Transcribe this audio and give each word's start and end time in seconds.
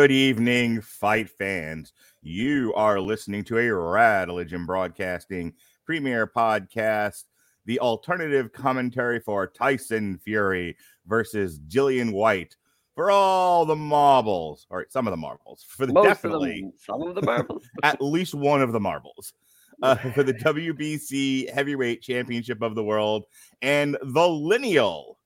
Good 0.00 0.12
evening, 0.12 0.80
fight 0.80 1.28
fans. 1.28 1.92
You 2.22 2.72
are 2.72 2.98
listening 2.98 3.44
to 3.44 3.58
a 3.58 3.70
Rad 3.70 4.28
Religion 4.28 4.64
Broadcasting 4.64 5.52
premiere 5.84 6.26
podcast, 6.26 7.24
the 7.66 7.78
alternative 7.80 8.50
commentary 8.50 9.20
for 9.20 9.46
Tyson 9.46 10.16
Fury 10.16 10.78
versus 11.04 11.58
Dillian 11.58 12.12
Whyte 12.12 12.56
for 12.94 13.10
all 13.10 13.66
the 13.66 13.76
marbles, 13.76 14.66
or 14.70 14.86
some 14.88 15.06
of 15.06 15.10
the 15.10 15.18
marbles, 15.18 15.66
for 15.68 15.84
the 15.84 15.92
Most 15.92 16.06
definitely 16.06 16.64
of 16.66 16.80
some 16.80 17.02
of 17.02 17.14
the 17.14 17.20
marbles. 17.20 17.68
at 17.82 18.00
least 18.00 18.34
one 18.34 18.62
of 18.62 18.72
the 18.72 18.80
marbles. 18.80 19.34
Uh, 19.82 19.94
for 19.94 20.22
the 20.22 20.34
WBC 20.34 21.50
Heavyweight 21.54 22.02
Championship 22.02 22.60
of 22.60 22.74
the 22.74 22.84
World 22.84 23.24
and 23.62 23.96
the 24.02 24.28
lineal 24.28 25.16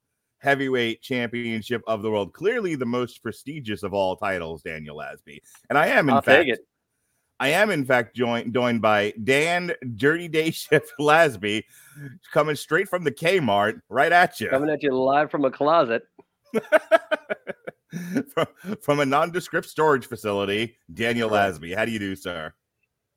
Heavyweight 0.45 1.01
Championship 1.01 1.83
of 1.87 2.03
the 2.03 2.11
World. 2.11 2.35
Clearly 2.35 2.75
the 2.75 2.85
most 2.85 3.23
prestigious 3.23 3.83
of 3.83 3.95
all 3.95 4.15
titles, 4.15 4.63
Daniel 4.63 4.99
Lasby. 4.99 5.39
And 5.71 5.79
I 5.79 5.87
am, 5.87 6.11
in 6.11 6.17
I'll 6.17 6.23
fact. 6.23 6.51
I 7.41 7.49
am, 7.49 7.71
in 7.71 7.85
fact, 7.85 8.15
joined 8.15 8.53
joined 8.55 8.83
by 8.83 9.15
Dan 9.25 9.73
Dirty 9.97 10.29
Day 10.29 10.51
Shift 10.53 10.93
Lasby, 11.01 11.65
coming 12.33 12.57
straight 12.57 12.89
from 12.89 13.05
the 13.05 13.11
Kmart 13.11 13.81
right 13.89 14.13
at 14.13 14.39
you 14.39 14.51
Coming 14.51 14.71
at 14.71 14.83
you 14.83 14.93
live 14.93 15.31
from 15.31 15.47
a 15.47 15.51
closet. 15.51 16.03
from, 18.33 18.47
from 18.83 19.01
a 19.01 19.07
nondescript 19.07 19.67
storage 19.67 20.07
facility. 20.07 20.77
Daniel 20.93 21.31
Lasby, 21.31 21.75
how 21.75 21.85
do 21.87 21.91
you 21.91 21.99
do, 21.99 22.15
sir? 22.15 22.53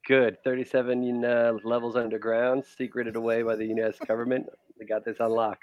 Good. 0.07 0.37
37 0.45 1.25
uh, 1.25 1.53
levels 1.65 1.97
underground, 1.97 2.63
secreted 2.77 3.17
away 3.17 3.41
by 3.43 3.55
the 3.57 3.65
U.S. 3.65 3.97
government. 4.07 4.47
They 4.79 4.85
got 4.85 5.03
this 5.03 5.19
on 5.19 5.31
lock. 5.31 5.59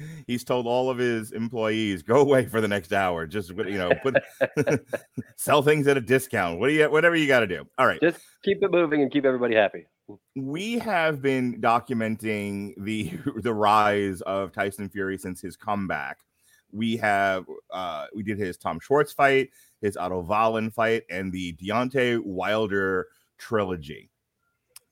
He's 0.26 0.44
told 0.44 0.66
all 0.66 0.90
of 0.90 0.98
his 0.98 1.32
employees, 1.32 2.02
"Go 2.02 2.16
away 2.20 2.46
for 2.46 2.60
the 2.60 2.68
next 2.68 2.92
hour. 2.92 3.26
Just 3.26 3.50
you 3.50 3.78
know, 3.78 3.92
put 4.02 4.16
sell 5.36 5.62
things 5.62 5.86
at 5.86 5.96
a 5.96 6.00
discount. 6.00 6.60
What 6.60 6.68
do 6.68 6.74
you, 6.74 6.90
whatever 6.90 7.16
you 7.16 7.26
got 7.26 7.40
to 7.40 7.46
do." 7.46 7.66
All 7.78 7.86
right. 7.86 8.00
Just 8.00 8.20
keep 8.44 8.62
it 8.62 8.70
moving 8.70 9.02
and 9.02 9.10
keep 9.10 9.24
everybody 9.24 9.54
happy. 9.54 9.86
we 10.34 10.78
have 10.78 11.22
been 11.22 11.60
documenting 11.60 12.74
the 12.78 13.12
the 13.42 13.52
rise 13.52 14.20
of 14.22 14.52
Tyson 14.52 14.88
Fury 14.88 15.18
since 15.18 15.40
his 15.40 15.56
comeback. 15.56 16.18
We 16.70 16.96
have 16.98 17.44
uh 17.70 18.06
we 18.14 18.22
did 18.22 18.38
his 18.38 18.56
Tom 18.56 18.80
Schwarz 18.80 19.12
fight, 19.12 19.50
his 19.80 19.96
Otto 19.96 20.20
Wallin 20.20 20.70
fight, 20.70 21.02
and 21.10 21.32
the 21.32 21.54
Deontay 21.54 22.20
Wilder 22.24 23.08
trilogy. 23.38 24.10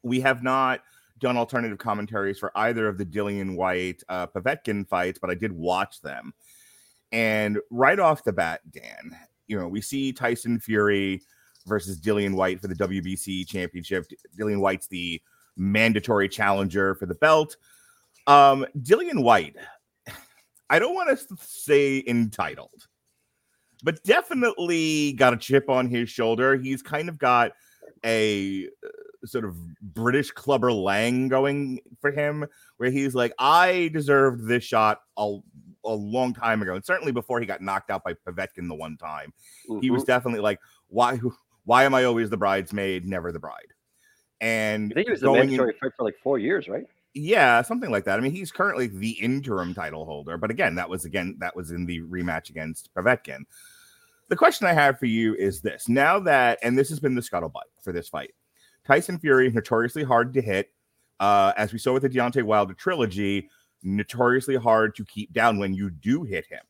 We 0.03 0.21
have 0.21 0.43
not 0.43 0.81
done 1.21 1.37
alternative 1.37 1.79
commentaries 1.79 2.39
for 2.39 2.51
either 2.57 2.89
of 2.89 2.99
the 2.99 3.07
Dillian 3.07 3.57
Whyte 3.57 4.03
uh 4.09 4.27
Povetkin 4.27 4.89
fights, 4.89 5.19
but 5.19 5.31
I 5.31 5.35
did 5.35 5.53
watch 5.53 6.01
them. 6.01 6.33
And 7.13 7.59
right 7.71 7.99
off 7.99 8.25
the 8.25 8.33
bat, 8.33 8.61
Dan, 8.71 9.17
you 9.47 9.59
know, 9.59 9.69
we 9.69 9.81
see 9.81 10.13
Tyson 10.13 10.61
Fury 10.61 11.23
versus 11.67 12.01
Dillian 12.01 12.35
Whyte 12.35 12.61
for 12.61 12.69
the 12.69 12.75
WBC 12.75 13.47
championship. 13.47 14.07
Dillian 14.39 14.61
Whyte's 14.61 14.87
the 14.87 15.21
mandatory 15.57 16.29
challenger 16.29 16.95
for 16.95 17.07
the 17.07 17.15
belt. 17.17 17.57
Um, 18.27 18.67
Dillian 18.79 19.23
Whyte, 19.23 19.57
I 20.71 20.79
don't 20.79 20.95
want 20.95 21.19
to 21.19 21.37
say 21.41 22.03
entitled, 22.07 22.87
but 23.83 24.03
definitely 24.05 25.15
got 25.15 25.35
a 25.35 25.37
chip 25.37 25.69
on 25.69 25.89
his 25.89 26.09
shoulder. 26.09 26.57
He's 26.57 26.83
kind 26.83 27.09
of 27.09 27.19
got 27.19 27.53
a 28.05 28.67
uh, 28.67 28.89
sort 29.25 29.45
of 29.45 29.57
British 29.81 30.31
Clubber 30.31 30.73
Lang 30.73 31.29
going 31.29 31.81
for 32.01 32.11
him, 32.11 32.47
where 32.79 32.91
he's 32.91 33.15
like, 33.15 33.33
I 33.39 33.91
deserved 33.93 34.47
this 34.47 34.65
shot 34.65 35.01
a, 35.17 35.39
a 35.85 35.95
long 35.95 36.33
time 36.35 36.63
ago, 36.63 36.75
and 36.75 36.85
certainly 36.85 37.13
before 37.13 37.41
he 37.41 37.47
got 37.47 37.61
knocked 37.61 37.91
out 37.91 38.05
by 38.05 38.15
Povetkin 38.15 38.69
the 38.69 38.75
one 38.75 38.97
time, 38.97 39.33
he 39.81 39.91
was 39.91 40.03
Mhm. 40.03 40.07
definitely 40.07 40.41
like, 40.41 40.61
why? 40.89 41.19
Why 41.65 41.85
am 41.85 41.95
I 41.95 42.05
always 42.05 42.31
the 42.31 42.37
bridesmaid, 42.39 43.07
never 43.07 43.31
the 43.33 43.39
bride? 43.39 43.73
And 44.41 44.93
I 44.93 44.95
think 44.95 45.07
he 45.09 45.11
was 45.13 45.21
the 45.21 45.27
going 45.27 45.41
in- 45.43 45.47
mandatory 45.49 45.75
fight 45.81 45.93
for 45.97 46.05
like 46.05 46.17
four 46.23 46.39
years, 46.39 46.69
right? 46.69 46.85
yeah, 47.13 47.61
something 47.63 47.91
like 47.91 48.05
that. 48.05 48.19
I 48.19 48.23
mean, 48.23 48.31
he's 48.33 48.53
currently 48.53 48.87
the 48.87 49.11
interim 49.11 49.75
title 49.75 50.05
holder, 50.07 50.39
but 50.39 50.51
again, 50.51 50.77
that 50.77 50.89
was 50.89 51.05
again 51.05 51.37
that 51.41 51.55
was 51.57 51.71
in 51.73 51.85
the 51.87 52.01
rematch 52.03 52.49
against 52.51 52.89
Povetkin. 52.95 53.41
The 54.29 54.37
question 54.37 54.67
I 54.69 54.73
have 54.73 54.99
for 54.99 55.07
you 55.07 55.35
is 55.35 55.61
this: 55.61 55.89
now 55.89 56.19
that, 56.21 56.59
and 56.63 56.79
this 56.79 56.89
has 56.89 57.01
been 57.01 57.15
the 57.17 57.21
scuttlebutt 57.21 57.69
for 57.83 57.93
this 57.93 58.09
fight, 58.09 58.33
Tyson 58.91 59.21
Fury 59.21 59.49
notoriously 59.53 60.03
hard 60.03 60.35
to 60.35 60.43
hit, 60.43 60.73
uh, 61.21 61.53
as 61.57 61.73
we 61.73 61.79
saw 61.79 61.93
with 61.93 62.03
the 62.03 62.09
Deontay 62.09 62.43
Wilder 62.43 62.75
trilogy, 62.75 63.49
notoriously 63.85 64.57
hard 64.57 64.97
to 64.97 65.05
keep 65.05 65.33
down 65.33 65.61
when 65.61 65.73
you 65.73 65.91
do 65.91 66.25
hit 66.25 66.45
him. 66.47 66.63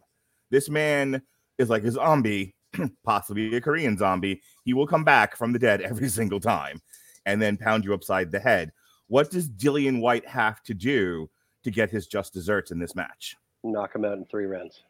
This 0.50 0.69
man 0.69 1.22
is 1.56 1.70
like 1.70 1.82
a 1.82 1.91
zombie, 1.91 2.54
possibly 3.04 3.56
a 3.56 3.60
Korean 3.62 3.97
zombie. 3.97 4.42
He 4.66 4.75
will 4.75 4.86
come 4.86 5.03
back 5.03 5.34
from 5.34 5.54
the 5.54 5.59
dead 5.59 5.80
every 5.80 6.10
single 6.10 6.41
time, 6.41 6.82
and 7.25 7.41
then 7.41 7.56
pound 7.56 7.86
you 7.86 7.94
upside 7.94 8.30
the 8.30 8.38
head. 8.38 8.70
What 9.06 9.30
does 9.30 9.48
Dillian 9.48 10.00
Whyte 10.00 10.28
have 10.28 10.62
to 10.64 10.75
do 10.75 11.30
to 11.64 11.70
get 11.70 11.88
his 11.88 12.06
just 12.06 12.34
desserts 12.34 12.70
in 12.70 12.78
this 12.78 12.94
match? 12.94 13.34
Knock 13.64 13.94
him 13.94 14.04
out 14.04 14.19
in 14.19 14.26
three 14.26 14.44
rounds. 14.44 14.82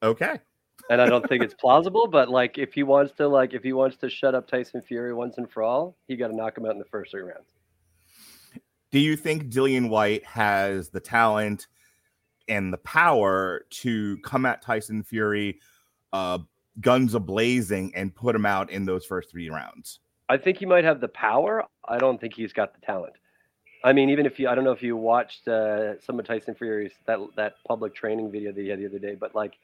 Okay. 0.00 0.38
And 0.88 1.00
I 1.00 1.06
don't 1.06 1.28
think 1.28 1.42
it's 1.42 1.54
plausible, 1.54 2.08
but 2.08 2.28
like 2.28 2.58
if 2.58 2.72
he 2.72 2.82
wants 2.82 3.12
to, 3.14 3.28
like 3.28 3.54
if 3.54 3.62
he 3.62 3.72
wants 3.72 3.96
to 3.98 4.10
shut 4.10 4.34
up 4.34 4.48
Tyson 4.48 4.82
Fury 4.82 5.12
once 5.12 5.38
and 5.38 5.50
for 5.50 5.62
all, 5.62 5.96
he 6.08 6.16
got 6.16 6.28
to 6.28 6.36
knock 6.36 6.56
him 6.56 6.66
out 6.66 6.72
in 6.72 6.78
the 6.78 6.84
first 6.84 7.10
three 7.10 7.22
rounds. 7.22 7.46
Do 8.90 8.98
you 8.98 9.16
think 9.16 9.44
Dillian 9.44 9.88
Whyte 9.88 10.24
has 10.24 10.88
the 10.88 11.00
talent 11.00 11.68
and 12.48 12.72
the 12.72 12.78
power 12.78 13.66
to 13.70 14.18
come 14.18 14.44
at 14.46 14.62
Tyson 14.62 15.04
Fury 15.04 15.60
uh, 16.12 16.38
guns 16.80 17.14
a 17.14 17.20
blazing 17.20 17.94
and 17.94 18.14
put 18.14 18.34
him 18.34 18.46
out 18.46 18.70
in 18.70 18.84
those 18.84 19.04
first 19.04 19.30
three 19.30 19.48
rounds? 19.48 20.00
I 20.28 20.36
think 20.36 20.58
he 20.58 20.66
might 20.66 20.84
have 20.84 21.00
the 21.00 21.08
power. 21.08 21.64
I 21.88 21.98
don't 21.98 22.20
think 22.20 22.34
he's 22.34 22.52
got 22.52 22.74
the 22.74 22.84
talent. 22.84 23.14
I 23.82 23.92
mean, 23.92 24.10
even 24.10 24.26
if 24.26 24.38
you, 24.38 24.48
I 24.48 24.54
don't 24.54 24.64
know 24.64 24.72
if 24.72 24.82
you 24.82 24.96
watched 24.96 25.48
uh, 25.48 25.98
some 26.00 26.18
of 26.18 26.26
Tyson 26.26 26.54
Fury's 26.54 26.92
that 27.06 27.18
that 27.36 27.54
public 27.66 27.94
training 27.94 28.30
video 28.30 28.52
that 28.52 28.60
he 28.60 28.68
had 28.68 28.78
the 28.78 28.86
other 28.86 28.98
day, 28.98 29.14
but 29.14 29.34
like 29.34 29.54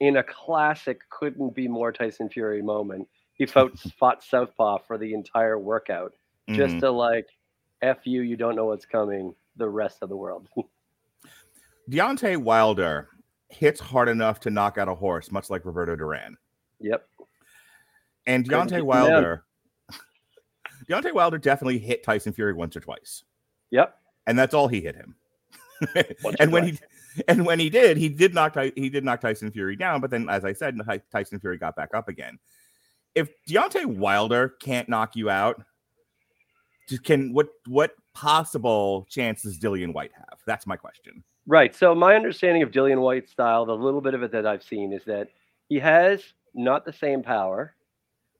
in 0.00 0.16
a 0.18 0.22
classic, 0.22 1.00
couldn't 1.10 1.54
be 1.54 1.68
more 1.68 1.92
Tyson 1.92 2.28
Fury 2.28 2.62
moment. 2.62 3.08
He 3.34 3.46
fought 3.46 3.78
fought 3.98 4.22
southpaw 4.24 4.78
for 4.86 4.98
the 4.98 5.14
entire 5.14 5.58
workout, 5.58 6.12
just 6.50 6.76
Mhm. 6.76 6.80
to 6.80 6.90
like, 6.90 7.26
f 7.82 7.98
you, 8.06 8.22
you 8.22 8.36
don't 8.36 8.56
know 8.56 8.66
what's 8.66 8.86
coming. 8.86 9.34
The 9.56 9.68
rest 9.68 9.98
of 10.02 10.08
the 10.08 10.16
world. 10.16 10.48
Deontay 11.90 12.36
Wilder 12.38 13.08
hits 13.48 13.80
hard 13.80 14.08
enough 14.08 14.40
to 14.40 14.50
knock 14.50 14.76
out 14.76 14.88
a 14.88 14.94
horse, 14.94 15.30
much 15.30 15.50
like 15.50 15.64
Roberto 15.64 15.94
Duran. 15.96 16.36
yep. 16.80 17.08
And 18.26 18.44
Deontay 18.48 18.64
him 18.72 18.78
down. 18.80 18.86
Wilder, 18.86 19.44
Deontay 20.90 21.12
Wilder 21.14 21.38
definitely 21.38 21.78
hit 21.78 22.02
Tyson 22.02 22.32
Fury 22.32 22.52
once 22.54 22.76
or 22.76 22.80
twice. 22.80 23.22
Yep. 23.70 23.96
and 24.26 24.36
that's 24.38 24.54
all 24.54 24.66
he 24.68 24.80
hit 24.80 24.94
him. 24.96 25.14
And 26.40 26.50
when 26.52 26.64
he 26.64 26.78
and 27.28 27.46
when 27.46 27.58
he 27.58 27.70
did, 27.70 27.96
he 27.96 28.08
did 28.08 28.34
knock 28.34 28.56
he 28.76 28.88
did 28.88 29.04
knock 29.04 29.20
Tyson 29.20 29.50
Fury 29.50 29.76
down. 29.76 30.00
But 30.00 30.10
then, 30.10 30.28
as 30.28 30.44
I 30.44 30.52
said, 30.52 30.78
Tyson 31.12 31.40
Fury 31.40 31.58
got 31.58 31.76
back 31.76 31.90
up 31.94 32.08
again. 32.08 32.38
If 33.14 33.30
Deontay 33.48 33.86
Wilder 33.86 34.50
can't 34.60 34.88
knock 34.88 35.16
you 35.16 35.30
out, 35.30 35.62
just 36.88 37.02
can 37.02 37.32
what 37.32 37.48
what 37.66 37.92
possible 38.14 39.06
chances 39.10 39.58
Dillian 39.58 39.92
Whyte 39.92 40.12
have? 40.14 40.38
That's 40.46 40.66
my 40.66 40.76
question. 40.76 41.24
Right. 41.46 41.74
So 41.74 41.94
my 41.94 42.14
understanding 42.16 42.62
of 42.62 42.70
Dillian 42.70 43.00
Whyte's 43.00 43.30
style, 43.30 43.64
the 43.64 43.74
little 43.74 44.00
bit 44.00 44.14
of 44.14 44.22
it 44.22 44.32
that 44.32 44.46
I've 44.46 44.62
seen, 44.62 44.92
is 44.92 45.04
that 45.04 45.28
he 45.68 45.78
has 45.78 46.22
not 46.54 46.84
the 46.84 46.92
same 46.92 47.22
power, 47.22 47.74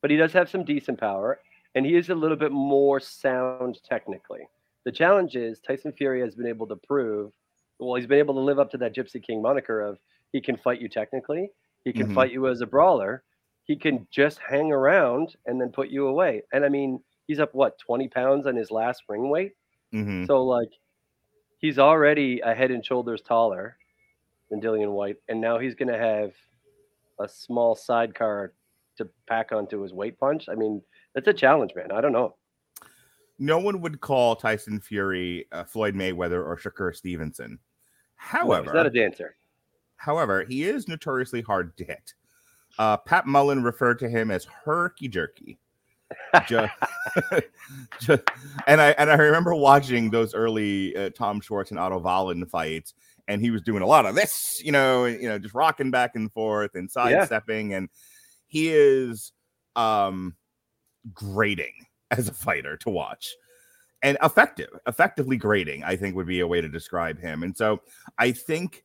but 0.02 0.10
he 0.10 0.16
does 0.16 0.32
have 0.32 0.48
some 0.48 0.64
decent 0.64 0.98
power, 0.98 1.40
and 1.74 1.86
he 1.86 1.94
is 1.94 2.10
a 2.10 2.14
little 2.14 2.36
bit 2.36 2.52
more 2.52 2.98
sound 2.98 3.78
technically. 3.84 4.48
The 4.84 4.92
challenge 4.92 5.36
is 5.36 5.60
Tyson 5.60 5.92
Fury 5.92 6.20
has 6.20 6.34
been 6.34 6.46
able 6.46 6.66
to 6.68 6.76
prove, 6.76 7.32
well, 7.78 7.94
he's 7.96 8.06
been 8.06 8.18
able 8.18 8.34
to 8.34 8.40
live 8.40 8.58
up 8.58 8.70
to 8.72 8.78
that 8.78 8.94
Gypsy 8.94 9.22
King 9.22 9.42
moniker 9.42 9.80
of 9.80 9.98
he 10.32 10.40
can 10.40 10.56
fight 10.56 10.80
you 10.80 10.88
technically, 10.88 11.50
he 11.84 11.92
can 11.92 12.08
Mhm. 12.08 12.14
fight 12.14 12.32
you 12.32 12.46
as 12.48 12.60
a 12.60 12.66
brawler, 12.66 13.24
he 13.64 13.76
can 13.76 14.06
just 14.10 14.38
hang 14.38 14.72
around 14.72 15.36
and 15.46 15.60
then 15.60 15.70
put 15.72 15.88
you 15.88 16.06
away. 16.08 16.42
And 16.52 16.64
I 16.64 16.68
mean, 16.68 17.02
he's 17.26 17.40
up 17.40 17.54
what 17.54 17.78
20 17.78 18.08
pounds 18.08 18.46
on 18.46 18.56
his 18.56 18.70
last 18.70 19.02
ring 19.08 19.28
weight. 19.28 19.54
Mhm. 19.92 20.26
So 20.26 20.44
like 20.44 20.70
he's 21.58 21.78
already 21.78 22.40
a 22.40 22.54
head 22.54 22.70
and 22.70 22.84
shoulders 22.84 23.22
taller 23.22 23.78
than 24.50 24.60
Dillian 24.60 24.92
Whyte, 24.92 25.16
and 25.28 25.40
now 25.40 25.58
he's 25.58 25.74
gonna 25.74 25.98
have 25.98 26.34
a 27.18 27.28
small 27.28 27.74
sidecar 27.74 28.54
to 28.96 29.08
pack 29.26 29.52
onto 29.52 29.80
his 29.80 29.92
weight 29.92 30.18
punch. 30.18 30.48
I 30.48 30.54
mean, 30.54 30.82
that's 31.14 31.28
a 31.28 31.34
challenge, 31.34 31.74
man. 31.74 31.90
I 31.92 32.00
don't 32.00 32.12
know. 32.12 32.36
No 33.38 33.58
one 33.58 33.80
would 33.82 34.00
call 34.00 34.36
Tyson 34.36 34.80
Fury 34.80 35.46
uh, 35.52 35.64
Floyd 35.64 35.94
Mayweather 35.94 36.44
or 36.44 36.56
Shakur 36.56 36.94
Stevenson. 36.94 37.58
No, 38.32 38.38
However, 38.40 38.64
he's 38.64 38.74
not 38.74 38.86
a 38.86 38.90
dancer. 38.90 39.36
However, 39.96 40.44
he 40.44 40.64
is 40.64 40.88
notoriously 40.88 41.40
hard 41.42 41.76
to 41.78 41.84
hit. 41.84 42.14
Uh, 42.78 42.96
Pat 42.96 43.26
Mullen 43.26 43.62
referred 43.62 43.98
to 44.00 44.08
him 44.08 44.30
as 44.30 44.44
herky 44.44 45.08
jerky. 45.08 45.58
Just, 46.46 46.72
just, 48.00 48.22
and 48.66 48.80
I 48.80 48.90
and 48.90 49.10
I 49.10 49.14
remember 49.16 49.54
watching 49.54 50.10
those 50.10 50.34
early 50.34 50.94
uh, 50.96 51.10
Tom 51.10 51.40
Schwarz 51.40 51.70
and 51.70 51.78
Otto 51.80 51.98
Wallin 51.98 52.44
fights, 52.46 52.94
and 53.28 53.40
he 53.40 53.50
was 53.50 53.62
doing 53.62 53.82
a 53.82 53.86
lot 53.86 54.06
of 54.06 54.14
this, 54.14 54.60
you 54.64 54.72
know, 54.72 55.06
you 55.06 55.28
know, 55.28 55.38
just 55.38 55.54
rocking 55.54 55.90
back 55.90 56.14
and 56.14 56.30
forth 56.32 56.74
and 56.74 56.90
Yeah. 56.94 57.20
sidestepping, 57.20 57.74
and 57.74 57.88
he 58.46 58.68
is 58.68 59.32
um 59.74 60.36
grating 61.12 61.72
as 62.10 62.28
a 62.28 62.32
fighter 62.34 62.76
to 62.78 62.90
watch 62.90 63.34
and 64.06 64.16
effective, 64.22 64.68
effectively 64.86 65.36
grading, 65.36 65.82
I 65.82 65.96
think 65.96 66.14
would 66.14 66.28
be 66.28 66.38
a 66.38 66.46
way 66.46 66.60
to 66.60 66.68
describe 66.68 67.18
him. 67.20 67.42
And 67.42 67.56
so 67.56 67.80
I 68.18 68.30
think 68.30 68.84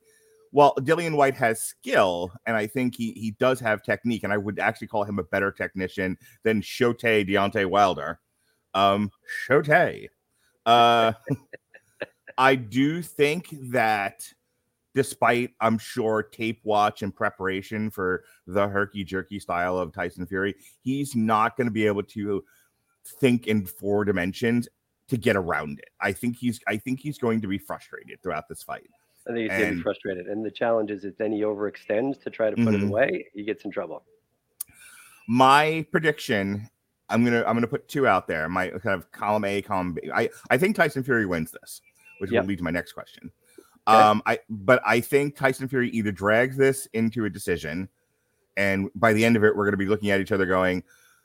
well, 0.50 0.74
Dillian 0.80 1.14
Whyte 1.14 1.36
has 1.36 1.62
skill, 1.62 2.30
and 2.44 2.56
I 2.56 2.66
think 2.66 2.96
he 2.96 3.12
he 3.12 3.30
does 3.38 3.58
have 3.60 3.82
technique, 3.82 4.24
and 4.24 4.32
I 4.32 4.36
would 4.36 4.58
actually 4.58 4.88
call 4.88 5.04
him 5.04 5.18
a 5.18 5.22
better 5.22 5.50
technician 5.50 6.18
than 6.42 6.60
Shote 6.60 7.00
Deontay 7.00 7.66
Wilder. 7.66 8.20
Um, 8.74 9.10
Shote. 9.46 10.10
Uh, 10.66 11.12
I 12.38 12.54
do 12.56 13.00
think 13.00 13.48
that 13.70 14.28
despite 14.94 15.52
I'm 15.60 15.78
sure 15.78 16.22
tape 16.22 16.60
watch 16.64 17.02
and 17.02 17.14
preparation 17.14 17.90
for 17.90 18.24
the 18.46 18.68
herky 18.68 19.04
jerky 19.04 19.38
style 19.38 19.78
of 19.78 19.92
Tyson 19.92 20.26
Fury, 20.26 20.56
he's 20.82 21.14
not 21.14 21.56
going 21.56 21.68
to 21.68 21.72
be 21.72 21.86
able 21.86 22.02
to 22.02 22.44
think 23.20 23.46
in 23.46 23.64
four 23.64 24.04
dimensions 24.04 24.68
to 25.08 25.16
get 25.16 25.36
around 25.36 25.78
it. 25.78 25.90
I 26.00 26.12
think 26.12 26.36
he's 26.36 26.60
I 26.66 26.76
think 26.76 27.00
he's 27.00 27.18
going 27.18 27.40
to 27.42 27.48
be 27.48 27.58
frustrated 27.58 28.22
throughout 28.22 28.48
this 28.48 28.62
fight. 28.62 28.88
I 29.28 29.32
think 29.32 29.50
he's 29.50 29.58
going 29.58 29.70
to 29.70 29.76
be 29.76 29.82
frustrated. 29.82 30.26
And 30.26 30.44
the 30.44 30.50
challenge 30.50 30.90
is 30.90 31.04
if 31.04 31.16
then 31.16 31.32
he 31.32 31.42
overextends 31.42 32.20
to 32.22 32.30
try 32.30 32.50
to 32.50 32.56
put 32.56 32.66
mm-hmm. 32.66 32.84
it 32.84 32.88
away, 32.88 33.26
he 33.34 33.44
gets 33.44 33.64
in 33.64 33.70
trouble. 33.70 34.02
My 35.28 35.86
prediction, 35.92 36.68
I'm 37.08 37.24
gonna 37.24 37.44
I'm 37.46 37.54
gonna 37.54 37.68
put 37.68 37.86
two 37.88 38.06
out 38.06 38.26
there. 38.26 38.48
My 38.48 38.68
kind 38.68 38.94
of 38.94 39.10
column 39.12 39.44
A, 39.44 39.62
column 39.62 39.92
B. 39.92 40.10
I, 40.12 40.28
I 40.50 40.58
think 40.58 40.74
Tyson 40.74 41.04
Fury 41.04 41.26
wins 41.26 41.52
this, 41.52 41.80
which 42.18 42.32
yep. 42.32 42.42
will 42.42 42.48
lead 42.48 42.58
to 42.58 42.64
my 42.64 42.70
next 42.70 42.92
question. 42.92 43.30
Okay. 43.86 43.96
Um, 43.96 44.22
I 44.26 44.38
but 44.48 44.82
I 44.84 45.00
think 45.00 45.36
Tyson 45.36 45.68
Fury 45.68 45.90
either 45.90 46.10
drags 46.10 46.56
this 46.56 46.86
into 46.92 47.24
a 47.24 47.30
decision, 47.30 47.88
and 48.56 48.90
by 48.94 49.12
the 49.12 49.24
end 49.24 49.36
of 49.36 49.44
it, 49.44 49.54
we're 49.54 49.64
gonna 49.64 49.76
be 49.76 49.86
looking 49.86 50.10
at 50.10 50.20
each 50.20 50.32
other 50.32 50.46
going, 50.46 50.82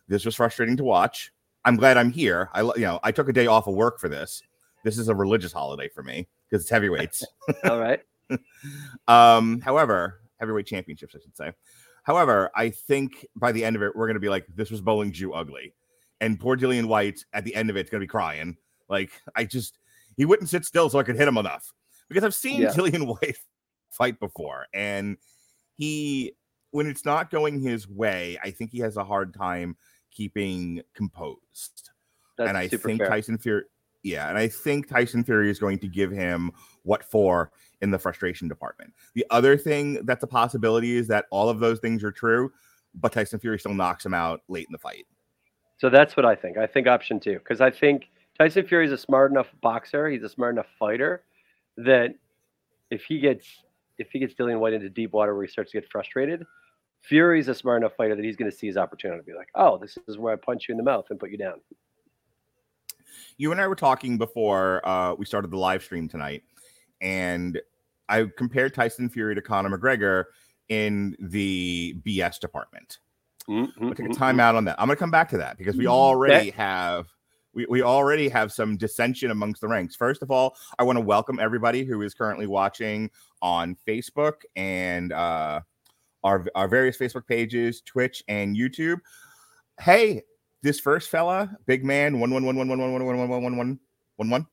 This 0.08 0.26
was 0.26 0.36
frustrating 0.36 0.78
to 0.78 0.84
watch. 0.84 1.32
I'm 1.68 1.76
glad 1.76 1.98
I'm 1.98 2.12
here. 2.12 2.50
I 2.54 2.62
you 2.62 2.74
know, 2.78 3.02
I 3.04 3.12
took 3.12 3.28
a 3.28 3.34
day 3.34 3.46
off 3.46 3.68
of 3.68 3.76
work 3.76 4.00
for 4.00 4.08
this. 4.08 4.42
This 4.86 4.98
is 4.98 5.10
a 5.10 5.16
religious 5.16 5.52
holiday 5.52 5.90
for 5.90 6.02
me 6.02 6.26
because 6.50 6.64
it's 6.64 6.70
heavyweights. 6.70 7.26
All 7.66 7.78
right. 7.78 8.00
um, 9.10 9.60
however, 9.60 10.22
heavyweight 10.40 10.66
championships, 10.66 11.14
I 11.14 11.20
should 11.20 11.36
say. 11.36 11.52
However, 12.04 12.52
I 12.56 12.70
think 12.70 13.28
by 13.36 13.52
the 13.52 13.66
end 13.66 13.76
of 13.76 13.82
it, 13.82 13.94
we're 13.98 14.08
gonna 14.08 14.22
be 14.22 14.30
like, 14.30 14.46
this 14.56 14.72
was 14.72 14.80
bowling 14.80 15.12
Jew 15.12 15.34
ugly. 15.34 15.74
And 16.22 16.40
poor 16.40 16.56
Dillian 16.56 16.86
Whyte 16.86 17.26
at 17.34 17.44
the 17.44 17.54
end 17.54 17.70
of 17.70 17.76
it's 17.76 17.90
gonna 17.90 18.00
be 18.00 18.08
crying. 18.08 18.56
Like, 18.88 19.12
I 19.36 19.44
just 19.44 19.78
he 20.16 20.24
wouldn't 20.24 20.48
sit 20.48 20.64
still 20.64 20.90
so 20.90 21.00
I 21.00 21.04
could 21.04 21.18
hit 21.18 21.28
him 21.28 21.38
enough. 21.38 21.74
Because 22.08 22.24
I've 22.24 22.34
seen 22.34 22.62
yeah. 22.62 22.70
Dillian 22.70 23.08
Whyte 23.22 23.38
fight 23.90 24.22
before, 24.22 24.68
and 24.74 25.18
he 25.76 26.32
when 26.72 26.88
it's 26.88 27.04
not 27.04 27.30
going 27.30 27.60
his 27.60 27.90
way, 27.90 28.40
I 28.42 28.52
think 28.52 28.72
he 28.72 28.80
has 28.80 28.96
a 28.96 29.04
hard 29.04 29.34
time 29.34 29.76
keeping 30.18 30.82
composed. 30.96 31.92
That's 32.38 32.50
and 32.50 32.58
I 32.58 32.68
think 32.68 33.00
fair. 33.00 33.10
Tyson 33.10 33.38
Fury 33.38 33.64
yeah, 34.04 34.30
and 34.30 34.38
I 34.38 34.48
think 34.48 34.88
Tyson 34.88 35.24
Fury 35.24 35.50
is 35.50 35.60
going 35.60 35.80
to 35.80 35.88
give 35.88 36.12
him 36.12 36.52
what 36.84 37.04
for 37.04 37.52
in 37.82 37.92
the 37.92 38.00
frustration 38.00 38.48
department. 38.48 38.94
The 39.16 39.26
other 39.30 39.58
thing 39.58 40.06
that's 40.06 40.24
a 40.24 40.28
possibility 40.28 40.96
is 40.96 41.08
that 41.10 41.26
all 41.30 41.50
of 41.50 41.60
those 41.60 41.80
things 41.80 42.04
are 42.04 42.12
true, 42.12 42.52
but 42.96 43.12
Tyson 43.12 43.40
Fury 43.40 43.60
still 43.60 43.74
knocks 43.74 44.06
him 44.06 44.14
out 44.14 44.42
late 44.48 44.66
in 44.68 44.72
the 44.72 44.78
fight. 44.78 45.06
So 45.78 45.90
that's 45.90 46.16
what 46.16 46.26
I 46.26 46.36
think. 46.36 46.58
I 46.58 46.68
think 46.68 46.88
option 46.88 47.20
two, 47.20 47.34
because 47.34 47.60
I 47.60 47.70
think 47.70 48.10
Tyson 48.38 48.66
Fury 48.66 48.86
is 48.86 48.92
a 48.92 48.98
smart 48.98 49.32
enough 49.32 49.48
boxer. 49.62 50.10
He's 50.10 50.24
a 50.24 50.30
smart 50.30 50.56
enough 50.56 50.68
fighter 50.80 51.24
that 51.78 52.16
if 52.90 53.04
he 53.04 53.20
gets 53.20 53.46
if 53.98 54.10
he 54.12 54.20
gets 54.20 54.34
Dillian 54.36 54.60
Whyte 54.60 54.74
into 54.74 54.90
deep 54.90 55.12
water 55.12 55.36
where 55.36 55.44
he 55.44 55.52
starts 55.52 55.72
to 55.72 55.82
get 55.82 55.90
frustrated, 55.90 56.46
Fury's 57.02 57.48
a 57.48 57.56
smart 57.56 57.82
enough 57.82 57.94
fighter 57.96 58.16
that 58.16 58.26
he's 58.26 58.36
going 58.36 58.52
to 58.52 58.56
see 58.56 58.68
his 58.68 58.78
opportunity 58.78 59.20
to 59.20 59.26
be 59.26 59.34
like, 59.34 59.50
oh, 59.56 59.78
this 59.78 59.98
is 60.08 60.18
where 60.18 60.34
I 60.34 60.36
punch 60.36 60.68
you 60.68 60.74
in 60.74 60.78
the 60.78 60.84
mouth 60.84 61.06
and 61.10 61.20
put 61.20 61.32
you 61.32 61.38
down 61.38 61.62
you 63.38 63.52
and 63.52 63.62
I 63.62 63.68
were 63.68 63.76
talking 63.76 64.18
before 64.18 64.88
uh, 64.88 65.14
we 65.14 65.26
started 65.26 65.52
the 65.52 65.58
live 65.58 65.84
stream 65.84 66.08
tonight, 66.08 66.44
and 67.02 67.60
I 68.10 68.26
compared 68.38 68.74
Tyson 68.74 69.10
Fury 69.10 69.36
to 69.36 69.42
Conor 69.42 69.78
McGregor 69.78 70.26
in 70.70 71.16
the 71.20 71.96
BS 72.06 72.40
department. 72.40 72.98
Mm-hmm, 73.48 73.86
I'll 73.86 73.90
take 73.92 74.00
a 74.00 74.04
mm-hmm. 74.04 74.12
time 74.12 74.40
out 74.40 74.56
on 74.56 74.66
that. 74.66 74.76
I'm 74.80 74.88
going 74.88 74.98
to 74.98 75.00
come 75.00 75.12
back 75.12 75.30
to 75.30 75.38
that 75.38 75.58
because 75.58 75.78
we 75.78 75.88
already 75.88 76.50
have 76.52 77.08
we, 77.54 77.66
we 77.70 77.82
already 77.82 78.28
have 78.30 78.52
some 78.52 78.76
dissension 78.76 79.32
amongst 79.32 79.62
the 79.62 79.68
ranks. 79.68 79.96
First 79.96 80.22
of 80.22 80.32
all, 80.32 80.56
I 80.78 80.84
want 80.84 80.98
to 80.98 81.02
welcome 81.02 81.40
everybody 81.40 81.84
who 81.86 82.02
is 82.02 82.14
currently 82.14 82.46
watching 82.46 83.10
on 83.42 83.78
Facebook 83.88 84.42
and 84.56 85.14
uh, 85.14 85.62
our 86.28 86.46
our 86.56 86.68
various 86.68 86.98
Facebook 86.98 87.26
pages, 87.26 87.82
Twitch 87.82 88.22
and 88.28 88.56
YouTube. 88.56 89.00
Hey, 89.80 90.24
this 90.62 90.80
first 90.80 91.10
fella, 91.10 91.50
big 91.66 91.86
man, 91.86 92.20
one 92.20 92.32
one 92.32 92.46
one 92.46 92.58
one 92.58 92.68
one 92.68 92.80
one 92.80 92.94
one 92.94 93.06
one 93.06 93.18
one 93.18 93.30
one 93.30 93.44
one 93.44 93.58
one 93.58 93.80
one 94.18 94.30
one. 94.30 94.48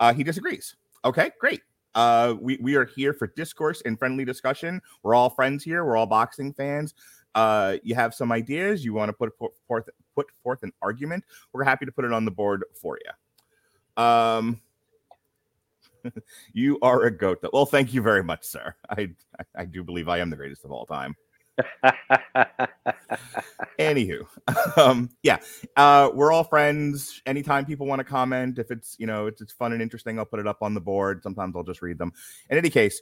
Uh, 0.00 0.12
he 0.12 0.24
disagrees. 0.24 0.74
Okay, 1.04 1.30
great. 1.40 1.62
Uh, 1.94 2.34
we 2.40 2.58
we 2.60 2.74
are 2.74 2.84
here 2.84 3.14
for 3.14 3.28
discourse 3.28 3.82
and 3.86 3.98
friendly 3.98 4.24
discussion. 4.24 4.82
We're 5.02 5.14
all 5.14 5.30
friends 5.30 5.62
here. 5.62 5.84
We're 5.84 5.96
all 5.96 6.06
boxing 6.06 6.52
fans. 6.52 6.94
Uh, 7.36 7.76
you 7.84 7.94
have 7.94 8.12
some 8.12 8.32
ideas. 8.32 8.84
You 8.84 8.92
want 8.92 9.08
to 9.08 9.12
put 9.12 9.32
forth 9.68 9.88
put 10.14 10.26
forth 10.42 10.62
an 10.64 10.72
argument. 10.82 11.24
We're 11.52 11.64
happy 11.64 11.86
to 11.86 11.92
put 11.92 12.04
it 12.04 12.12
on 12.12 12.24
the 12.24 12.30
board 12.32 12.64
for 12.74 12.98
you. 13.04 14.02
Um, 14.02 14.60
you 16.52 16.78
are 16.82 17.04
a 17.04 17.10
goat. 17.10 17.40
Though. 17.42 17.50
Well, 17.52 17.66
thank 17.66 17.94
you 17.94 18.02
very 18.02 18.22
much, 18.22 18.44
sir. 18.44 18.74
I 18.90 19.08
I 19.54 19.64
do 19.64 19.84
believe 19.84 20.08
I 20.08 20.18
am 20.18 20.30
the 20.30 20.36
greatest 20.36 20.64
of 20.64 20.72
all 20.72 20.86
time. 20.86 21.14
Anywho, 23.78 24.26
um, 24.76 25.10
yeah, 25.22 25.38
uh, 25.76 26.10
we're 26.12 26.32
all 26.32 26.44
friends. 26.44 27.22
Anytime 27.26 27.64
people 27.64 27.86
want 27.86 28.00
to 28.00 28.04
comment, 28.04 28.58
if 28.58 28.70
it's 28.70 28.96
you 28.98 29.06
know 29.06 29.26
it's, 29.26 29.40
it's 29.40 29.52
fun 29.52 29.72
and 29.72 29.80
interesting, 29.80 30.18
I'll 30.18 30.24
put 30.26 30.40
it 30.40 30.46
up 30.46 30.58
on 30.62 30.74
the 30.74 30.80
board. 30.80 31.22
Sometimes 31.22 31.56
I'll 31.56 31.62
just 31.62 31.82
read 31.82 31.98
them. 31.98 32.12
In 32.50 32.58
any 32.58 32.70
case, 32.70 33.00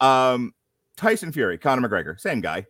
um, 0.00 0.52
Tyson 0.96 1.32
Fury, 1.32 1.58
Conor 1.58 1.88
McGregor, 1.88 2.18
same 2.18 2.40
guy, 2.40 2.66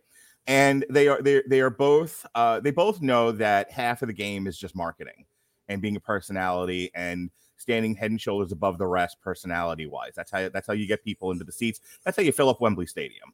and 0.47 0.85
they 0.89 1.07
are 1.07 1.21
they 1.21 1.43
they 1.47 1.61
are 1.61 1.69
both 1.69 2.25
uh, 2.35 2.59
they 2.59 2.71
both 2.71 3.01
know 3.01 3.31
that 3.31 3.71
half 3.71 4.01
of 4.01 4.07
the 4.07 4.13
game 4.13 4.47
is 4.47 4.57
just 4.57 4.75
marketing 4.75 5.25
and 5.67 5.81
being 5.81 5.95
a 5.95 6.01
personality 6.01 6.89
and 6.95 7.29
standing 7.57 7.95
head 7.95 8.11
and 8.11 8.21
shoulders 8.21 8.51
above 8.51 8.77
the 8.77 8.87
rest 8.87 9.17
personality 9.21 9.87
wise. 9.87 10.13
That's 10.15 10.31
how 10.31 10.49
that's 10.49 10.67
how 10.67 10.73
you 10.73 10.87
get 10.87 11.03
people 11.03 11.31
into 11.31 11.43
the 11.43 11.51
seats. 11.51 11.81
That's 12.03 12.17
how 12.17 12.23
you 12.23 12.31
fill 12.31 12.49
up 12.49 12.61
Wembley 12.61 12.85
Stadium. 12.85 13.33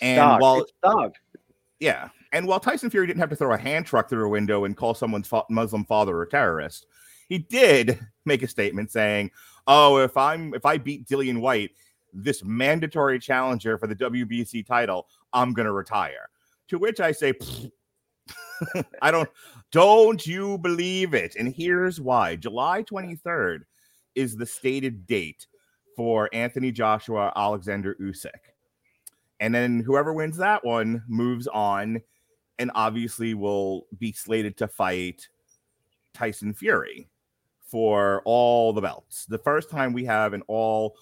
And 0.00 0.18
Stock. 0.18 0.40
while 0.40 0.60
it's. 0.62 0.72
Yeah. 1.80 2.08
And 2.32 2.46
while 2.46 2.60
Tyson 2.60 2.90
Fury 2.90 3.06
didn't 3.06 3.20
have 3.20 3.30
to 3.30 3.36
throw 3.36 3.52
a 3.52 3.58
hand 3.58 3.86
truck 3.86 4.08
through 4.08 4.26
a 4.26 4.28
window 4.28 4.64
and 4.64 4.76
call 4.76 4.94
someone's 4.94 5.28
fa- 5.28 5.44
Muslim 5.50 5.84
father 5.84 6.20
a 6.22 6.28
terrorist, 6.28 6.86
he 7.28 7.38
did 7.38 7.98
make 8.24 8.42
a 8.42 8.48
statement 8.48 8.90
saying, 8.90 9.30
"Oh, 9.66 9.98
if 9.98 10.16
I'm 10.16 10.54
if 10.54 10.64
I 10.64 10.78
beat 10.78 11.06
Dillian 11.06 11.40
Whyte, 11.40 11.72
this 12.12 12.42
mandatory 12.44 13.18
challenger 13.18 13.76
for 13.78 13.86
the 13.86 13.96
WBC 13.96 14.66
title, 14.66 15.08
I'm 15.32 15.52
going 15.52 15.66
to 15.66 15.72
retire." 15.72 16.30
To 16.68 16.78
which 16.78 17.00
I 17.00 17.12
say, 17.12 17.34
I 19.02 19.10
don't 19.10 19.28
don't 19.74 20.24
you 20.24 20.56
believe 20.58 21.14
it? 21.14 21.34
And 21.34 21.52
here's 21.52 22.00
why. 22.00 22.36
July 22.36 22.84
23rd 22.84 23.62
is 24.14 24.36
the 24.36 24.46
stated 24.46 25.04
date 25.04 25.48
for 25.96 26.30
Anthony 26.32 26.70
Joshua 26.70 27.32
Alexander 27.34 27.96
Usyk. 28.00 28.30
And 29.40 29.52
then 29.52 29.80
whoever 29.80 30.12
wins 30.12 30.36
that 30.36 30.64
one 30.64 31.02
moves 31.08 31.48
on 31.48 32.00
and 32.60 32.70
obviously 32.76 33.34
will 33.34 33.88
be 33.98 34.12
slated 34.12 34.56
to 34.58 34.68
fight 34.68 35.28
Tyson 36.12 36.54
Fury 36.54 37.08
for 37.66 38.22
all 38.24 38.72
the 38.72 38.80
belts. 38.80 39.26
The 39.26 39.38
first 39.38 39.70
time 39.70 39.92
we 39.92 40.04
have 40.04 40.34
an 40.34 40.42
all 40.46 40.94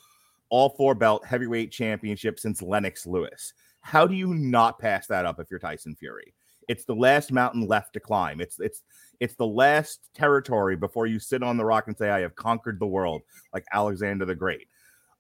all 0.48 0.70
four 0.70 0.94
belt 0.94 1.26
heavyweight 1.26 1.72
championship 1.72 2.40
since 2.40 2.62
Lennox 2.62 3.06
Lewis. 3.06 3.52
How 3.82 4.06
do 4.06 4.14
you 4.14 4.32
not 4.32 4.78
pass 4.78 5.06
that 5.08 5.26
up 5.26 5.40
if 5.40 5.50
you're 5.50 5.60
Tyson 5.60 5.94
Fury? 5.94 6.32
It's 6.68 6.84
the 6.84 6.94
last 6.94 7.32
mountain 7.32 7.66
left 7.66 7.94
to 7.94 8.00
climb. 8.00 8.40
It's 8.40 8.58
it's 8.60 8.82
it's 9.20 9.34
the 9.34 9.46
last 9.46 10.08
territory 10.14 10.76
before 10.76 11.06
you 11.06 11.18
sit 11.18 11.42
on 11.42 11.56
the 11.56 11.64
rock 11.64 11.86
and 11.86 11.96
say 11.96 12.10
I 12.10 12.20
have 12.20 12.34
conquered 12.34 12.80
the 12.80 12.86
world 12.86 13.22
like 13.52 13.64
Alexander 13.72 14.24
the 14.24 14.34
Great. 14.34 14.66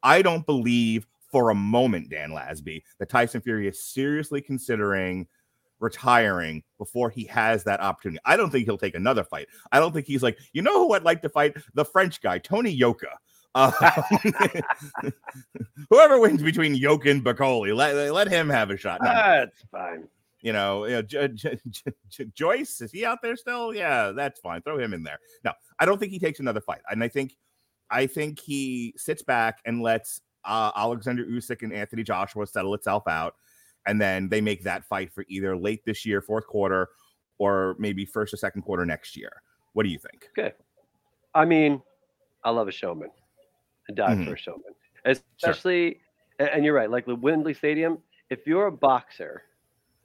I 0.02 0.22
don't 0.22 0.44
believe 0.44 1.06
for 1.30 1.50
a 1.50 1.54
moment, 1.54 2.10
Dan 2.10 2.30
Lasby, 2.30 2.82
that 2.98 3.08
Tyson 3.08 3.40
Fury 3.40 3.66
is 3.66 3.82
seriously 3.82 4.40
considering 4.40 5.26
retiring 5.80 6.62
before 6.78 7.10
he 7.10 7.24
has 7.24 7.64
that 7.64 7.80
opportunity. 7.80 8.20
I 8.24 8.36
don't 8.36 8.50
think 8.50 8.64
he'll 8.64 8.78
take 8.78 8.94
another 8.94 9.24
fight. 9.24 9.48
I 9.72 9.80
don't 9.80 9.92
think 9.92 10.06
he's 10.06 10.22
like, 10.22 10.38
you 10.52 10.62
know 10.62 10.86
who 10.86 10.94
I'd 10.94 11.02
like 11.02 11.22
to 11.22 11.28
fight? 11.28 11.56
The 11.74 11.84
French 11.84 12.20
guy, 12.22 12.38
Tony 12.38 12.70
Yoka. 12.70 13.18
Um, 13.54 13.72
whoever 15.90 16.18
wins 16.18 16.42
between 16.42 16.74
Yoka 16.74 17.10
and 17.10 17.22
Bakole, 17.22 17.74
let, 17.74 18.12
let 18.12 18.28
him 18.28 18.48
have 18.48 18.70
a 18.70 18.76
shot. 18.76 19.00
No, 19.02 19.10
that's 19.10 19.62
fine. 19.70 20.08
You 20.42 20.52
know, 20.52 20.84
you 20.86 20.92
know 20.92 21.02
J- 21.02 21.28
J- 21.28 21.58
J- 22.10 22.24
Joyce, 22.34 22.80
is 22.80 22.90
he 22.92 23.04
out 23.04 23.18
there 23.22 23.36
still? 23.36 23.72
Yeah, 23.74 24.10
that's 24.12 24.40
fine. 24.40 24.60
Throw 24.62 24.78
him 24.78 24.92
in 24.92 25.02
there. 25.02 25.18
No, 25.44 25.52
I 25.78 25.86
don't 25.86 25.98
think 25.98 26.12
he 26.12 26.18
takes 26.18 26.40
another 26.40 26.60
fight. 26.60 26.80
And 26.90 27.02
I 27.02 27.08
think 27.08 27.36
I 27.90 28.06
think 28.06 28.40
he 28.40 28.92
sits 28.96 29.22
back 29.22 29.58
and 29.64 29.80
lets 29.82 30.20
uh, 30.44 30.72
Alexander 30.76 31.24
Usyk 31.24 31.62
and 31.62 31.72
Anthony 31.72 32.02
Joshua 32.02 32.46
settle 32.46 32.74
itself 32.74 33.04
out. 33.08 33.34
and 33.86 34.00
then 34.00 34.28
they 34.28 34.40
make 34.40 34.62
that 34.62 34.84
fight 34.84 35.12
for 35.12 35.24
either 35.28 35.56
late 35.56 35.84
this 35.84 36.06
year, 36.06 36.20
fourth 36.22 36.46
quarter, 36.46 36.88
or 37.38 37.74
maybe 37.80 38.04
first 38.04 38.32
or 38.32 38.36
second 38.36 38.62
quarter 38.62 38.86
next 38.86 39.16
year. 39.16 39.42
What 39.72 39.82
do 39.82 39.88
you 39.88 39.98
think? 39.98 40.28
Okay. 40.38 40.54
I 41.34 41.44
mean, 41.44 41.82
I 42.44 42.50
love 42.50 42.68
a 42.68 42.72
showman. 42.72 43.10
I 43.90 43.92
die 43.94 44.14
Mhm. 44.14 44.26
for 44.26 44.34
a 44.34 44.38
showman. 44.38 44.74
Especially, 45.04 46.00
a- 46.38 46.54
and 46.54 46.64
you're 46.64 46.74
right, 46.74 46.90
like 46.90 47.06
the 47.06 47.16
Wembley 47.16 47.54
Stadium, 47.54 47.98
if 48.30 48.46
you're 48.46 48.66
a 48.68 48.72
boxer 48.72 49.42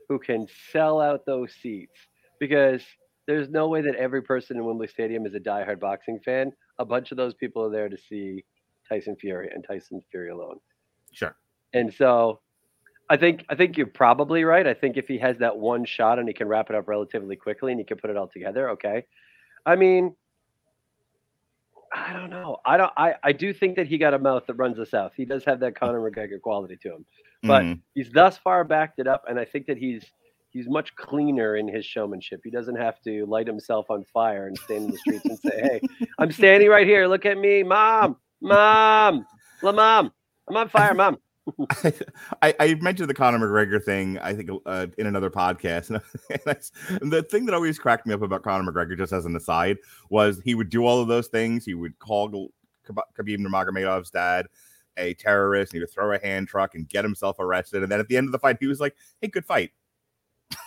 who 0.07 0.19
can 0.19 0.47
sell 0.71 1.01
out 1.01 1.25
those 1.25 1.53
seats, 1.53 1.97
because 2.39 2.81
there's 3.27 3.49
no 3.49 3.67
way 3.67 3.81
that 3.81 3.95
every 3.95 4.21
person 4.21 4.57
in 4.57 4.65
Wembley 4.65 4.87
Stadium 4.87 5.25
is 5.25 5.35
a 5.35 5.39
diehard 5.39 5.79
boxing 5.79 6.19
fan. 6.23 6.53
A 6.79 6.85
bunch 6.85 7.11
of 7.11 7.17
those 7.17 7.33
people 7.33 7.63
are 7.63 7.69
there 7.69 7.89
to 7.89 7.97
see 7.97 8.45
Tyson 8.87 9.15
Fury 9.17 9.49
and 9.53 9.65
Tyson 9.67 10.01
Fury 10.11 10.29
alone. 10.29 10.59
Sure. 11.11 11.35
And 11.73 11.93
so 11.93 12.39
I 13.09 13.17
think 13.17 13.45
I 13.49 13.55
think 13.55 13.77
you're 13.77 13.87
probably 13.87 14.43
right. 14.43 14.65
I 14.65 14.73
think 14.73 14.97
if 14.97 15.07
he 15.07 15.17
has 15.19 15.37
that 15.39 15.57
one 15.57 15.85
shot 15.85 16.19
and 16.19 16.27
he 16.27 16.33
can 16.33 16.47
wrap 16.47 16.69
it 16.69 16.75
up 16.75 16.87
relatively 16.87 17.35
quickly 17.35 17.71
and 17.71 17.79
he 17.79 17.85
can 17.85 17.97
put 17.97 18.09
it 18.09 18.17
all 18.17 18.27
together, 18.27 18.69
okay. 18.71 19.05
I 19.65 19.75
mean, 19.75 20.15
I 21.97 22.13
don't 22.13 22.29
know. 22.29 22.57
I 22.65 22.77
don't 22.77 22.91
I, 22.95 23.15
I 23.23 23.31
do 23.31 23.53
think 23.53 23.75
that 23.75 23.87
he 23.87 23.97
got 23.97 24.13
a 24.13 24.19
mouth 24.19 24.43
that 24.47 24.53
runs 24.53 24.77
the 24.77 24.85
south. 24.85 25.13
He 25.15 25.25
does 25.25 25.43
have 25.45 25.59
that 25.61 25.75
Conor 25.75 25.99
McGregor 25.99 26.39
quality 26.39 26.77
to 26.83 26.89
him. 26.95 27.05
But 27.43 27.63
Mhm. 27.63 27.81
he's 27.95 28.11
thus 28.11 28.37
far 28.37 28.63
backed 28.63 28.99
it 28.99 29.07
up 29.07 29.23
and 29.27 29.39
I 29.39 29.45
think 29.45 29.65
that 29.67 29.77
he's 29.77 30.05
he's 30.51 30.69
much 30.69 30.95
cleaner 30.95 31.55
in 31.57 31.67
his 31.67 31.85
showmanship. 31.85 32.41
He 32.43 32.51
doesn't 32.51 32.75
have 32.75 33.01
to 33.01 33.25
light 33.25 33.47
himself 33.47 33.89
on 33.89 34.03
fire 34.13 34.47
and 34.47 34.57
stand 34.57 34.85
in 34.85 34.91
the 34.91 34.97
streets 34.97 35.27
and 35.27 35.39
say, 35.39 35.59
"Hey, 35.59 35.81
I'm 36.19 36.31
standing 36.31 36.69
right 36.69 36.85
here. 36.87 37.07
Look 37.07 37.25
at 37.25 37.37
me, 37.37 37.63
mom, 37.63 38.17
mom, 38.41 39.25
la 39.63 39.71
mom, 39.71 40.11
I'm 40.47 40.57
on 40.57 40.69
fire, 40.69 40.93
mom." 40.93 41.17
I, 42.41 42.53
I 42.59 42.75
mentioned 42.81 43.09
the 43.09 43.13
Conor 43.13 43.39
McGregor 43.39 43.83
thing, 43.83 44.17
I 44.19 44.33
think, 44.33 44.49
uh, 44.65 44.87
in 44.97 45.07
another 45.07 45.29
podcast. 45.29 45.89
And 46.29 46.41
that's- 46.45 46.71
and 47.01 47.11
the 47.11 47.23
thing 47.23 47.45
that 47.45 47.55
always 47.55 47.79
cracked 47.79 48.05
me 48.05 48.13
up 48.13 48.21
about 48.21 48.43
Conor 48.43 48.69
McGregor, 48.71 48.97
just 48.97 49.13
as 49.13 49.25
an 49.25 49.35
aside, 49.35 49.77
was 50.09 50.41
he 50.43 50.55
would 50.55 50.69
do 50.69 50.85
all 50.85 51.01
of 51.01 51.07
those 51.07 51.27
things. 51.27 51.65
He 51.65 51.73
would 51.73 51.97
call 51.99 52.29
Khabib 52.87 53.37
Nurmagomedov's 53.39 54.09
dad 54.11 54.47
a 54.97 55.13
terrorist, 55.13 55.71
and 55.73 55.77
he 55.77 55.81
would 55.81 55.91
throw 55.91 56.13
a 56.13 56.19
hand 56.19 56.47
truck 56.47 56.75
and 56.75 56.87
get 56.89 57.05
himself 57.05 57.37
arrested. 57.39 57.83
And 57.83 57.91
then 57.91 57.99
at 57.99 58.07
the 58.07 58.17
end 58.17 58.27
of 58.27 58.31
the 58.31 58.39
fight, 58.39 58.57
he 58.59 58.67
was 58.67 58.79
like, 58.79 58.95
"Hey, 59.21 59.27
good 59.27 59.45
fight." 59.45 59.71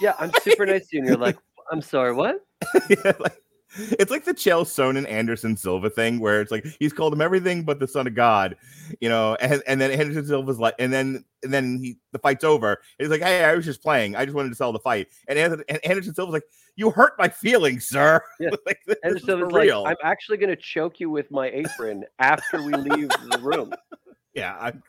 Yeah, 0.01 0.15
I'm 0.19 0.31
super 0.43 0.67
nice 0.67 0.87
to 0.89 0.97
you. 0.97 1.01
And 1.01 1.09
you're 1.09 1.19
like, 1.19 1.37
I'm 1.73 1.83
sorry, 1.83 2.13
what? 2.15 2.45
Yeah, 2.89 3.13
like- 3.19 3.43
it's 3.99 4.11
like 4.11 4.25
the 4.25 4.35
Chael 4.35 4.63
Sonnen 4.63 5.09
Anderson 5.09 5.57
Silva 5.57 5.91
thing, 5.91 6.19
where 6.19 6.41
it's 6.41 6.51
like 6.51 6.67
he's 6.79 6.93
called 6.93 7.13
him 7.13 7.21
everything 7.21 7.63
but 7.63 7.79
the 7.79 7.87
son 7.87 8.07
of 8.07 8.15
God, 8.15 8.57
you 9.01 9.09
know, 9.09 9.37
and, 9.41 9.63
and 9.67 9.81
then 9.81 9.91
Anderson 9.91 10.27
Silva's 10.27 10.59
like, 10.59 10.75
and 10.79 10.93
then 10.93 11.25
and 11.43 11.53
then 11.53 11.79
he 11.79 11.99
the 12.13 12.19
fight's 12.19 12.45
over. 12.45 12.81
He's 12.99 13.09
like, 13.09 13.23
hey, 13.23 13.45
I 13.45 13.55
was 13.55 13.65
just 13.65 13.83
playing. 13.83 14.17
I 14.17 14.25
just 14.25 14.35
wanted 14.35 14.49
to 14.51 14.55
sell 14.57 14.73
the 14.73 14.79
fight. 14.81 15.09
And, 15.29 15.39
Anderson, 15.39 15.65
and 15.69 15.85
Anderson 15.85 16.15
Silva's 16.15 16.33
like, 16.33 16.45
you 16.77 16.91
hurt 16.91 17.13
my 17.19 17.29
feelings, 17.29 17.87
sir. 17.87 18.21
Yeah. 18.41 18.51
like, 18.67 18.81
this 18.87 18.97
And 19.03 19.17
is 19.17 19.25
so 19.25 19.37
like, 19.37 19.65
real. 19.65 19.85
I'm 19.87 19.97
actually 20.03 20.39
going 20.39 20.51
to 20.51 20.57
choke 20.57 20.99
you 20.99 21.11
with 21.11 21.31
my 21.31 21.49
apron 21.51 22.05
after 22.19 22.63
we 22.63 22.73
leave 22.73 23.09
the 23.09 23.39
room. 23.41 23.73
yeah, 24.35 24.57
I'm, 24.61 24.83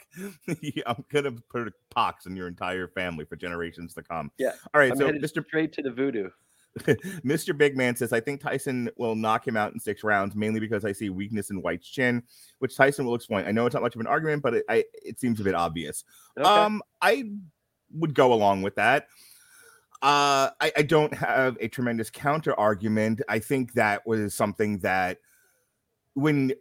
I'm 0.85 1.03
gonna 1.11 1.31
put 1.49 1.67
a 1.67 1.73
pox 1.89 2.25
in 2.25 2.35
your 2.35 2.47
entire 2.47 2.87
family 2.87 3.25
for 3.25 3.35
generations 3.35 3.93
to 3.95 4.03
come. 4.03 4.31
Yeah. 4.37 4.53
All 4.73 4.81
right, 4.81 4.91
I'm 4.91 4.97
so 4.97 5.11
Mr. 5.11 5.45
straight 5.45 5.73
to 5.73 5.81
the 5.81 5.91
voodoo. 5.91 6.29
Mr. 6.79 7.57
Big 7.57 7.75
Man 7.75 7.95
says, 7.95 8.13
I 8.13 8.19
think 8.19 8.41
Tyson 8.41 8.89
will 8.97 9.15
knock 9.15 9.45
him 9.47 9.57
out 9.57 9.73
in 9.73 9.79
six 9.79 10.03
rounds, 10.03 10.35
mainly 10.35 10.59
because 10.59 10.85
I 10.85 10.93
see 10.93 11.09
weakness 11.09 11.49
in 11.49 11.61
Whyte's 11.61 11.87
chin, 11.87 12.23
which 12.59 12.75
Tyson 12.75 13.05
will 13.05 13.15
explain. 13.15 13.45
I 13.45 13.51
know 13.51 13.65
it's 13.65 13.73
not 13.73 13.83
much 13.83 13.95
of 13.95 14.01
an 14.01 14.07
argument, 14.07 14.41
but 14.41 14.53
it, 14.55 14.65
I, 14.69 14.85
it 14.93 15.19
seems 15.19 15.39
a 15.39 15.43
bit 15.43 15.55
obvious. 15.55 16.03
Okay. 16.37 16.47
Um, 16.47 16.81
I 17.01 17.31
would 17.93 18.13
go 18.13 18.33
along 18.33 18.61
with 18.61 18.75
that. 18.75 19.07
Uh, 20.01 20.49
I, 20.59 20.71
I 20.77 20.81
don't 20.81 21.13
have 21.13 21.57
a 21.59 21.67
tremendous 21.67 22.09
counter 22.09 22.57
argument. 22.59 23.21
I 23.27 23.39
think 23.39 23.73
that 23.73 24.07
was 24.07 24.33
something 24.33 24.79
that 24.79 25.19
when 26.13 26.53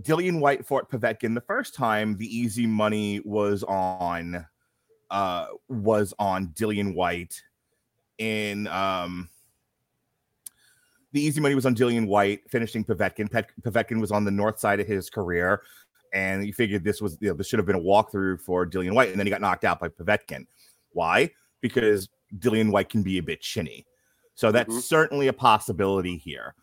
Dillian 0.00 0.40
Whyte 0.40 0.66
fought 0.66 0.90
Povetkin 0.90 1.34
the 1.34 1.40
first 1.40 1.74
time, 1.74 2.16
the 2.16 2.26
easy 2.26 2.66
money 2.66 3.20
was 3.24 3.62
on 3.64 4.46
uh 5.10 5.46
was 5.68 6.12
on 6.18 6.48
Dillian 6.48 6.94
Whyte 6.94 7.40
in 8.18 8.66
um 8.66 9.28
the 11.12 11.20
easy 11.20 11.40
money 11.40 11.54
was 11.54 11.66
on 11.66 11.74
Dillian 11.74 12.06
Whyte 12.06 12.40
finishing 12.50 12.84
Povetkin. 12.84 13.30
Pet- 13.30 13.50
Povetkin 13.62 14.00
was 14.00 14.10
on 14.10 14.24
the 14.24 14.30
north 14.30 14.58
side 14.58 14.80
of 14.80 14.86
his 14.86 15.08
career, 15.10 15.62
and 16.12 16.46
you 16.46 16.52
figured 16.52 16.84
this 16.84 17.00
was 17.00 17.16
you 17.20 17.28
know 17.28 17.34
this 17.34 17.48
should 17.48 17.58
have 17.58 17.66
been 17.66 17.76
a 17.76 17.80
walkthrough 17.80 18.40
for 18.40 18.66
Dillian 18.66 18.94
Whyte, 18.94 19.10
and 19.10 19.18
then 19.18 19.26
he 19.26 19.30
got 19.30 19.40
knocked 19.40 19.64
out 19.64 19.80
by 19.80 19.88
Povetkin. 19.88 20.46
Why? 20.92 21.30
Because 21.60 22.08
Dillian 22.38 22.70
Whyte 22.70 22.88
can 22.90 23.02
be 23.02 23.18
a 23.18 23.22
bit 23.22 23.42
shinny, 23.42 23.86
so 24.34 24.52
that's 24.52 24.74
Mhm. 24.74 24.82
certainly 24.82 25.28
a 25.28 25.32
possibility 25.32 26.16
here. 26.16 26.54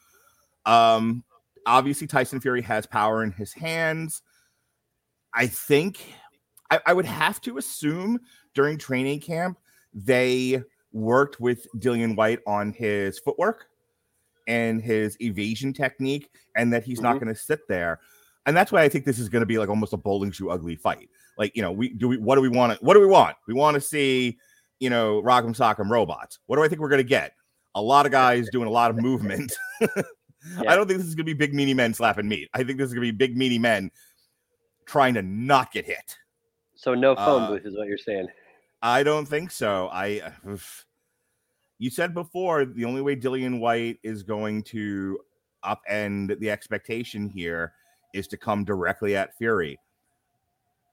Um, 0.66 1.24
obviously 1.66 2.08
Tyson 2.08 2.40
Fury 2.40 2.62
has 2.62 2.86
power 2.86 3.24
in 3.24 3.32
his 3.32 3.54
hands. 3.54 4.22
I 5.34 5.48
think 5.48 6.00
I, 6.72 6.80
I 6.88 6.94
would 6.94 7.06
have 7.06 7.42
to 7.42 7.58
assume 7.58 8.20
during 8.54 8.78
training 8.78 9.20
camp 9.20 9.58
they 9.94 10.64
worked 10.92 11.40
with 11.40 11.68
Dillian 11.78 12.16
Whyte 12.16 12.40
on 12.48 12.72
his 12.72 13.20
footwork 13.20 13.68
and 14.48 14.82
his 14.82 15.18
evasion 15.22 15.74
technique, 15.74 16.30
and 16.56 16.72
that 16.74 16.84
he's 16.84 17.02
not 17.02 17.16
Mhm. 17.16 17.20
going 17.22 17.34
to 17.34 17.40
sit 17.40 17.68
there. 17.68 18.00
And 18.46 18.56
that's 18.56 18.72
why 18.72 18.84
I 18.84 18.90
think 18.90 19.06
this 19.06 19.18
is 19.20 19.28
going 19.30 19.42
to 19.42 19.46
be 19.48 19.58
like 19.58 19.70
almost 19.70 19.94
a 19.94 19.98
bowling 19.98 20.32
shoe 20.32 20.50
ugly 20.50 20.76
fight. 20.76 21.10
Like, 21.38 21.56
you 21.56 21.62
know, 21.62 21.72
we 21.72 21.90
do 21.90 22.08
we 22.08 22.18
what 22.18 22.36
do 22.36 22.42
we 22.42 22.50
want 22.50 22.78
to 22.78 22.86
what 22.86 22.94
do 22.94 23.00
we 23.02 23.08
want? 23.08 23.36
We 23.48 23.54
want 23.54 23.76
to 23.76 23.82
see, 23.82 24.38
you 24.80 24.90
know, 24.90 25.22
Rock'em 25.22 25.56
Sock'em 25.56 25.90
robots. 25.90 26.40
What 26.46 26.58
do 26.58 26.64
I 26.64 26.68
think 26.68 26.80
we're 26.82 26.90
going 26.90 27.00
to 27.00 27.04
get? 27.04 27.34
A 27.74 27.82
lot 27.82 28.06
of 28.06 28.12
guys 28.12 28.48
doing 28.52 28.68
a 28.68 28.72
lot 28.72 28.92
of 28.92 28.98
movement. 28.98 29.52
Yeah. 30.62 30.72
I 30.72 30.76
don't 30.76 30.86
think 30.88 31.00
this 31.00 31.08
is 31.08 31.16
going 31.16 31.26
to 31.26 31.34
be 31.34 31.38
big 31.38 31.56
meaty 31.56 31.74
men 31.74 31.92
slapping 31.92 32.28
meat. 32.28 32.50
I 32.54 32.64
think 32.64 32.78
this 32.78 32.86
is 32.90 32.94
going 32.94 33.08
to 33.08 33.12
be 33.12 33.18
big 33.18 33.36
meaty 33.36 33.58
men 33.58 33.90
trying 34.86 35.16
to 35.16 35.24
not 35.24 35.72
get 35.72 35.86
hit. 35.86 36.16
So 36.76 36.94
no 36.94 37.16
phone 37.16 37.42
uh, 37.42 37.48
booth 37.50 37.66
is 37.66 37.76
what 37.76 37.88
you're 37.88 37.98
saying. 37.98 38.28
I 38.84 39.02
don't 39.02 39.26
think 39.26 39.50
so. 39.50 39.88
I 39.92 40.20
uh, 40.46 40.50
oof. 40.52 40.86
You 41.78 41.90
said 41.90 42.14
before 42.14 42.66
the 42.66 42.86
only 42.86 43.02
way 43.02 43.16
Dillian 43.16 43.60
Whyte 43.60 44.00
is 44.04 44.24
going 44.24 44.64
to 44.64 45.20
upend 45.64 46.40
the 46.40 46.50
expectation 46.50 47.28
here 47.28 47.74
is 48.14 48.28
to 48.30 48.38
come 48.38 48.64
directly 48.64 49.16
at 49.16 49.38
Fury. 49.38 49.78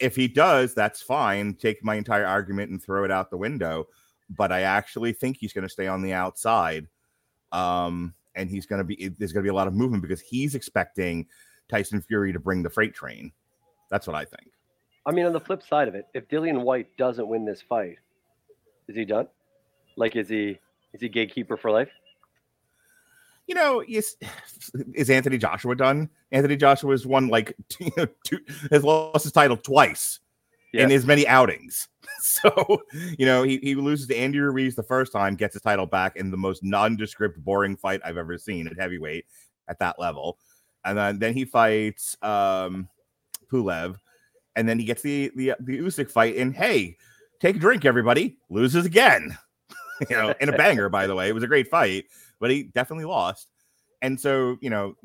If 0.00 0.16
he 0.16 0.26
does, 0.26 0.74
that's 0.74 1.00
fine. 1.00 1.54
Take 1.54 1.84
my 1.84 1.94
entire 1.94 2.26
argument 2.26 2.70
and 2.70 2.82
throw 2.82 3.04
it 3.04 3.12
out 3.12 3.30
the 3.30 3.36
window. 3.36 3.86
But 4.30 4.50
I 4.50 4.62
actually 4.62 5.12
think 5.12 5.36
he's 5.36 5.52
going 5.52 5.66
to 5.66 5.72
stay 5.72 5.86
on 5.86 6.02
the 6.02 6.12
outside. 6.12 6.88
Um, 7.52 8.14
and 8.34 8.50
he's 8.50 8.66
going 8.66 8.78
to 8.78 8.84
be 8.84 9.08
there's 9.18 9.32
going 9.32 9.44
to 9.44 9.46
be 9.46 9.52
a 9.52 9.54
lot 9.54 9.68
of 9.68 9.74
movement 9.74 10.02
because 10.02 10.20
he's 10.20 10.54
expecting 10.54 11.26
Tyson 11.68 12.00
Fury 12.00 12.32
to 12.32 12.40
bring 12.40 12.62
the 12.62 12.70
freight 12.70 12.94
train. 12.94 13.30
That's 13.90 14.06
what 14.06 14.16
I 14.16 14.24
think. 14.24 14.50
I 15.04 15.12
mean, 15.12 15.26
on 15.26 15.32
the 15.32 15.40
flip 15.40 15.62
side 15.62 15.86
of 15.86 15.94
it, 15.94 16.06
if 16.14 16.28
Dillian 16.28 16.62
Whyte 16.62 16.88
doesn't 16.96 17.28
win 17.28 17.44
this 17.44 17.60
fight, 17.60 17.98
is 18.88 18.96
he 18.96 19.04
done? 19.04 19.28
Like, 19.96 20.16
is 20.16 20.28
he 20.28 20.58
is 20.92 21.00
he 21.00 21.08
gatekeeper 21.08 21.56
for 21.56 21.70
life? 21.70 21.90
you 23.48 23.54
know, 23.56 23.82
is 23.86 24.16
is 24.94 25.10
Anthony 25.10 25.36
Joshua 25.38 25.74
done? 25.74 26.08
Anthony 26.30 26.56
Joshua 26.56 26.90
has 26.92 27.06
won 27.06 27.28
like 27.28 27.54
two, 27.68 27.90
two, 28.24 28.38
has 28.70 28.84
lost 28.84 29.24
his 29.24 29.32
title 29.32 29.56
twice 29.56 30.20
in 30.72 30.88
Yeah. 30.90 30.94
as 30.96 31.06
many 31.06 31.26
outings. 31.26 31.88
So, 32.24 32.82
you 33.18 33.26
know, 33.26 33.42
he, 33.42 33.58
he 33.58 33.74
loses 33.74 34.06
to 34.06 34.16
Andy 34.16 34.38
Ruiz 34.38 34.76
the 34.76 34.82
first 34.84 35.12
time, 35.12 35.34
gets 35.34 35.54
his 35.54 35.62
title 35.62 35.86
back 35.86 36.14
in 36.16 36.30
the 36.30 36.36
most 36.36 36.62
nondescript, 36.62 37.42
boring 37.42 37.76
fight 37.76 38.00
I've 38.04 38.16
ever 38.16 38.38
seen 38.38 38.68
at 38.68 38.78
heavyweight 38.78 39.24
at 39.66 39.78
that 39.80 39.98
level. 39.98 40.38
And 40.84 40.96
then, 40.96 41.18
then 41.18 41.34
he 41.34 41.44
fights 41.44 42.16
um 42.22 42.88
Pulev, 43.50 43.96
and 44.54 44.68
then 44.68 44.78
he 44.78 44.84
gets 44.84 45.02
the 45.02 45.32
the 45.34 45.54
the 45.60 45.78
Usyk 45.80 46.10
fight. 46.12 46.36
And 46.36 46.54
hey, 46.54 46.96
take 47.40 47.56
a 47.56 47.58
drink, 47.58 47.84
everybody. 47.84 48.38
Loses 48.50 48.86
again. 48.86 49.36
you 50.10 50.16
know, 50.16 50.34
in 50.40 50.48
a 50.48 50.56
banger, 50.56 50.88
by 50.88 51.06
the 51.06 51.14
way. 51.14 51.28
It 51.28 51.34
was 51.34 51.44
a 51.44 51.48
great 51.48 51.68
fight, 51.68 52.06
but 52.40 52.50
he 52.50 52.64
definitely 52.64 53.04
lost. 53.04 53.48
And 54.00 54.18
so, 54.20 54.56
you 54.60 54.70
know, 54.70 54.96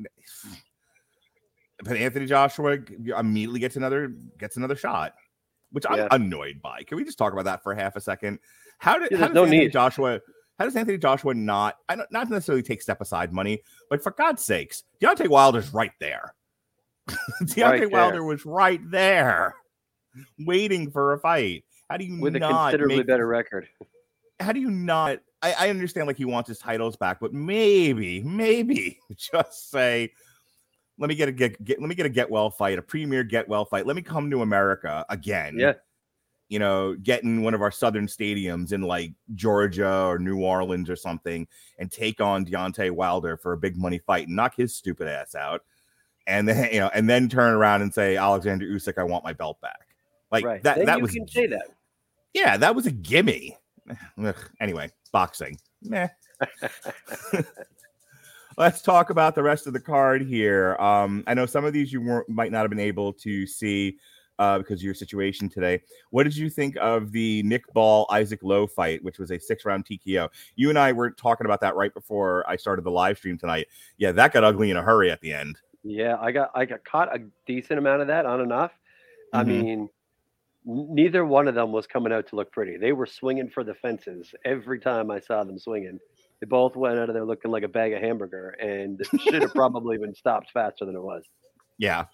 but 1.84 1.98
Anthony 1.98 2.26
Joshua 2.26 2.78
immediately 3.18 3.60
gets 3.60 3.76
another 3.76 4.14
gets 4.40 4.58
another 4.58 4.76
shot, 4.76 5.14
which 5.72 5.86
I'm 5.88 5.98
Yeah. 6.00 6.08
annoyed 6.12 6.62
by. 6.62 6.84
Can 6.84 6.98
we 6.98 7.04
just 7.04 7.18
talk 7.18 7.34
about 7.34 7.46
that 7.46 7.62
for 7.64 7.76
half 7.76 7.96
a 7.96 8.02
second? 8.02 8.40
How 8.80 8.98
did 8.98 9.12
Yeah, 9.12 9.18
how 9.18 9.28
does 9.28 9.36
no 9.36 9.44
Anthony 9.44 9.60
need. 9.66 9.72
Joshua 9.72 10.20
how 10.58 10.66
does 10.66 10.76
Anthony 10.76 10.98
Joshua 10.98 11.36
not 11.36 11.78
I 11.88 11.96
don't 11.96 12.12
not 12.12 12.30
necessarily 12.30 12.64
take 12.64 12.82
step 12.82 13.00
aside 13.00 13.32
money, 13.32 13.62
but 13.90 14.02
for 14.02 14.12
God's 14.12 14.44
sakes, 14.44 14.84
Deontay 15.02 15.28
Wilder's 15.28 15.74
right 15.74 15.92
there. 16.00 16.34
Deontay 17.44 17.64
Right 17.64 17.80
there. 17.80 17.90
Wilder 17.90 18.24
was 18.24 18.46
right 18.46 18.82
there, 18.90 19.56
waiting 20.40 20.90
for 20.90 21.14
a 21.14 21.20
fight. 21.20 21.64
How 21.90 21.98
do 21.98 22.06
you 22.06 22.20
With 22.20 22.36
a 22.36 22.40
not 22.40 22.72
considerably 22.72 22.98
make 22.98 23.08
better 23.08 23.28
record. 23.28 23.68
How 24.40 24.52
do 24.52 24.60
you 24.60 24.70
not 24.70 25.20
I, 25.42 25.54
I 25.54 25.70
understand 25.70 26.08
like 26.08 26.18
he 26.18 26.26
wants 26.26 26.48
his 26.48 26.60
titles 26.60 26.96
back, 26.96 27.20
but 27.20 27.34
maybe, 27.34 28.24
maybe 28.24 29.00
just 29.16 29.70
say, 29.70 30.12
let 30.98 31.10
me 31.10 31.16
get 31.16 31.30
a 31.30 31.32
get, 31.32 31.64
get 31.64 31.80
let 31.80 31.88
me 31.88 31.96
get 31.96 32.06
a 32.06 32.10
get 32.10 32.30
well 32.30 32.50
fight, 32.50 32.80
a 32.80 32.82
premier 32.82 33.24
get 33.24 33.48
well 33.48 33.66
fight. 33.66 33.86
Let 33.86 33.96
me 33.96 34.02
come 34.02 34.32
to 34.32 34.42
America 34.42 35.06
again. 35.10 35.58
Yeah. 35.60 35.74
you 36.50 36.58
know, 36.60 36.96
get 36.96 37.24
in 37.24 37.44
one 37.44 37.54
of 37.54 37.62
our 37.62 37.72
southern 37.72 38.08
stadiums 38.08 38.72
in 38.72 38.82
like 38.82 39.12
Georgia 39.36 40.06
or 40.06 40.18
New 40.18 40.42
Orleans 40.42 40.90
or 40.90 40.96
something 40.96 41.48
and 41.78 41.92
take 41.92 42.20
on 42.20 42.46
Deontay 42.46 42.90
Wilder 42.92 43.38
for 43.38 43.54
a 43.54 43.58
big 43.58 43.78
money 43.78 44.00
fight 44.00 44.28
and 44.28 44.36
knock 44.36 44.56
his 44.56 44.74
stupid 44.74 45.08
ass 45.08 45.36
out. 45.36 45.62
And 46.26 46.48
then, 46.48 46.70
you 46.74 46.80
know, 46.80 46.90
and 46.94 47.08
then 47.10 47.30
turn 47.30 47.54
around 47.54 47.84
and 47.84 47.94
say, 47.94 48.18
Alexander 48.18 48.66
Usyk, 48.66 48.98
I 48.98 49.04
want 49.04 49.24
my 49.24 49.34
belt 49.34 49.62
back. 49.62 49.88
Like 50.32 50.46
right. 50.46 50.64
that, 50.64 50.78
Then 50.78 50.86
that 50.88 50.98
you 50.98 51.04
was, 51.04 51.12
can 51.12 51.28
say 51.28 51.48
that. 51.48 51.68
yeah, 52.34 52.58
that 52.58 52.76
was 52.76 52.88
a 52.88 52.92
gimme. 52.92 53.56
Ugh, 54.24 54.36
anyway, 54.60 54.92
boxing. 55.12 55.58
Meh. 55.84 56.08
Let's 58.58 58.82
talk 58.82 59.12
about 59.12 59.36
the 59.36 59.44
rest 59.44 59.68
of 59.68 59.74
the 59.74 59.80
card 59.80 60.24
here. 60.24 60.76
Um, 60.80 61.24
I 61.28 61.36
know 61.36 61.46
some 61.46 61.64
of 61.64 61.74
these 61.74 61.94
you 61.94 62.02
weren't, 62.02 62.28
might 62.28 62.52
not 62.52 62.62
have 62.62 62.72
been 62.72 62.80
able 62.80 63.14
to 63.14 63.46
see 63.46 63.98
uh, 64.40 64.58
because 64.58 64.80
of 64.80 64.84
your 64.84 64.96
situation 64.96 65.48
today. 65.48 65.80
What 66.10 66.24
did 66.24 66.36
you 66.36 66.50
think 66.50 66.76
of 66.82 67.12
the 67.12 67.44
Nick 67.44 67.72
Ball 67.74 68.08
Isaac 68.10 68.40
Lowe 68.42 68.66
fight, 68.66 69.04
which 69.04 69.20
was 69.20 69.30
a 69.30 69.40
six 69.40 69.64
round 69.64 69.86
TKO? 69.86 70.30
You 70.56 70.70
and 70.70 70.80
I 70.80 70.92
were 70.92 71.12
talking 71.12 71.46
about 71.46 71.62
that 71.62 71.76
right 71.76 71.94
before 71.94 72.50
I 72.50 72.56
started 72.56 72.84
the 72.84 72.92
live 72.92 73.18
stream 73.20 73.38
tonight. 73.38 73.68
Yeah, 73.98 74.12
that 74.14 74.34
got 74.34 74.44
ugly 74.44 74.72
in 74.72 74.78
a 74.78 74.82
hurry 74.82 75.12
at 75.12 75.22
the 75.22 75.34
end. 75.34 75.60
Yeah, 75.84 76.18
I 76.20 76.32
got 76.32 76.50
I 76.56 76.66
got 76.66 76.84
caught 76.84 77.16
a 77.16 77.20
decent 77.46 77.78
amount 77.78 78.02
of 78.02 78.08
that 78.08 78.26
on 78.26 78.42
enough. 78.42 78.72
I 79.34 79.44
Mhm. 79.44 79.48
mean, 79.48 79.80
n- 79.82 79.90
neither 80.68 81.26
one 81.26 81.48
of 81.48 81.56
them 81.56 81.72
was 81.72 81.88
coming 81.88 82.12
out 82.12 82.28
to 82.28 82.36
look 82.36 82.52
pretty. 82.52 82.78
They 82.78 82.92
were 82.92 83.06
swinging 83.06 83.50
for 83.50 83.64
the 83.64 83.74
fences 83.74 84.36
every 84.46 84.80
time 84.80 85.10
I 85.10 85.20
saw 85.20 85.44
them 85.44 85.58
swinging. 85.58 86.00
They 86.42 86.46
both 86.46 86.76
went 86.76 87.00
out 87.00 87.10
of 87.10 87.16
there 87.16 87.26
looking 87.26 87.50
like 87.52 87.64
a 87.64 87.68
bag 87.68 87.94
of 87.94 88.02
hamburger, 88.02 88.50
and 88.62 89.02
should 89.22 89.42
have 89.42 89.54
probably 89.54 89.98
been 89.98 90.14
stopped 90.14 90.52
faster 90.52 90.86
than 90.86 90.96
it 90.96 91.02
was. 91.02 91.24
Yeah. 91.78 92.06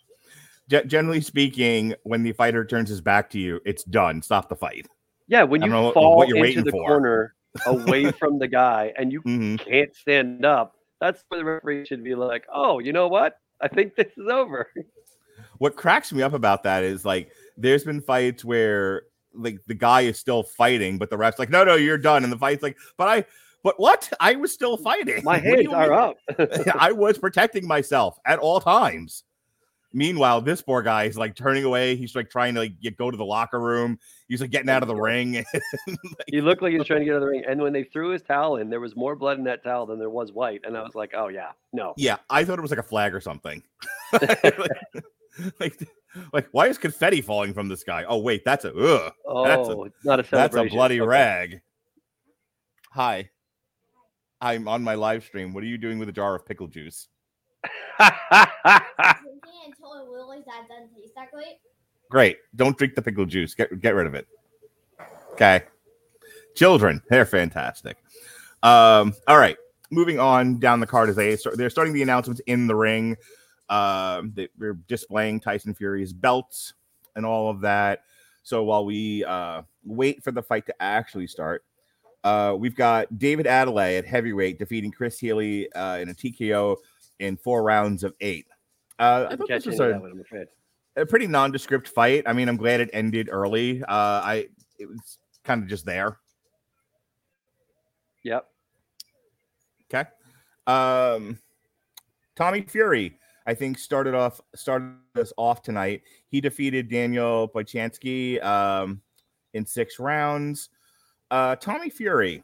Ge- 0.70 0.86
generally 0.88 1.20
speaking, 1.22 1.96
when 2.04 2.24
the 2.24 2.32
fighter 2.34 2.64
turns 2.64 2.90
his 2.90 3.02
back 3.02 3.30
to 3.32 3.40
you, 3.40 3.60
it's 3.66 3.84
done. 3.84 4.22
Stop 4.22 4.48
the 4.50 4.56
fight. 4.56 4.88
Yeah, 5.28 5.44
when 5.44 5.62
you 5.62 5.70
know 5.70 5.92
fall 5.92 6.16
what 6.18 6.28
you're 6.30 6.46
into 6.46 6.62
the 6.62 6.72
for. 6.72 6.86
corner 6.88 7.36
away 7.66 8.12
from 8.12 8.40
the 8.40 8.48
guy 8.48 8.94
and 8.98 9.12
you 9.12 9.22
Mhm. 9.24 9.60
can't 9.60 9.94
stand 9.96 10.46
up, 10.46 10.76
that's 11.02 11.24
where 11.28 11.40
the 11.40 11.46
referee 11.46 11.86
should 11.86 12.04
be 12.04 12.14
like, 12.16 12.46
"Oh, 12.54 12.80
you 12.80 12.94
know 12.94 13.08
what? 13.08 13.38
I 13.62 13.68
think 13.68 13.96
this 13.96 14.12
is 14.18 14.28
over." 14.30 14.70
what 15.58 15.76
cracks 15.76 16.12
me 16.14 16.22
up 16.22 16.34
about 16.34 16.64
that 16.64 16.84
is 16.84 17.06
like 17.06 17.32
there's 17.58 17.84
been 17.84 18.02
fights 18.02 18.44
where 18.44 19.04
like 19.34 19.60
the 19.68 19.74
guy 19.74 20.02
is 20.02 20.20
still 20.20 20.44
fighting, 20.44 20.98
but 20.98 21.10
the 21.10 21.18
ref's 21.18 21.40
like, 21.40 21.50
no, 21.50 21.64
no, 21.64 21.76
you're 21.76 21.98
done. 21.98 22.24
And 22.24 22.32
the 22.32 22.38
fight's 22.38 22.64
like, 22.64 22.78
but 22.98 23.08
I, 23.08 23.26
but 23.64 23.80
what? 23.80 24.12
I 24.20 24.36
was 24.36 24.54
still 24.54 24.78
fighting. 24.78 25.24
My 25.24 25.38
hands 25.40 25.68
are 25.70 25.90
mean? 25.90 25.98
up. 25.98 26.18
I 26.80 26.92
was 26.92 27.18
protecting 27.18 27.68
myself 27.68 28.18
at 28.26 28.40
all 28.40 28.60
times. 28.60 29.24
Meanwhile, 29.96 30.42
this 30.42 30.60
poor 30.60 30.82
guy 30.82 31.04
is 31.04 31.18
like 31.18 31.36
turning 31.36 31.64
away. 31.64 31.96
He's 31.96 32.16
like 32.16 32.28
trying 32.28 32.56
to 32.56 32.62
like 32.62 32.80
get, 32.82 32.98
go 32.98 33.12
to 33.12 33.16
the 33.16 33.24
locker 33.24 33.60
room. 33.60 34.00
He's 34.28 34.42
like 34.42 34.50
getting 34.50 34.70
out 34.70 34.82
of 34.82 34.88
the 34.88 34.96
ring. 34.96 35.46
He 36.26 36.42
looked 36.42 36.64
like 36.64 36.72
he 36.72 36.80
was 36.80 36.88
trying 36.88 37.02
to 37.02 37.06
get 37.06 37.12
out 37.12 37.18
of 37.18 37.22
the 37.22 37.28
ring. 37.28 37.44
And 37.48 37.62
when 37.62 37.74
they 37.74 37.84
threw 37.84 38.10
his 38.10 38.24
towel 38.24 38.56
in, 38.56 38.72
there 38.72 38.80
was 38.80 38.96
more 38.96 39.16
blood 39.16 39.38
in 39.38 39.44
that 39.44 39.64
towel 39.64 39.86
than 39.86 40.00
there 40.00 40.10
was 40.10 40.32
white. 40.32 40.62
And 40.64 40.76
I 40.76 40.82
was 40.82 40.96
like, 40.96 41.12
oh, 41.16 41.28
yeah, 41.28 41.52
no. 41.74 41.94
yeah, 41.96 42.18
I 42.28 42.44
thought 42.44 42.58
it 42.58 42.64
was 42.64 42.72
like 42.72 42.80
a 42.80 42.84
flag 42.84 43.14
or 43.14 43.22
something. 43.22 43.62
like, 45.60 45.88
like, 46.32 46.48
why 46.52 46.68
is 46.68 46.78
confetti 46.78 47.22
falling 47.22 47.54
from 47.54 47.68
the 47.68 47.78
sky? 47.78 48.06
Oh, 48.08 48.18
wait, 48.20 48.44
that's 48.46 48.66
a 48.66 48.74
ugh. 48.74 49.14
Oh, 49.26 49.46
That's 49.46 49.68
a- 49.70 50.08
not 50.08 50.20
a 50.20 50.24
That's 50.30 50.56
a 50.56 50.66
bloody 50.66 51.02
Okay. 51.02 51.08
rag. 51.08 51.62
Hi. 52.92 53.30
I'm 54.42 54.68
on 54.68 54.84
my 54.84 54.96
live 54.96 55.24
stream. 55.24 55.54
What 55.54 55.64
are 55.64 55.68
you 55.68 55.78
doing 55.78 56.00
with 56.00 56.10
a 56.10 56.12
jar 56.12 56.36
of 56.36 56.46
pickle 56.46 56.68
juice? 56.68 57.08
drinking 57.98 58.12
until 59.66 59.94
it 59.94 60.10
realized 60.12 60.46
that 60.46 60.68
doesn't 60.68 60.94
taste 60.96 61.14
that 61.16 61.32
great. 61.32 61.58
Great. 62.12 62.38
Don't 62.56 62.78
drink 62.78 62.96
the 62.96 63.02
pickle 63.02 63.26
juice. 63.26 63.56
Get 63.56 63.80
get 63.82 63.96
rid 63.96 64.06
of 64.06 64.16
it. 64.16 64.28
Okay. 65.32 65.62
Children, 66.56 67.02
they're 67.10 67.26
fantastic. 67.26 67.98
Um, 68.62 69.14
all 69.28 69.38
right. 69.38 69.58
Moving 69.92 70.20
on 70.20 70.60
down 70.60 70.80
the 70.80 70.88
card 70.88 71.10
as 71.10 71.16
they 71.16 71.36
start, 71.36 71.58
they're 71.58 71.70
starting 71.70 71.94
the 71.94 72.02
announcements 72.02 72.42
in 72.48 72.68
the 72.68 72.76
ring. 72.76 73.16
Um, 73.70 74.34
they, 74.36 74.50
they're 74.58 74.74
displaying 74.74 75.40
Tyson 75.40 75.74
Fury's 75.74 76.14
belts 76.14 76.74
and 77.16 77.26
all 77.26 77.50
of 77.50 77.62
that. 77.62 78.04
So 78.44 78.64
while 78.64 78.86
we 78.86 79.24
uh, 79.24 79.64
wait 79.86 80.24
for 80.24 80.32
the 80.32 80.44
fight 80.44 80.66
to 80.66 80.76
actually 80.82 81.28
start, 81.28 81.64
uh, 82.24 82.56
we've 82.58 82.76
got 82.76 83.18
David 83.18 83.46
Adeleye 83.46 83.98
at 83.98 84.06
heavyweight 84.06 84.60
defeating 84.60 84.92
Chris 84.92 85.20
Healey 85.20 85.72
uh, 85.74 85.98
in 85.98 86.10
a 86.10 86.14
TKO 86.14 86.78
in 87.20 87.38
four 87.38 87.64
rounds 87.64 88.04
of 88.04 88.14
eight. 88.22 88.48
Uh, 89.00 89.28
I 89.30 89.36
thought 89.36 89.48
this 89.48 89.66
was 89.66 89.80
a, 89.80 89.94
one, 89.94 90.24
a 90.96 91.06
pretty 91.06 91.28
nondescript 91.28 91.88
fight. 91.88 92.24
I 92.26 92.34
mean, 92.34 92.48
I'm 92.48 92.58
glad 92.58 92.80
it 92.80 92.90
ended 92.94 93.30
early. 93.32 93.82
Uh, 93.84 93.88
I 93.88 94.48
it 94.78 94.88
was 94.88 95.18
kind 95.44 95.64
of 95.64 95.70
just 95.70 95.86
there. 95.86 96.18
Yep. 98.24 98.46
Okay. 99.94 100.10
Um, 100.66 101.40
Tommy 102.36 102.62
Fury, 102.62 103.18
I 103.46 103.54
think, 103.54 103.78
started 103.78 104.16
off 104.16 104.40
started 104.56 104.96
us 105.16 105.34
off 105.38 105.62
tonight. 105.62 106.04
He 106.30 106.42
defeated 106.42 106.90
Daniel 106.90 107.50
Bocianski 107.54 108.44
um, 108.44 109.02
in 109.54 109.66
six 109.66 110.00
rounds. 110.00 110.70
Uh, 111.30 111.56
Tommy 111.56 111.90
Fury, 111.90 112.44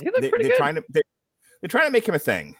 He 0.00 0.06
looked 0.06 0.20
they, 0.20 0.28
pretty 0.28 0.46
are 0.46 0.48
good. 0.48 0.56
trying 0.56 0.74
to 0.74 0.84
they're, 0.90 1.02
they're 1.60 1.68
trying 1.68 1.86
to 1.86 1.92
make 1.92 2.06
him 2.06 2.14
a 2.14 2.18
thing. 2.18 2.56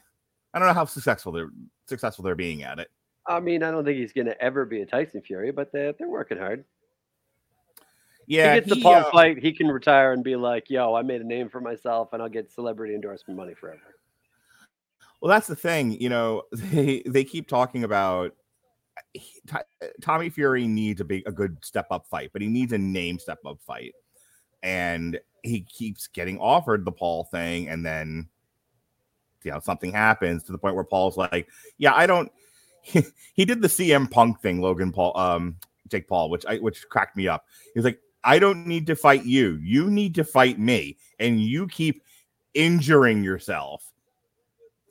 I 0.53 0.59
don't 0.59 0.69
know 0.69 0.75
how 0.75 0.85
successful 0.85 1.33
they're 1.33 1.51
successful 1.89 2.23
they're 2.23 2.35
being 2.35 2.63
at 2.63 2.79
it. 2.79 2.91
I 3.27 3.41
mean, 3.41 3.63
I 3.63 3.71
don't 3.71 3.85
think 3.85 3.99
he's 3.99 4.13
going 4.13 4.27
to 4.27 4.41
ever 4.41 4.65
be 4.65 4.83
a 4.83 4.87
Tyson 4.87 5.23
Fury, 5.23 5.51
but 5.51 5.73
they're, 5.73 5.93
they're 5.95 6.09
working 6.09 6.39
hard. 6.39 6.65
Yeah, 8.27 8.55
he 8.55 8.61
gets 8.61 8.69
the 8.69 8.77
he, 8.77 8.83
Paul 8.83 8.97
uh, 8.97 9.11
fight, 9.11 9.39
he 9.39 9.53
can 9.53 9.69
retire 9.69 10.13
and 10.13 10.23
be 10.23 10.37
like, 10.37 10.71
yo, 10.71 10.95
I 10.95 11.03
made 11.03 11.21
a 11.21 11.27
name 11.27 11.49
for 11.49 11.61
myself 11.61 12.13
and 12.13 12.23
I'll 12.23 12.29
get 12.29 12.51
celebrity 12.51 12.95
endorsement 12.95 13.37
money 13.37 13.55
forever. 13.55 13.94
Well, 15.25 15.31
that's 15.31 15.47
the 15.47 15.57
thing. 15.57 15.99
You 16.03 16.11
know, 16.11 16.43
they 16.53 17.03
they 17.07 17.25
keep 17.25 17.49
talking 17.49 17.83
about 17.83 18.33
he- 19.15 19.41
Tommy 20.03 20.29
Fury 20.29 20.67
needs 20.67 21.01
a 21.01 21.05
big 21.05 21.23
a 21.27 21.33
good 21.33 21.65
step 21.65 21.87
up 21.91 22.07
fight, 22.07 22.29
but 22.35 22.43
he 22.43 22.49
needs 22.49 22.75
a 22.75 22.79
name 22.79 23.19
step 23.19 23.39
up 23.47 23.59
fight, 23.67 23.95
and 24.63 25.19
he 25.43 25.63
keeps 25.63 26.09
getting 26.09 26.39
offered 26.39 26.85
the 26.85 26.93
Paul 26.93 27.25
thing, 27.25 27.71
and 27.71 27.87
then 27.87 28.29
you 29.45 29.51
know 29.51 29.61
something 29.61 29.93
happens 29.93 30.43
to 30.43 30.53
the 30.53 30.59
point 30.59 30.75
where 30.75 30.85
Paul's 30.85 31.17
like, 31.17 31.49
"Yeah, 31.79 31.95
I 31.95 32.07
don't." 32.07 32.31
He, 33.35 33.47
did 33.47 33.63
the 33.63 33.69
CM 33.69 34.11
Punk 34.11 34.43
thing, 34.43 34.61
Logan 34.61 34.93
Paul, 34.93 35.17
um, 35.17 35.57
Jake 35.89 36.07
Paul, 36.07 36.29
which 36.29 36.45
I 36.45 36.59
which 36.59 36.87
cracked 36.91 37.17
me 37.17 37.29
up. 37.29 37.47
He's 37.75 37.85
like, 37.85 37.99
"I 38.25 38.39
don't 38.39 38.67
need 38.67 38.87
to 38.89 38.95
fight 38.95 39.25
you. 39.25 39.59
You 39.63 39.91
need 39.91 40.15
to 40.17 40.25
fight 40.25 40.59
me, 40.59 40.99
and 41.19 41.41
you 41.41 41.67
keep 41.67 42.03
injuring 42.53 43.25
yourself." 43.25 43.94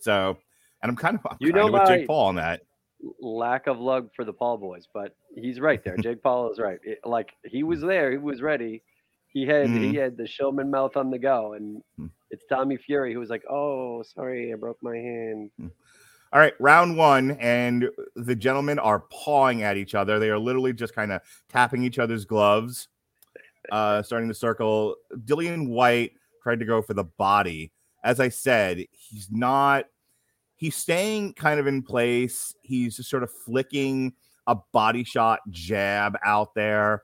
So, 0.03 0.37
and 0.81 0.89
I'm 0.89 0.95
kind 0.97 1.15
of 1.15 1.25
I'm 1.25 1.37
You 1.39 1.53
kind 1.53 1.61
know 1.61 1.67
of 1.67 1.73
with 1.73 1.87
Jake 1.87 2.07
Paul 2.07 2.27
on 2.27 2.35
that. 2.35 2.61
Lack 3.21 3.67
of 3.67 3.79
luck 3.79 4.07
for 4.15 4.25
the 4.25 4.33
Paul 4.33 4.57
boys, 4.57 4.87
but 4.93 5.15
he's 5.35 5.59
right 5.59 5.83
there. 5.83 5.97
Jake 5.97 6.21
Paul 6.21 6.51
is 6.51 6.59
right. 6.59 6.79
It- 6.83 6.99
like 7.05 7.33
he 7.45 7.63
was 7.63 7.81
there, 7.81 8.11
he 8.11 8.17
was 8.17 8.41
ready. 8.41 8.81
He 9.29 9.45
had 9.45 9.69
he 9.69 9.95
had 9.95 10.17
the 10.17 10.27
showman 10.27 10.69
mouth 10.69 10.95
on 10.97 11.09
the 11.09 11.17
go, 11.19 11.53
and 11.53 11.81
Mhm. 11.99 12.11
it's 12.31 12.45
Tommy 12.45 12.77
Fury 12.77 13.13
who 13.13 13.19
was 13.19 13.29
like, 13.29 13.43
"Oh, 13.49 14.03
sorry, 14.03 14.53
I 14.53 14.55
broke 14.57 14.77
my 14.83 14.95
hand." 14.95 15.51
All 16.31 16.39
right, 16.39 16.53
round 16.59 16.97
one, 16.97 17.31
and 17.39 17.89
the 18.15 18.35
gentlemen 18.35 18.79
are 18.79 19.01
pawing 19.11 19.61
at 19.61 19.77
each 19.77 19.95
other. 19.95 20.17
They 20.19 20.29
are 20.31 20.39
literally 20.39 20.73
just 20.73 20.95
kind 20.95 21.11
of 21.11 21.21
tapping 21.47 21.83
each 21.83 21.99
other's 21.99 22.25
gloves, 22.25 22.87
uh, 23.71 24.01
starting 24.01 24.27
the 24.27 24.33
circle. 24.33 24.95
Dillian 25.13 25.67
Whyte 25.69 26.13
tried 26.41 26.59
to 26.59 26.65
go 26.65 26.81
for 26.81 26.93
the 26.93 27.03
body. 27.03 27.71
As 28.03 28.19
I 28.19 28.29
said, 28.29 28.85
he's 28.91 29.29
not, 29.31 29.85
he's 30.63 30.77
staying 30.77 31.33
kind 31.33 31.59
of 31.59 31.67
in 31.67 31.83
place. 31.83 32.55
He's 32.61 32.95
just 32.95 33.09
sort 33.09 33.21
of 33.21 33.29
flicking 33.29 34.13
a 34.47 34.55
body 34.71 35.03
shot 35.03 35.41
jab 35.49 36.17
out 36.23 36.55
there. 36.55 37.03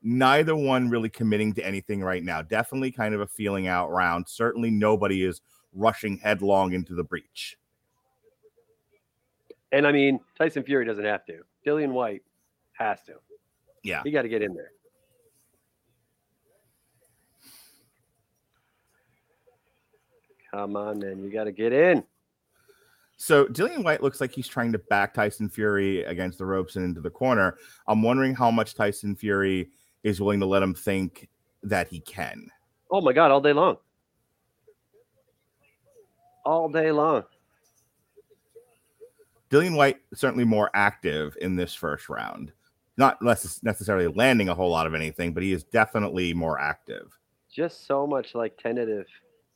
Neither 0.00 0.54
one 0.54 0.88
really 0.88 1.08
committing 1.08 1.52
to 1.54 1.66
anything 1.66 2.04
right 2.04 2.22
now. 2.22 2.40
Definitely 2.40 2.92
kind 2.92 3.12
of 3.12 3.20
a 3.20 3.26
feeling 3.26 3.66
out 3.66 3.90
round. 3.90 4.28
Certainly 4.28 4.70
nobody 4.70 5.24
is 5.24 5.40
rushing 5.72 6.18
headlong 6.18 6.72
into 6.72 6.94
the 6.94 7.02
breach. 7.02 7.56
And 9.72 9.88
I 9.88 9.90
mean, 9.90 10.20
Tyson 10.38 10.62
Fury 10.62 10.84
doesn't 10.84 11.04
have 11.04 11.26
to. 11.26 11.40
Dillian 11.66 11.90
Whyte 11.90 12.22
has 12.74 13.02
to. 13.06 13.14
Yeah. 13.82 14.02
He 14.04 14.12
got 14.12 14.22
to 14.22 14.28
get 14.28 14.40
in 14.40 14.54
there. 14.54 14.70
Come 20.52 20.76
on, 20.76 21.00
man. 21.00 21.24
You 21.24 21.28
got 21.28 21.44
to 21.44 21.52
get 21.52 21.72
in. 21.72 22.04
So 23.22 23.44
Dillian 23.44 23.84
Whyte 23.84 24.02
looks 24.02 24.18
like 24.18 24.32
he's 24.32 24.48
trying 24.48 24.72
to 24.72 24.78
back 24.78 25.12
Tyson 25.12 25.50
Fury 25.50 26.04
against 26.04 26.38
the 26.38 26.46
ropes 26.46 26.76
and 26.76 26.86
into 26.86 27.02
the 27.02 27.10
corner. 27.10 27.58
I'm 27.86 28.02
wondering 28.02 28.34
how 28.34 28.50
much 28.50 28.74
Tyson 28.74 29.14
Fury 29.14 29.68
is 30.02 30.22
willing 30.22 30.40
to 30.40 30.46
let 30.46 30.62
him 30.62 30.72
think 30.72 31.28
that 31.62 31.86
he 31.86 32.00
can. 32.00 32.48
Oh 32.90 33.02
my 33.02 33.12
God, 33.12 33.30
all 33.30 33.42
day 33.42 33.52
long. 33.52 33.76
All 36.46 36.70
day 36.70 36.90
long. 36.90 37.24
Dillian 39.50 39.76
Whyte 39.76 39.98
certainly 40.14 40.44
more 40.44 40.70
active 40.72 41.36
in 41.42 41.56
this 41.56 41.74
first 41.74 42.08
round. 42.08 42.52
not 42.96 43.22
less 43.22 43.62
necessarily 43.62 44.06
landing 44.06 44.48
a 44.48 44.54
whole 44.54 44.70
lot 44.70 44.86
of 44.86 44.94
anything, 44.94 45.34
but 45.34 45.42
he 45.42 45.52
is 45.52 45.62
definitely 45.64 46.32
more 46.32 46.58
active. 46.58 47.18
Just 47.52 47.86
so 47.86 48.06
much 48.06 48.34
like 48.34 48.56
tentative. 48.56 49.06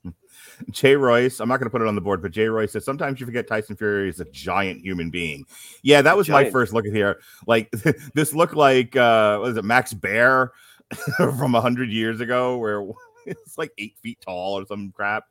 Jay 0.71 0.97
Royce, 0.97 1.41
I'm 1.41 1.49
not 1.49 1.59
going 1.59 1.67
to 1.67 1.71
put 1.71 1.83
it 1.83 1.89
on 1.89 1.95
the 1.95 2.01
board, 2.01 2.23
but 2.23 2.33
Jay 2.33 2.47
Royce 2.47 2.73
says 2.73 2.85
sometimes 2.85 3.21
you 3.21 3.27
forget 3.27 3.47
Tyson 3.47 3.77
Fury 3.77 4.09
is 4.09 4.21
a 4.21 4.25
giant 4.27 4.81
human 4.83 5.11
being. 5.11 5.45
Yeah, 5.83 6.03
that 6.03 6.17
was 6.17 6.29
my 6.29 6.51
first 6.51 6.73
look 6.73 6.87
at 6.87 6.93
here. 6.93 7.21
Like 7.47 7.71
this 8.15 8.35
looked 8.35 8.55
like 8.55 8.97
uh 8.97 9.39
what 9.39 9.51
is 9.51 9.57
it, 9.57 9.65
Max 9.65 9.93
Baer 9.93 10.53
from 11.17 11.55
a 11.55 11.61
hundred 11.61 11.91
years 11.91 12.21
ago, 12.21 12.57
where 12.59 12.87
it's 13.27 13.59
like 13.59 13.73
eight 13.79 13.97
feet 14.03 14.19
tall 14.21 14.59
or 14.59 14.67
some 14.67 14.93
crap. 14.93 15.25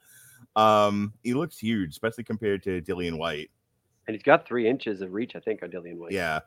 Um, 0.55 1.13
he 1.23 1.33
looks 1.33 1.57
huge, 1.57 1.91
especially 1.91 2.23
compared 2.23 2.63
to 2.63 2.81
Dillian 2.81 3.17
Whyte. 3.17 3.49
And 4.07 4.15
he's 4.15 4.23
got 4.23 4.45
three 4.45 4.67
inches 4.67 5.01
of 5.01 5.13
reach, 5.13 5.36
I 5.36 5.39
think, 5.39 5.63
on 5.63 5.71
Dillian 5.71 5.97
Whyte. 5.97 6.12
Yeah, 6.12 6.41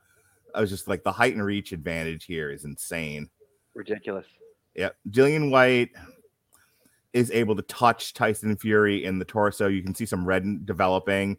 I 0.55 0.61
was 0.61 0.71
just 0.71 0.89
like 0.89 1.03
the 1.03 1.13
height 1.13 1.35
and 1.35 1.45
reach 1.45 1.73
advantage 1.73 2.25
here 2.25 2.51
is 2.51 2.65
insane. 2.65 3.29
Ridiculous. 3.75 4.27
Yeah, 4.75 4.91
Dillian 5.09 5.51
Whyte 5.51 5.91
is 7.17 7.31
able 7.31 7.57
to 7.57 7.63
touch 7.63 8.13
Tyson 8.13 8.55
Fury 8.57 9.05
in 9.05 9.19
the 9.19 9.25
torso. 9.25 9.69
You 9.69 9.83
can 9.83 9.95
see 9.95 10.05
some 10.05 10.27
red 10.27 10.67
developing. 10.67 11.39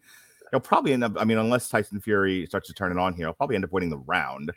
He'll 0.50 0.60
probably 0.60 0.92
end 0.92 1.04
up. 1.04 1.14
I 1.20 1.24
mean, 1.24 1.38
unless 1.38 1.70
Tyson 1.70 2.02
Fury 2.02 2.48
starts 2.48 2.68
to 2.68 2.74
turn 2.74 2.92
it 2.92 2.98
on 2.98 3.14
here, 3.14 3.28
he'll 3.28 3.34
probably 3.34 3.56
end 3.56 3.64
up 3.64 3.72
winning 3.72 3.92
the 3.92 4.00
round. 4.00 4.52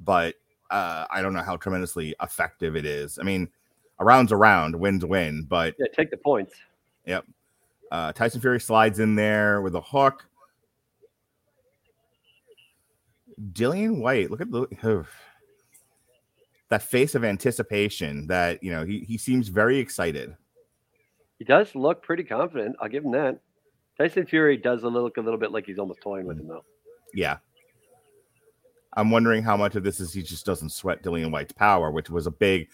But 0.00 0.34
uh, 0.70 1.06
I 1.10 1.22
don't 1.22 1.32
know 1.32 1.42
how 1.42 1.56
tremendously 1.56 2.12
effective 2.20 2.74
it 2.74 2.84
is. 2.84 3.20
I 3.20 3.22
mean, 3.22 3.48
a 4.00 4.04
round's 4.04 4.32
a 4.32 4.36
round, 4.36 4.74
wins 4.74 5.04
win. 5.04 5.44
But 5.44 5.76
Yeah, 5.78 5.86
take 5.96 6.10
the 6.10 6.16
points. 6.16 6.54
yep, 7.06 7.24
uh, 7.92 8.12
Tyson 8.12 8.40
Fury 8.40 8.58
slides 8.60 8.98
in 8.98 9.14
there 9.14 9.62
with 9.62 9.76
a 9.76 9.80
hook. 9.80 10.26
Dillian 13.52 13.98
Whyte, 13.98 14.30
look 14.30 14.40
at 14.40 14.50
the 14.50 15.06
that 16.68 16.82
face 16.82 17.14
of 17.14 17.24
anticipation. 17.24 18.26
That 18.26 18.60
you 18.60 18.72
know, 18.72 18.84
he 18.84 19.00
he 19.00 19.18
seems 19.18 19.48
very 19.48 19.78
excited. 19.78 20.36
He 21.44 21.52
does 21.52 21.74
look 21.74 22.02
pretty 22.02 22.24
confident. 22.24 22.74
I'll 22.80 22.88
give 22.88 23.04
him 23.04 23.10
that. 23.12 23.38
Tyson 23.98 24.24
Fury 24.24 24.56
does 24.56 24.82
look 24.82 25.18
a 25.18 25.20
little 25.20 25.38
bit 25.38 25.52
like 25.52 25.66
he's 25.66 25.78
almost 25.78 26.00
toying 26.00 26.26
with 26.26 26.40
him, 26.40 26.48
though. 26.48 26.64
Yeah. 27.12 27.36
I'm 28.94 29.10
wondering 29.10 29.42
how 29.42 29.54
much 29.54 29.76
of 29.76 29.84
this 29.84 30.00
is 30.00 30.14
he 30.14 30.22
just 30.22 30.46
doesn't 30.46 30.70
sweat 30.70 31.02
Dillian 31.02 31.30
Whyte's 31.30 31.52
power, 31.52 31.90
which 31.90 32.08
was 32.08 32.26
a 32.26 32.30
big, 32.30 32.70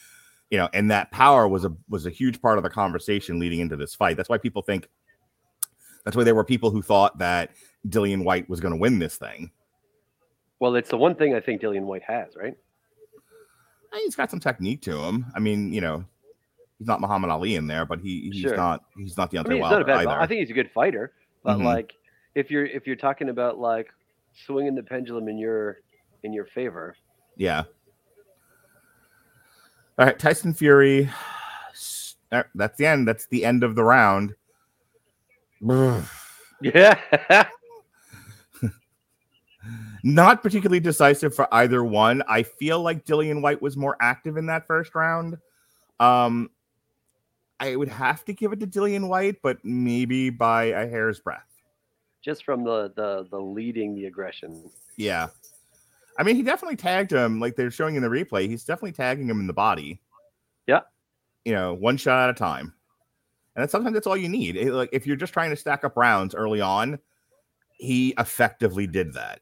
you 0.51 0.59
know, 0.59 0.69
and 0.73 0.89
that 0.89 1.11
power 1.11 1.49
was 1.49 1.65
a 1.65 1.73
was 1.89 2.07
a 2.07 2.11
huge 2.11 2.41
part 2.41 2.59
of 2.59 2.63
the 2.63 2.71
conversation 2.71 3.41
leading 3.41 3.59
into 3.59 3.77
this 3.77 3.97
fight. 3.97 4.17
That's 4.17 4.29
why 4.29 4.39
people 4.39 4.63
think 4.63 4.89
that's 6.05 6.17
why 6.17 6.23
there 6.23 6.37
were 6.37 6.45
people 6.45 6.71
who 6.71 6.81
thought 6.81 7.19
that 7.19 7.51
Dillian 7.89 8.23
Whyte 8.23 8.49
was 8.49 8.61
going 8.61 8.75
to 8.75 8.81
win 8.81 9.01
this 9.01 9.17
thing. 9.17 9.51
Well, 10.61 10.77
it's 10.77 10.91
the 10.91 10.97
one 10.97 11.17
thing 11.17 11.35
I 11.35 11.41
think 11.41 11.61
Dillian 11.61 11.87
Whyte 11.87 12.05
has, 12.07 12.37
right? 12.37 12.55
He's 13.95 14.15
got 14.15 14.31
some 14.31 14.39
technique 14.39 14.83
to 14.83 14.97
him. 14.97 15.27
I 15.35 15.41
mean, 15.41 15.73
you 15.73 15.81
know, 15.81 16.05
he's 16.81 16.89
not 16.89 17.01
Muhammad 17.01 17.31
Ali 17.31 17.55
in 17.55 17.69
there, 17.69 17.85
but 17.87 18.01
he 18.01 18.31
he's 18.33 18.41
Sure. 18.43 18.57
not 18.57 18.83
he's 18.97 19.17
not 19.17 19.31
Deontay 19.31 19.47
I 19.47 19.49
mean, 19.51 19.53
he's 19.59 19.63
not 19.63 19.71
Wilder 19.71 19.83
a 19.83 19.87
bad. 19.87 20.07
either. 20.09 20.21
I 20.21 20.27
think 20.27 20.41
he's 20.41 20.51
a 20.51 20.55
good 20.55 20.71
fighter, 20.73 21.13
but 21.45 21.59
Mhm. 21.59 21.65
like, 21.65 21.95
if 22.35 22.51
you're 22.51 22.65
if 22.67 22.87
you're 22.89 22.97
talking 22.97 23.29
about 23.29 23.59
like 23.59 23.93
swinging 24.33 24.75
the 24.75 24.83
pendulum 24.83 25.29
in 25.29 25.39
your 25.39 25.79
in 26.25 26.33
your 26.33 26.47
favor, 26.47 26.97
Yeah. 27.37 27.63
All 29.99 30.07
right, 30.07 30.19
Tyson 30.19 30.55
Fury. 30.55 31.09
uh, 32.33 32.43
That's 32.55 32.77
the 32.79 32.87
end. 32.87 33.07
That's 33.07 33.27
the 33.27 33.45
end 33.45 33.63
of 33.63 33.75
the 33.75 33.85
round. 33.85 34.35
yeah, 36.63 36.99
Not 40.03 40.43
particularly 40.43 40.81
decisive 40.81 41.35
for 41.35 41.47
either 41.53 41.85
one. 41.85 42.23
I 42.27 42.43
feel 42.43 42.81
like 42.83 43.05
Dillian 43.05 43.43
Whyte 43.43 43.61
was 43.61 43.77
more 43.77 43.97
active 44.01 44.39
in 44.39 44.47
that 44.47 44.67
first 44.67 44.95
round. 44.95 45.37
Um, 45.99 46.49
I 47.61 47.77
would 47.77 47.89
have 47.89 48.25
to 48.25 48.33
give 48.33 48.53
it 48.53 48.61
to 48.61 48.67
Dillian 48.67 49.09
Whyte, 49.09 49.37
but 49.43 49.59
maybe 49.65 50.31
by 50.31 50.65
a 50.65 50.89
hair's 50.89 51.21
breadth. 51.21 51.45
just 52.23 52.45
from 52.45 52.65
the 52.65 52.93
the 52.97 53.27
the 53.31 53.39
leading 53.39 53.95
the 53.95 54.07
aggression. 54.07 54.71
Yeah. 54.97 55.29
I 56.19 56.23
mean, 56.23 56.37
he 56.37 56.43
definitely 56.43 56.77
tagged 56.77 57.13
him, 57.13 57.39
like 57.41 57.57
they're 57.57 57.71
showing 57.71 57.95
in 57.97 58.03
the 58.03 58.09
replay. 58.09 58.47
He's 58.49 58.65
definitely 58.65 58.93
tagging 58.93 59.29
him 59.29 59.41
in 59.41 59.47
the 59.47 59.53
body. 59.55 60.01
Yeah. 60.67 60.81
You 61.45 61.53
know, 61.55 61.73
one 61.75 61.97
shot 61.97 62.29
at 62.29 62.31
a 62.37 62.39
time. 62.39 62.75
And 63.55 63.63
that's, 63.63 63.73
sometimes 63.73 63.95
that's 63.95 64.07
all 64.07 64.17
you 64.17 64.29
need. 64.29 64.57
It- 64.57 64.73
like 64.73 64.91
if 64.93 65.07
you're 65.07 65.17
just 65.17 65.33
trying 65.33 65.51
to 65.51 65.57
stack 65.57 65.85
up 65.85 65.97
rounds 65.97 66.35
early 66.35 66.61
on, 66.61 66.99
he 67.79 68.13
effectively 68.19 68.87
did 68.87 69.15
that. 69.15 69.41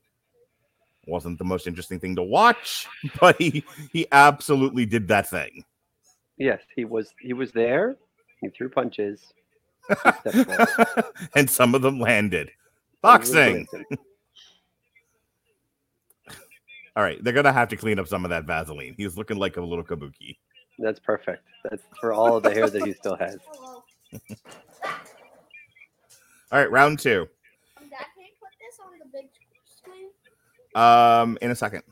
Wasn't 1.07 1.39
the 1.39 1.45
most 1.45 1.67
interesting 1.67 1.99
thing 1.99 2.15
to 2.17 2.23
watch, 2.23 2.87
but 3.21 3.37
he 3.41 3.65
he 3.93 4.07
absolutely 4.13 4.87
did 4.87 5.09
that 5.09 5.29
thing. 5.29 5.65
Yes, 6.37 6.61
he 6.77 6.85
was 6.85 7.13
he 7.21 7.33
was 7.33 7.51
there. 7.51 7.97
He 8.41 8.49
threw 8.49 8.69
punches. 8.69 9.33
He 9.89 9.95
and 11.35 11.49
some 11.51 11.75
of 11.75 11.83
them 11.83 11.99
landed. 11.99 12.51
Boxing. 13.03 13.67
All 16.97 17.05
right, 17.05 17.23
they're 17.23 17.33
gonna 17.33 17.53
have 17.53 17.69
to 17.69 17.77
clean 17.77 18.01
up 18.01 18.09
some 18.09 18.25
of 18.25 18.31
that 18.31 18.45
Vaseline. 18.45 18.95
He's 18.97 19.17
looking 19.17 19.37
like 19.37 19.57
a 19.57 19.61
little 19.61 19.85
kabuki. 19.85 20.37
That's 20.79 20.99
perfect. 20.99 21.45
That's 21.71 21.85
for 22.01 22.13
all 22.13 22.37
of 22.37 22.43
the 22.43 22.51
hair 22.51 22.69
that 22.69 22.83
he 22.85 22.93
still 22.93 23.17
has. 23.17 23.39
All 26.51 26.59
right, 26.59 26.71
round 26.71 26.99
two. 26.99 27.29
Um, 27.77 27.89
Dad, 27.89 28.07
can 28.15 28.25
you 28.25 28.31
put 28.41 28.51
this 28.61 28.79
on 28.85 28.99
the 28.99 29.07
big 29.13 29.29
screen? 29.65 30.09
Um, 30.75 31.39
in 31.43 31.51
a 31.51 31.55
second. 31.55 31.83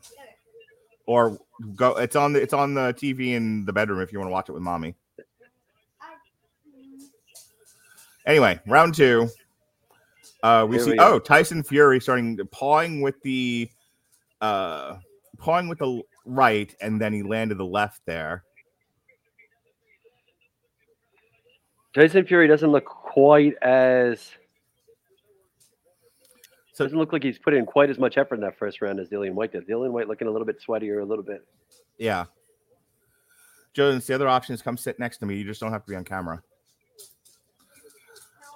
Or 1.05 1.37
go. 1.75 1.95
It's 1.97 2.15
on 2.15 2.33
the. 2.33 2.41
It's 2.41 2.53
on 2.53 2.73
the 2.73 2.93
TV 2.93 3.33
in 3.33 3.65
the 3.65 3.71
bedroom 3.71 4.01
if 4.01 4.11
you 4.11 4.19
want 4.19 4.27
to 4.27 4.33
watch 4.33 4.49
it 4.49 4.53
with 4.53 4.63
mommy. 4.63 4.95
Mm, 6.67 7.01
Anyway, 8.27 8.59
round 8.67 8.93
two. 8.93 9.27
Uh, 10.43 10.67
we 10.69 10.75
Here 10.75 10.85
see. 10.85 10.91
we 10.91 10.99
oh, 10.99 11.17
Tyson 11.17 11.63
Fury 11.63 11.99
starting 11.99 12.37
pawing 12.51 13.01
with 13.01 13.19
the, 13.23 13.69
uh, 14.41 14.97
pawing 15.37 15.67
with 15.67 15.79
the 15.79 16.01
right, 16.25 16.75
and 16.81 17.01
then 17.01 17.13
he 17.13 17.23
landed 17.23 17.57
the 17.57 17.65
left 17.65 18.01
there. 18.05 18.43
Tyson 21.95 22.25
Fury 22.25 22.47
doesn't 22.47 22.69
look 22.69 22.85
quite 22.85 23.55
as 23.63 24.29
So- 26.73 26.83
doesn't 26.83 26.99
look 26.99 27.11
like 27.13 27.23
he's 27.23 27.39
put 27.39 27.55
in 27.55 27.65
quite 27.65 27.89
as 27.89 27.97
much 27.97 28.17
effort 28.19 28.35
in 28.35 28.41
that 28.41 28.55
first 28.59 28.81
round 28.81 28.99
as 28.99 29.09
Dillian 29.09 29.33
Whyte 29.33 29.53
did. 29.53 29.67
Dillian 29.67 29.91
Whyte 29.91 30.07
looking 30.07 30.27
a 30.27 30.31
little 30.31 30.45
bit 30.45 30.61
sweatier, 30.61 31.01
a 31.01 31.05
little 31.05 31.23
bit. 31.23 31.43
Yeah. 31.97 32.25
Jones, 33.73 34.05
the 34.05 34.13
other 34.13 34.27
option 34.27 34.53
is 34.53 34.61
come 34.61 34.77
sit 34.77 34.99
next 34.99 35.17
to 35.19 35.25
me. 35.25 35.37
You 35.37 35.45
just 35.45 35.59
don't 35.61 35.71
have 35.71 35.85
to 35.85 35.89
be 35.89 35.95
on 35.95 36.03
camera. 36.03 36.43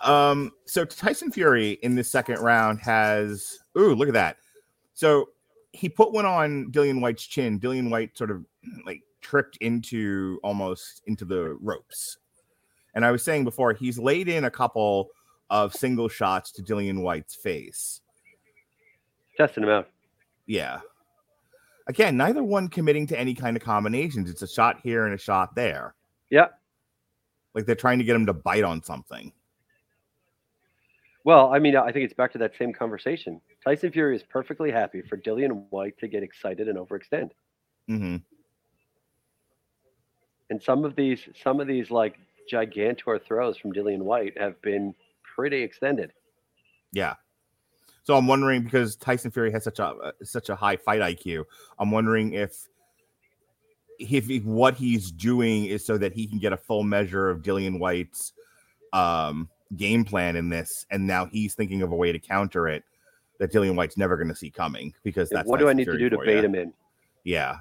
Um, 0.04 0.52
so 0.66 0.86
Tyson 0.86 1.32
Fury 1.32 1.72
in 1.84 1.96
this 1.96 2.10
second 2.10 2.40
round 2.40 2.80
has 2.82 3.60
ooh, 3.78 3.94
look 3.94 4.08
at 4.08 4.14
that. 4.14 4.38
So 4.94 5.30
he 5.74 5.90
put 5.90 6.12
one 6.12 6.26
on 6.26 6.72
Dillian 6.72 7.02
Whyte's 7.02 7.24
chin. 7.24 7.60
Dillian 7.60 7.90
Whyte 7.90 8.18
sort 8.18 8.32
of 8.32 8.46
like 8.86 9.02
tripped 9.22 9.58
into 9.58 10.40
almost 10.44 11.02
into 11.06 11.26
the 11.26 11.58
ropes. 11.62 12.18
And 12.94 13.06
I 13.06 13.12
was 13.12 13.24
saying 13.24 13.46
before, 13.46 13.74
he's 13.74 13.98
laid 13.98 14.28
in 14.28 14.44
a 14.46 14.52
couple 14.52 15.10
of 15.50 15.74
single 15.74 16.10
shots 16.10 16.52
to 16.54 16.64
Dillian 16.64 17.02
Whyte's 17.02 17.36
face. 17.36 18.02
Testing 19.38 19.64
him 19.64 19.70
out. 19.70 19.90
Yeah. 20.46 20.80
Again, 21.88 22.18
neither 22.18 22.44
one 22.44 22.68
committing 22.68 23.08
to 23.08 23.20
any 23.20 23.34
kind 23.34 23.56
of 23.56 23.64
combinations. 23.64 24.30
It's 24.30 24.42
a 24.42 24.48
shot 24.48 24.80
here 24.84 25.06
and 25.06 25.14
a 25.14 25.18
shot 25.18 25.56
there. 25.56 25.96
Yeah. 26.30 26.48
Like 27.54 27.66
they're 27.66 27.76
trying 27.76 28.00
to 28.00 28.04
get 28.04 28.16
him 28.16 28.26
to 28.26 28.34
bite 28.34 28.64
on 28.64 28.84
something. 28.84 29.32
Well, 31.24 31.54
I 31.54 31.60
mean, 31.60 31.76
I 31.76 31.92
think 31.92 32.06
it's 32.06 32.14
back 32.14 32.32
to 32.34 32.38
that 32.40 32.56
same 32.58 32.74
conversation. 32.74 33.42
Tyson 33.64 33.92
Fury 33.92 34.16
is 34.16 34.24
perfectly 34.24 34.72
happy 34.72 35.02
for 35.02 35.18
Dillian 35.18 35.66
Whyte 35.70 35.98
to 36.00 36.08
get 36.08 36.24
excited 36.24 36.68
and 36.68 36.78
overextend. 36.78 37.32
hmm 37.88 38.18
And 40.50 40.62
some 40.62 40.84
of 40.84 40.96
these, 40.96 41.30
some 41.42 41.60
of 41.60 41.68
these 41.68 41.92
like 41.92 42.18
gigantor 42.52 43.24
throws 43.24 43.58
from 43.58 43.72
Dillian 43.72 44.02
Whyte 44.02 44.38
have 44.38 44.62
been 44.62 44.96
pretty 45.36 45.62
extended. 45.62 46.12
Yeah. 46.92 47.16
So 48.04 48.18
I'm 48.18 48.28
wondering 48.28 48.64
because 48.64 48.96
Tyson 48.96 49.32
Fury 49.32 49.52
has 49.52 49.64
such 49.64 49.80
a 49.80 49.86
uh, 49.86 50.12
such 50.24 50.50
a 50.50 50.56
high 50.56 50.76
fight 50.76 51.02
IQ. 51.02 51.46
I'm 51.78 51.92
wondering 51.92 52.34
if 52.34 52.68
if 54.00 54.26
he- 54.26 54.40
what 54.40 54.74
he's 54.76 55.12
doing 55.12 55.66
is 55.66 55.86
so 55.86 55.98
that 56.00 56.14
he 56.14 56.26
can 56.26 56.40
get 56.40 56.52
a 56.52 56.58
full 56.58 56.82
measure 56.84 57.30
of 57.30 57.44
Dillian 57.44 57.78
Whyte's 57.80 58.34
um, 58.92 59.48
game 59.78 60.04
plan 60.04 60.36
in 60.36 60.50
this, 60.50 60.86
and 60.92 61.06
now 61.06 61.26
he's 61.26 61.54
thinking 61.54 61.82
of 61.82 61.92
a 61.92 61.96
way 61.96 62.12
to 62.12 62.20
counter 62.20 62.68
it 62.68 62.84
that 63.40 63.52
Dillian 63.52 63.76
Whyte's 63.76 63.98
never 63.98 64.18
going 64.18 64.28
to 64.28 64.36
see 64.36 64.50
coming 64.50 64.94
because 65.04 65.30
that's 65.30 65.48
what 65.48 65.60
do 65.60 65.70
I 65.70 65.74
need 65.74 65.86
to 65.86 65.98
do 65.98 66.10
to 66.10 66.18
bait 66.20 66.38
ya. 66.38 66.42
him 66.44 66.56
in? 66.56 66.74
Yeah. 67.24 67.58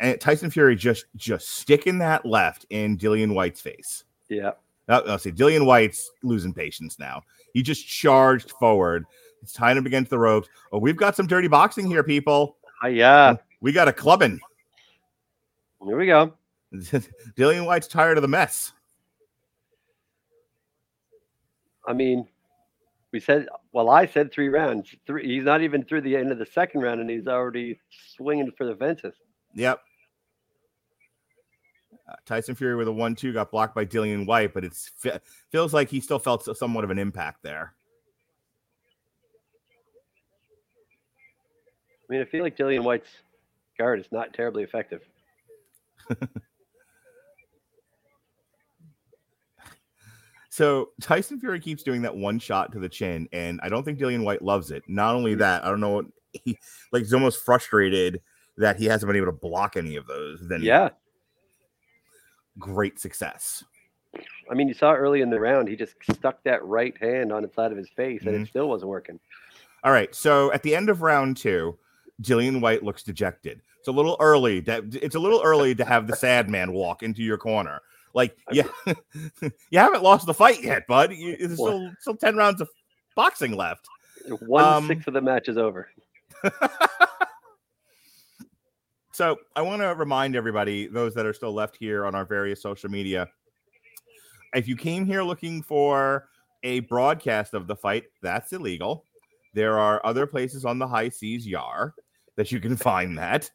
And 0.00 0.20
Tyson 0.20 0.50
Fury 0.50 0.74
just 0.74 1.06
just 1.16 1.48
sticking 1.48 1.98
that 1.98 2.26
left 2.26 2.66
in 2.70 2.98
Dillian 2.98 3.34
Whyte's 3.34 3.60
face. 3.60 4.04
Yeah. 4.28 4.52
I'll 4.88 5.18
see, 5.18 5.32
Dillian 5.32 5.64
Whyte's 5.64 6.10
losing 6.22 6.52
patience 6.52 6.98
now. 6.98 7.22
He 7.54 7.62
just 7.62 7.86
charged 7.86 8.50
forward. 8.52 9.06
It's 9.42 9.52
tying 9.52 9.78
him 9.78 9.86
against 9.86 10.10
the 10.10 10.18
ropes. 10.18 10.48
Oh, 10.72 10.78
we've 10.78 10.96
got 10.96 11.16
some 11.16 11.26
dirty 11.26 11.48
boxing 11.48 11.86
here, 11.86 12.02
people. 12.02 12.56
Ah, 12.82 12.88
yeah. 12.88 13.36
We 13.60 13.72
got 13.72 13.88
a 13.88 13.92
clubbing. 13.92 14.40
Here 15.84 15.96
we 15.96 16.06
go. 16.06 16.34
Dillian 16.74 17.64
Whyte's 17.64 17.86
tired 17.86 18.18
of 18.18 18.22
the 18.22 18.28
mess. 18.28 18.72
I 21.86 21.92
mean, 21.92 22.26
we 23.12 23.20
said, 23.20 23.46
well, 23.72 23.90
I 23.90 24.06
said 24.06 24.32
three 24.32 24.48
rounds. 24.48 24.94
Three. 25.06 25.26
He's 25.26 25.44
not 25.44 25.62
even 25.62 25.84
through 25.84 26.00
the 26.00 26.16
end 26.16 26.32
of 26.32 26.38
the 26.38 26.46
second 26.46 26.80
round, 26.80 27.00
and 27.00 27.08
he's 27.08 27.28
already 27.28 27.78
swinging 28.16 28.50
for 28.56 28.66
the 28.66 28.74
fences. 28.74 29.14
Yep. 29.54 29.80
Uh, 32.08 32.14
Tyson 32.26 32.54
Fury 32.54 32.76
with 32.76 32.88
a 32.88 32.92
one-two 32.92 33.32
got 33.32 33.50
blocked 33.50 33.74
by 33.74 33.84
Dillian 33.84 34.26
Whyte, 34.26 34.52
but 34.52 34.64
it 34.64 34.74
feels 35.50 35.72
like 35.72 35.88
he 35.88 36.00
still 36.00 36.18
felt 36.18 36.44
somewhat 36.56 36.84
of 36.84 36.90
an 36.90 36.98
impact 36.98 37.42
there. 37.42 37.74
I 42.08 42.12
mean, 42.12 42.20
I 42.20 42.24
feel 42.24 42.42
like 42.42 42.56
Dillian 42.56 42.82
Whyte's 42.82 43.08
guard 43.78 44.00
is 44.00 44.06
not 44.12 44.34
terribly 44.34 44.62
effective. 44.62 45.02
so 50.54 50.90
Tyson 51.00 51.40
Fury 51.40 51.58
keeps 51.58 51.82
doing 51.82 52.00
that 52.02 52.16
one 52.16 52.38
shot 52.38 52.70
to 52.72 52.78
the 52.78 52.88
chin, 52.88 53.28
and 53.32 53.58
I 53.64 53.68
don't 53.68 53.82
think 53.82 53.98
Dillian 53.98 54.22
Whyte 54.22 54.40
loves 54.40 54.70
it. 54.70 54.84
Not 54.86 55.16
only 55.16 55.34
that, 55.34 55.64
I 55.64 55.68
don't 55.68 55.80
know 55.80 55.90
what 55.90 56.06
he 56.32 56.56
like. 56.92 57.02
He's 57.02 57.12
almost 57.12 57.44
frustrated 57.44 58.20
that 58.56 58.76
he 58.76 58.84
hasn't 58.84 59.08
been 59.08 59.16
able 59.16 59.26
to 59.26 59.32
block 59.32 59.76
any 59.76 59.96
of 59.96 60.06
those. 60.06 60.46
Then 60.48 60.62
yeah, 60.62 60.90
great 62.56 63.00
success. 63.00 63.64
I 64.48 64.54
mean, 64.54 64.68
you 64.68 64.74
saw 64.74 64.94
early 64.94 65.22
in 65.22 65.30
the 65.30 65.40
round, 65.40 65.66
he 65.66 65.74
just 65.74 65.94
stuck 66.12 66.40
that 66.44 66.64
right 66.64 66.96
hand 67.00 67.32
on 67.32 67.42
the 67.42 67.50
side 67.56 67.72
of 67.72 67.76
his 67.76 67.88
face, 67.96 68.22
and 68.22 68.36
Mhm. 68.36 68.42
it 68.42 68.48
still 68.48 68.68
wasn't 68.68 68.90
working. 68.90 69.18
All 69.82 69.90
right. 69.90 70.14
So 70.14 70.52
at 70.52 70.62
the 70.62 70.76
end 70.76 70.88
of 70.88 71.02
round 71.02 71.36
two, 71.36 71.76
Dillian 72.22 72.60
Whyte 72.60 72.84
looks 72.84 73.02
dejected. 73.02 73.60
It's 73.80 73.88
a 73.88 73.92
little 73.92 74.16
early. 74.20 74.60
That 74.60 74.84
it's 75.02 75.16
a 75.16 75.18
little 75.18 75.42
early 75.42 75.74
to 75.74 75.84
have 75.84 76.06
the 76.06 76.14
sad 76.14 76.48
man 76.48 76.72
walk 76.72 77.02
into 77.02 77.22
your 77.22 77.38
corner. 77.38 77.82
Like, 78.14 78.36
yeah, 78.52 78.68
you 78.86 79.78
haven't 79.78 80.02
lost 80.02 80.26
the 80.26 80.34
fight 80.34 80.62
yet, 80.62 80.86
bud. 80.86 81.12
You, 81.12 81.36
there's 81.36 81.54
still 81.54 81.90
still 82.00 82.16
ten 82.16 82.36
rounds 82.36 82.60
of 82.60 82.68
boxing 83.16 83.56
left. 83.56 83.86
One 84.46 84.64
Um, 84.64 84.86
sixth 84.86 85.08
of 85.08 85.14
the 85.14 85.20
match 85.20 85.48
is 85.48 85.58
over. 85.58 85.88
So 89.14 89.36
I 89.54 89.62
want 89.62 89.80
to 89.80 89.94
remind 89.94 90.34
everybody, 90.34 90.88
those 90.88 91.14
that 91.14 91.24
are 91.24 91.32
still 91.32 91.52
left 91.52 91.76
here 91.76 92.04
on 92.04 92.16
our 92.16 92.24
various 92.24 92.60
social 92.60 92.90
media, 92.90 93.28
if 94.54 94.66
you 94.66 94.74
came 94.74 95.06
here 95.06 95.22
looking 95.22 95.62
for 95.62 96.26
a 96.64 96.80
broadcast 96.80 97.54
of 97.54 97.68
the 97.68 97.76
fight, 97.76 98.06
that's 98.22 98.52
illegal. 98.52 99.04
There 99.52 99.78
are 99.78 100.04
other 100.04 100.26
places 100.26 100.64
on 100.64 100.80
the 100.80 100.88
high 100.88 101.10
seas 101.10 101.46
yar 101.46 101.94
that 102.34 102.50
you 102.50 102.58
can 102.58 102.76
find 102.76 103.16
that. 103.16 103.48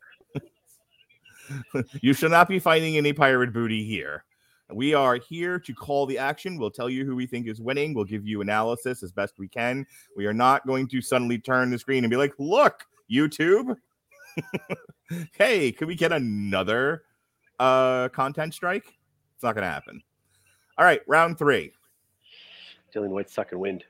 you 2.01 2.13
should 2.13 2.31
not 2.31 2.47
be 2.47 2.59
finding 2.59 2.95
any 2.95 3.11
pirate 3.11 3.51
booty 3.51 3.83
here. 3.83 4.23
We 4.71 4.93
are 4.93 5.15
here 5.15 5.59
to 5.59 5.73
call 5.73 6.05
the 6.05 6.17
action. 6.17 6.57
We'll 6.57 6.69
tell 6.69 6.89
you 6.89 7.05
who 7.05 7.15
we 7.15 7.25
think 7.25 7.47
is 7.47 7.59
winning. 7.59 7.93
We'll 7.93 8.05
give 8.05 8.27
you 8.27 8.41
analysis 8.41 9.01
as 9.01 9.11
best 9.11 9.39
we 9.39 9.47
can. 9.47 9.85
We 10.15 10.27
are 10.27 10.33
not 10.33 10.65
going 10.67 10.87
to 10.89 11.01
suddenly 11.01 11.39
turn 11.39 11.71
the 11.71 11.79
screen 11.79 12.03
and 12.03 12.11
be 12.11 12.17
like, 12.17 12.33
look, 12.37 12.85
YouTube. 13.11 13.75
hey, 15.33 15.71
could 15.71 15.87
we 15.87 15.95
get 15.95 16.11
another 16.11 17.03
uh 17.59 18.09
content 18.09 18.53
strike? 18.53 18.85
It's 19.35 19.43
not 19.43 19.55
gonna 19.55 19.67
happen. 19.67 20.01
All 20.77 20.85
right, 20.85 21.01
round 21.07 21.37
three. 21.37 21.73
Dillian 22.93 23.09
Whyte's 23.09 23.33
sucking 23.33 23.59
wind. 23.59 23.83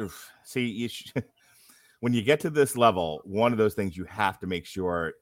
Oof. 0.00 0.30
See, 0.44 0.66
you 0.66 0.88
sh- 0.88 1.12
when 2.00 2.12
you 2.12 2.22
get 2.22 2.40
to 2.40 2.50
this 2.50 2.76
level, 2.76 3.22
one 3.24 3.52
of 3.52 3.58
those 3.58 3.74
things 3.74 3.96
you 3.96 4.04
have 4.04 4.38
to 4.40 4.46
make 4.46 4.66
sure 4.66 5.14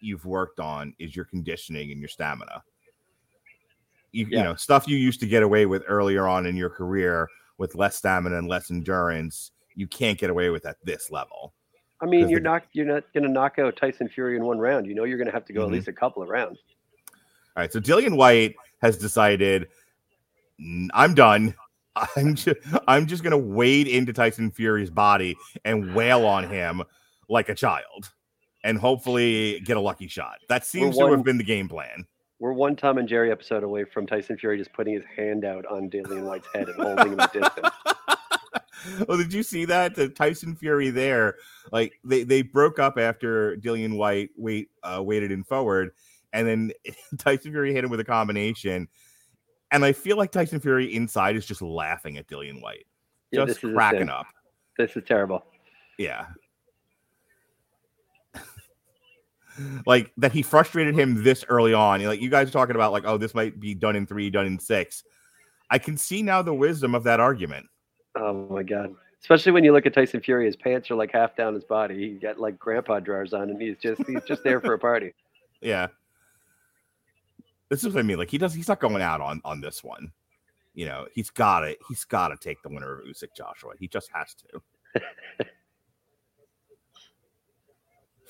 you've 0.00 0.24
worked 0.24 0.60
on 0.60 0.94
is 0.98 1.14
your 1.14 1.24
conditioning 1.24 1.90
and 1.92 2.00
your 2.00 2.08
stamina. 2.08 2.62
You, 4.14 4.26
you 4.30 4.42
know, 4.42 4.54
stuff 4.54 4.86
you 4.86 4.96
used 4.96 5.18
to 5.20 5.26
get 5.26 5.42
away 5.42 5.66
with 5.66 5.82
earlier 5.88 6.28
on 6.28 6.46
in 6.46 6.56
your 6.56 6.70
career 6.70 7.28
with 7.58 7.74
less 7.74 7.96
stamina 7.96 8.38
and 8.38 8.46
less 8.48 8.70
endurance, 8.70 9.50
you 9.74 9.86
can't 9.86 10.16
get 10.18 10.30
away 10.30 10.50
with 10.50 10.66
at 10.66 10.76
this 10.84 11.10
level. 11.10 11.52
I 12.00 12.06
mean 12.06 12.28
you're 12.28 12.40
the- 12.40 12.44
not 12.44 12.62
you're 12.72 12.86
not 12.86 13.04
going 13.12 13.24
to 13.24 13.30
knock 13.30 13.58
out 13.58 13.76
Tyson 13.76 14.08
Fury 14.08 14.36
in 14.36 14.44
one 14.44 14.58
round. 14.58 14.86
You 14.86 14.94
know, 14.94 15.04
you're 15.04 15.18
going 15.18 15.26
to 15.26 15.32
have 15.32 15.44
to 15.46 15.52
go 15.52 15.62
Mhm. 15.62 15.66
at 15.66 15.72
least 15.72 15.88
a 15.88 15.92
couple 15.92 16.22
of 16.22 16.28
rounds. 16.28 16.58
All 17.56 17.60
right, 17.62 17.72
so 17.72 17.80
Dillian 17.80 18.16
Whyte 18.16 18.54
has 18.82 18.96
decided 18.98 19.68
I'm 20.92 21.14
done. 21.14 21.54
I'm 22.16 22.34
just, 22.34 22.56
I'm 22.88 23.06
just 23.06 23.22
gonna 23.22 23.38
wade 23.38 23.86
into 23.86 24.12
Tyson 24.12 24.50
Fury's 24.50 24.90
body 24.90 25.36
and 25.64 25.94
wail 25.94 26.26
on 26.26 26.48
him 26.48 26.82
like 27.28 27.48
a 27.48 27.54
child, 27.54 28.10
and 28.64 28.76
hopefully 28.76 29.60
get 29.60 29.76
a 29.76 29.80
lucky 29.80 30.08
shot. 30.08 30.38
That 30.48 30.66
seems 30.66 30.98
to 30.98 31.06
have 31.06 31.22
been 31.24 31.38
the 31.38 31.44
game 31.44 31.68
plan. 31.68 32.04
We're 32.44 32.52
one 32.52 32.76
Tom 32.76 32.98
and 32.98 33.08
Jerry 33.08 33.32
episode 33.32 33.64
away 33.64 33.84
from 33.84 34.06
Tyson 34.06 34.36
Fury 34.36 34.58
just 34.58 34.70
putting 34.74 34.92
his 34.92 35.04
hand 35.16 35.46
out 35.46 35.64
on 35.64 35.88
Dillian 35.88 36.24
Whyte's 36.24 36.46
head 36.54 36.68
and 36.68 36.76
holding 36.76 37.14
him 37.14 37.20
at 37.20 37.32
distance. 37.32 37.70
well, 39.08 39.16
did 39.16 39.32
you 39.32 39.42
see 39.42 39.64
that? 39.64 39.94
The 39.94 40.10
Tyson 40.10 40.54
Fury 40.54 40.90
there, 40.90 41.36
like 41.72 41.94
they, 42.04 42.22
they 42.22 42.42
broke 42.42 42.78
up 42.78 42.98
after 42.98 43.56
Dillian 43.56 43.96
Whyte 43.96 44.28
wait 44.36 44.68
uh, 44.82 45.02
waited 45.02 45.32
in 45.32 45.42
forward, 45.42 45.92
and 46.34 46.46
then 46.46 46.72
Tyson 47.16 47.50
Fury 47.50 47.72
hit 47.72 47.82
him 47.82 47.88
with 47.88 48.00
a 48.00 48.04
combination. 48.04 48.88
And 49.70 49.82
I 49.82 49.92
feel 49.92 50.18
like 50.18 50.30
Tyson 50.30 50.60
Fury 50.60 50.94
inside 50.94 51.36
is 51.36 51.46
just 51.46 51.62
laughing 51.62 52.18
at 52.18 52.28
Dillian 52.28 52.60
Whyte, 52.60 52.84
Yeah, 53.30 53.46
just 53.46 53.62
cracking 53.62 54.10
up. 54.10 54.26
This 54.76 54.94
is 54.98 55.04
terrible. 55.06 55.46
Yeah. 55.96 56.26
Like 59.86 60.12
that 60.16 60.32
he 60.32 60.42
frustrated 60.42 60.98
him 60.98 61.22
this 61.22 61.44
early 61.48 61.74
on. 61.74 62.02
Like 62.04 62.20
you 62.20 62.30
guys 62.30 62.48
are 62.48 62.52
talking 62.52 62.74
about 62.74 62.92
like, 62.92 63.04
oh, 63.06 63.18
this 63.18 63.34
might 63.34 63.58
be 63.60 63.74
done 63.74 63.96
in 63.96 64.06
three, 64.06 64.30
done 64.30 64.46
in 64.46 64.58
six. 64.58 65.04
I 65.70 65.78
can 65.78 65.96
see 65.96 66.22
now 66.22 66.42
the 66.42 66.54
wisdom 66.54 66.94
of 66.94 67.04
that 67.04 67.20
argument. 67.20 67.66
Oh 68.16 68.46
my 68.48 68.62
god. 68.62 68.94
Especially 69.20 69.52
when 69.52 69.64
you 69.64 69.72
look 69.72 69.86
at 69.86 69.94
Tyson 69.94 70.20
Fury, 70.20 70.44
his 70.44 70.56
pants 70.56 70.90
are 70.90 70.94
like 70.96 71.10
half 71.12 71.34
down 71.34 71.54
his 71.54 71.64
body. 71.64 71.96
He 71.98 72.10
got 72.18 72.38
like 72.38 72.58
grandpa 72.58 73.00
drawers 73.00 73.32
on, 73.32 73.48
and 73.48 73.60
he's 73.60 73.78
just 73.78 74.02
he's 74.06 74.22
just 74.24 74.44
there 74.44 74.60
for 74.60 74.74
a 74.74 74.78
party. 74.78 75.14
Yeah. 75.60 75.86
This 77.70 77.84
is 77.84 77.94
what 77.94 78.00
I 78.00 78.02
mean. 78.02 78.18
Like 78.18 78.28
he 78.28 78.36
does 78.36 78.52
he's 78.52 78.68
not 78.68 78.80
going 78.80 79.00
out 79.00 79.22
on 79.22 79.40
on 79.46 79.62
this 79.62 79.82
one. 79.82 80.12
You 80.74 80.84
know, 80.84 81.06
he's 81.14 81.30
gotta 81.30 81.74
he's 81.88 82.04
gotta 82.04 82.36
take 82.36 82.62
the 82.62 82.68
winner 82.68 83.00
of 83.00 83.06
Usyk 83.06 83.34
Joshua. 83.34 83.72
He 83.78 83.88
just 83.88 84.10
has 84.12 84.34
to. 84.34 85.46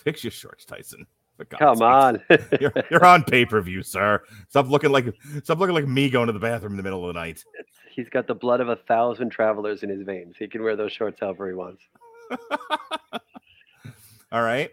Fix 0.04 0.22
your 0.22 0.30
shorts, 0.30 0.64
Tyson. 0.64 1.06
Come 1.50 1.76
sakes. 1.76 1.80
on. 1.80 2.22
You're, 2.60 2.72
you're 2.90 3.04
on 3.04 3.24
pay 3.24 3.44
per 3.44 3.60
view, 3.60 3.82
sir. 3.82 4.22
Stop 4.48 4.68
looking 4.68 4.92
like 4.92 5.12
stop 5.42 5.58
looking 5.58 5.74
like 5.74 5.88
me 5.88 6.08
going 6.08 6.28
to 6.28 6.32
the 6.32 6.38
bathroom 6.38 6.74
in 6.74 6.76
the 6.76 6.82
middle 6.82 7.08
of 7.08 7.12
the 7.14 7.20
night. 7.20 7.44
He's 7.90 8.08
got 8.08 8.26
the 8.26 8.34
blood 8.34 8.60
of 8.60 8.68
a 8.68 8.76
thousand 8.76 9.30
travelers 9.30 9.82
in 9.82 9.88
his 9.88 10.02
veins. 10.02 10.36
He 10.38 10.46
can 10.48 10.62
wear 10.62 10.76
those 10.76 10.92
shorts 10.92 11.18
however 11.20 11.48
he 11.48 11.54
wants. 11.54 11.82
All 14.32 14.42
right, 14.42 14.70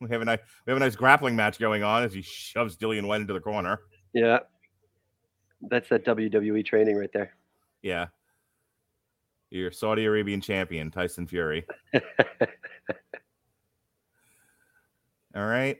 we 0.00 0.08
have 0.10 0.22
a 0.22 0.24
nice 0.24 0.40
we 0.64 0.70
have 0.72 0.76
a 0.76 0.84
nice 0.84 0.96
grappling 0.96 1.36
match 1.36 1.58
going 1.58 1.82
on 1.82 2.02
as 2.02 2.12
he 2.12 2.22
shoves 2.22 2.76
Dillian 2.76 3.06
Whyte 3.06 3.20
into 3.20 3.32
the 3.32 3.40
corner. 3.40 3.80
Yeah. 4.12 4.40
That's 5.62 5.88
that 5.88 6.04
WWE 6.04 6.64
training 6.64 6.96
right 6.96 7.12
there. 7.12 7.34
Yeah, 7.82 8.06
your 9.50 9.70
Saudi 9.72 10.04
Arabian 10.04 10.40
champion 10.40 10.90
Tyson 10.90 11.26
Fury. 11.26 11.66
All 15.36 15.44
right, 15.44 15.78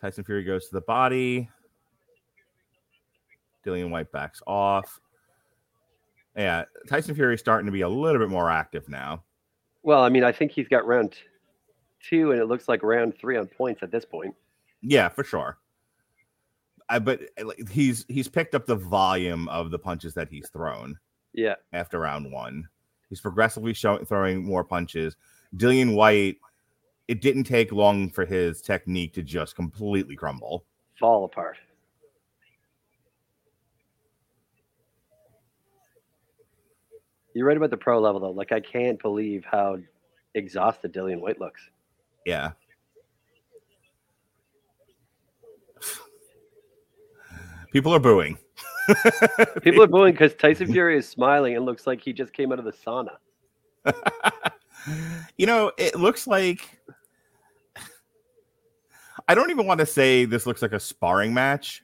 Tyson 0.00 0.24
Fury 0.24 0.42
goes 0.42 0.66
to 0.66 0.74
the 0.74 0.80
body. 0.80 1.48
Dillian 3.64 3.90
Whyte 3.90 4.10
backs 4.10 4.42
off. 4.46 5.00
Yeah, 6.36 6.64
Tyson 6.88 7.14
Fury 7.14 7.34
is 7.34 7.40
starting 7.40 7.66
to 7.66 7.72
be 7.72 7.82
a 7.82 7.88
little 7.88 8.18
bit 8.18 8.28
more 8.28 8.50
active 8.50 8.88
now. 8.88 9.22
Well, 9.84 10.02
I 10.02 10.08
mean, 10.08 10.24
I 10.24 10.32
think 10.32 10.50
he's 10.50 10.66
got 10.68 10.86
round 10.86 11.14
two, 12.02 12.32
and 12.32 12.40
it 12.40 12.46
looks 12.46 12.68
like 12.68 12.82
round 12.82 13.16
three 13.16 13.36
on 13.36 13.46
points 13.46 13.82
at 13.84 13.92
this 13.92 14.04
point. 14.04 14.34
Yeah, 14.82 15.08
for 15.08 15.22
sure. 15.22 15.58
I 16.88 16.98
but 16.98 17.20
he's 17.70 18.04
he's 18.08 18.28
picked 18.28 18.56
up 18.56 18.66
the 18.66 18.76
volume 18.76 19.48
of 19.48 19.70
the 19.70 19.78
punches 19.78 20.14
that 20.14 20.28
he's 20.28 20.48
thrown 20.48 20.98
Yeah. 21.32 21.54
after 21.72 22.00
round 22.00 22.30
one. 22.32 22.68
He's 23.08 23.20
progressively 23.20 23.72
showing 23.72 24.04
throwing 24.04 24.44
more 24.44 24.64
punches. 24.64 25.16
Dillian 25.56 25.94
Whyte, 25.94 26.38
it 27.08 27.20
didn't 27.20 27.44
take 27.44 27.72
long 27.72 28.10
for 28.10 28.24
his 28.24 28.60
technique 28.60 29.14
to 29.14 29.22
just 29.22 29.54
completely 29.54 30.16
crumble. 30.16 30.64
Fall 30.98 31.24
apart. 31.24 31.56
You're 37.34 37.46
right 37.46 37.56
about 37.56 37.70
the 37.70 37.76
pro 37.76 38.00
level, 38.00 38.20
though. 38.20 38.30
Like, 38.30 38.50
I 38.50 38.60
can't 38.60 39.00
believe 39.00 39.44
how 39.44 39.76
exhausted 40.34 40.94
Dillian 40.94 41.20
Whyte 41.20 41.38
looks. 41.38 41.60
Yeah. 42.24 42.52
People 47.72 47.94
are 47.94 48.00
booing. 48.00 48.38
People 49.62 49.82
are 49.82 49.86
booing 49.88 50.12
because 50.12 50.34
Tyson 50.34 50.72
Fury 50.72 50.96
is 50.96 51.06
smiling 51.06 51.56
and 51.56 51.66
looks 51.66 51.86
like 51.86 52.00
he 52.00 52.14
just 52.14 52.32
came 52.32 52.52
out 52.52 52.58
of 52.58 52.64
the 52.64 52.72
sauna. 52.72 53.16
You 55.36 55.46
know, 55.46 55.72
it 55.76 55.96
looks 55.96 56.26
like 56.26 56.80
I 59.28 59.34
don't 59.34 59.50
even 59.50 59.66
want 59.66 59.80
to 59.80 59.86
say 59.86 60.24
this 60.24 60.46
looks 60.46 60.62
like 60.62 60.72
a 60.72 60.80
sparring 60.80 61.34
match, 61.34 61.82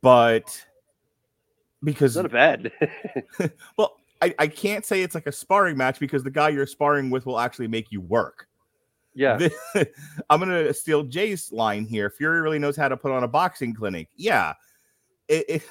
but 0.00 0.64
because 1.82 2.16
It's 2.16 2.22
not 2.22 2.26
a 2.26 2.28
bad. 2.28 2.72
well, 3.76 3.96
I, 4.22 4.34
I 4.38 4.46
can't 4.48 4.84
say 4.84 5.02
it's 5.02 5.14
like 5.14 5.26
a 5.26 5.32
sparring 5.32 5.76
match 5.76 5.98
because 5.98 6.22
the 6.22 6.30
guy 6.30 6.48
you're 6.48 6.66
sparring 6.66 7.10
with 7.10 7.26
will 7.26 7.38
actually 7.38 7.68
make 7.68 7.90
you 7.90 8.00
work. 8.00 8.48
yeah. 9.14 9.48
I'm 10.30 10.40
gonna 10.40 10.72
steal 10.74 11.04
Jay's 11.04 11.52
line 11.52 11.86
here. 11.86 12.10
Fury 12.10 12.40
really 12.40 12.58
knows 12.58 12.76
how 12.76 12.88
to 12.88 12.96
put 12.96 13.12
on 13.12 13.24
a 13.24 13.28
boxing 13.28 13.74
clinic. 13.74 14.08
Yeah, 14.16 14.54
it, 15.26 15.44
it 15.48 15.62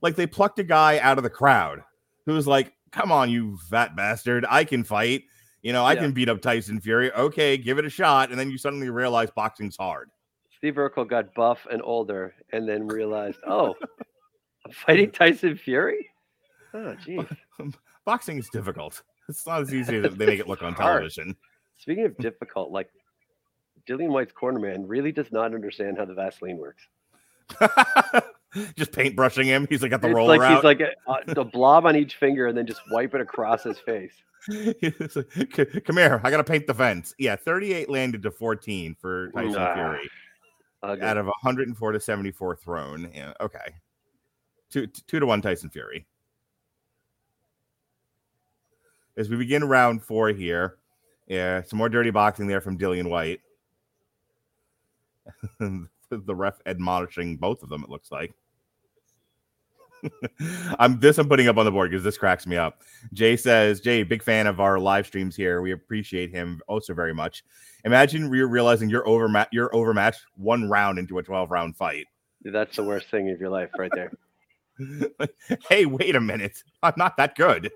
like 0.00 0.16
they 0.16 0.26
plucked 0.26 0.58
a 0.58 0.64
guy 0.64 0.98
out 0.98 1.18
of 1.18 1.24
the 1.24 1.30
crowd 1.30 1.82
who 2.26 2.32
was 2.34 2.46
like, 2.46 2.72
"Come 2.90 3.12
on, 3.12 3.30
you 3.30 3.58
fat 3.70 3.94
bastard! 3.94 4.44
I 4.48 4.64
can 4.64 4.84
fight. 4.84 5.24
You 5.62 5.72
know, 5.72 5.84
I 5.84 5.94
Yeah. 5.94 6.00
can 6.02 6.12
beat 6.12 6.28
up 6.28 6.40
Tyson 6.40 6.80
Fury. 6.80 7.12
Okay, 7.12 7.56
give 7.56 7.78
it 7.78 7.84
a 7.84 7.90
shot." 7.90 8.30
And 8.30 8.38
then 8.38 8.50
you 8.50 8.58
suddenly 8.58 8.90
realize 8.90 9.30
boxing's 9.30 9.76
hard. 9.76 10.10
Steve 10.56 10.74
Urkel 10.74 11.08
got 11.08 11.34
buff 11.34 11.66
and 11.70 11.80
older 11.84 12.34
and 12.52 12.68
then 12.68 12.86
realized, 12.86 13.38
oh, 13.46 13.74
I'm 14.64 14.72
fighting 14.72 15.10
Tyson 15.10 15.56
Fury? 15.56 16.08
Oh, 16.74 16.94
geez. 17.04 17.26
Boxing 18.04 18.38
is 18.38 18.48
difficult. 18.48 19.02
It's 19.28 19.46
not 19.46 19.62
as 19.62 19.72
easy 19.74 19.96
as 19.96 20.14
they 20.16 20.26
make 20.26 20.40
it 20.40 20.48
look 20.48 20.62
on 20.62 20.74
television. 20.74 21.36
Speaking 21.78 22.04
of 22.04 22.16
difficult, 22.18 22.70
like 22.70 22.88
Dillian 23.88 24.08
Whyte's 24.10 24.32
corner 24.32 24.58
man 24.60 24.86
really 24.86 25.12
does 25.12 25.30
not 25.32 25.54
understand 25.54 25.98
how 25.98 26.04
the 26.04 26.14
Vaseline 26.14 26.58
works. 26.58 26.86
just 28.76 28.92
paintbrushing 28.92 29.46
him. 29.46 29.66
He's 29.68 29.82
like 29.82 29.90
got 29.90 30.02
the 30.02 30.08
it's 30.08 30.14
roller 30.16 30.38
like 30.38 30.50
out. 30.50 30.54
he's 30.56 30.64
like 30.64 30.80
a, 30.80 30.90
uh, 31.06 31.34
the 31.34 31.44
blob 31.44 31.86
on 31.86 31.96
each 31.96 32.16
finger 32.16 32.46
and 32.46 32.56
then 32.56 32.66
just 32.66 32.80
wipe 32.90 33.14
it 33.14 33.20
across 33.20 33.62
his 33.62 33.78
face. 33.78 34.14
Like, 34.48 35.84
Come 35.84 35.96
here, 35.96 36.20
I 36.24 36.30
gotta 36.30 36.44
paint 36.44 36.66
the 36.66 36.74
fence. 36.74 37.14
Yeah, 37.18 37.36
38 37.36 37.88
landed 37.88 38.22
to 38.24 38.30
14 38.30 38.96
for 39.00 39.30
Tyson. 39.30 39.52
Fury 39.52 40.10
out 40.82 41.16
of 41.16 41.26
104 41.26 41.92
to 41.92 42.00
74 42.00 42.56
thrown. 42.56 43.10
Yeah, 43.14 43.32
okay. 43.40 43.74
Two 44.70 44.86
two 44.86 45.20
to 45.20 45.26
one 45.26 45.42
Tyson 45.42 45.70
Fury. 45.70 46.06
As 49.16 49.28
we 49.28 49.36
begin 49.36 49.64
round 49.64 50.02
four 50.02 50.30
here, 50.30 50.78
yeah, 51.26 51.62
some 51.62 51.78
more 51.78 51.90
dirty 51.90 52.10
boxing 52.10 52.46
there 52.46 52.62
from 52.62 52.78
Dillian 52.78 53.10
Whyte. 53.10 53.40
the 55.60 56.34
ref 56.34 56.58
admonishing 56.64 57.36
both 57.36 57.62
of 57.62 57.68
them, 57.68 57.84
it 57.84 57.90
looks 57.90 58.10
like. 58.10 58.32
I'm 60.78 60.98
this 61.00 61.18
I'm 61.18 61.28
putting 61.28 61.48
up 61.48 61.56
on 61.56 61.64
the 61.64 61.70
board 61.70 61.90
because 61.90 62.04
this 62.04 62.18
cracks 62.18 62.46
me 62.46 62.56
up. 62.56 62.82
Jay 63.12 63.36
says, 63.36 63.80
Jay, 63.80 64.02
big 64.02 64.22
fan 64.22 64.46
of 64.46 64.60
our 64.60 64.78
live 64.78 65.06
streams 65.06 65.36
here. 65.36 65.62
We 65.62 65.72
appreciate 65.72 66.30
him 66.30 66.60
also 66.66 66.94
very 66.94 67.14
much. 67.14 67.44
Imagine 67.84 68.32
you're 68.32 68.48
realizing 68.48 68.88
you're 68.88 69.06
over 69.06 69.46
you're 69.52 69.74
overmatched 69.74 70.24
one 70.36 70.68
round 70.68 70.98
into 70.98 71.18
a 71.18 71.22
12 71.22 71.50
round 71.50 71.76
fight. 71.76 72.06
That's 72.44 72.76
the 72.76 72.84
worst 72.84 73.08
thing 73.08 73.30
of 73.30 73.40
your 73.40 73.50
life 73.50 73.70
right 73.78 73.92
there. 73.94 74.12
hey, 75.68 75.86
wait 75.86 76.16
a 76.16 76.20
minute. 76.20 76.62
I'm 76.82 76.94
not 76.96 77.16
that 77.16 77.36
good. 77.36 77.70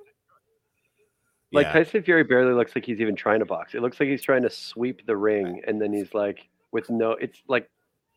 Like 1.52 1.66
Yeah. 1.66 1.72
Tyson 1.72 2.02
Fury 2.02 2.24
barely 2.24 2.52
looks 2.52 2.74
like 2.74 2.84
he's 2.84 3.00
even 3.00 3.14
trying 3.14 3.38
to 3.38 3.46
box. 3.46 3.74
It 3.74 3.82
looks 3.82 4.00
like 4.00 4.08
he's 4.08 4.22
trying 4.22 4.42
to 4.42 4.50
sweep 4.50 5.06
the 5.06 5.16
ring 5.16 5.62
and 5.66 5.80
then 5.80 5.92
he's 5.92 6.12
like 6.14 6.48
with 6.72 6.90
no 6.90 7.12
it's 7.12 7.42
like 7.48 7.70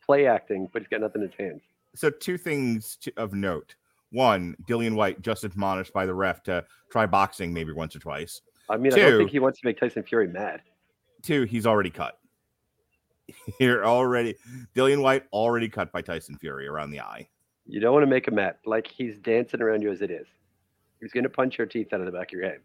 play 0.03 0.25
acting, 0.25 0.67
but 0.73 0.81
he's 0.81 0.89
got 0.89 1.01
nothing 1.01 1.21
in 1.21 1.29
his 1.29 1.37
hands. 1.37 1.61
so 1.95 2.09
two 2.09 2.37
things 2.37 2.97
to, 2.97 3.13
of 3.17 3.33
note. 3.33 3.75
One, 4.11 4.55
Dillian 4.67 4.95
Whyte 4.95 5.21
just 5.21 5.43
admonished 5.43 5.93
by 5.93 6.05
the 6.05 6.13
ref 6.13 6.43
to 6.43 6.65
try 6.91 7.05
boxing 7.05 7.53
maybe 7.53 7.71
once 7.71 7.95
or 7.95 7.99
twice. 7.99 8.41
I 8.69 8.77
mean, 8.77 8.93
I 8.93 8.97
don't 8.97 9.17
think 9.17 9.31
he 9.31 9.39
wants 9.39 9.59
to 9.61 9.67
make 9.67 9.79
Tyson 9.79 10.03
Fury 10.03 10.27
mad. 10.27 10.61
Two, 11.21 11.43
he's 11.43 11.65
already 11.65 11.89
cut. 11.89 12.17
You're 13.59 13.85
already 13.85 14.35
Dillian 14.75 15.01
Whyte 15.01 15.25
already 15.31 15.69
cut 15.69 15.91
by 15.91 16.01
Tyson 16.01 16.37
Fury 16.37 16.67
around 16.67 16.91
the 16.91 17.01
eye. 17.01 17.27
You 17.65 17.79
don't 17.79 17.93
want 17.93 18.03
to 18.03 18.07
make 18.09 18.27
him 18.27 18.35
mad. 18.35 18.55
Like 18.65 18.87
he's 18.87 19.19
dancing 19.19 19.61
around 19.61 19.81
you 19.81 19.91
as 19.91 20.01
it 20.01 20.09
is. 20.09 20.27
He's 20.99 21.11
gonna 21.11 21.29
punch 21.29 21.57
your 21.57 21.67
teeth 21.67 21.93
out 21.93 21.99
of 21.99 22.05
the 22.05 22.11
back 22.11 22.29
of 22.29 22.39
your 22.39 22.47
head. 22.47 22.59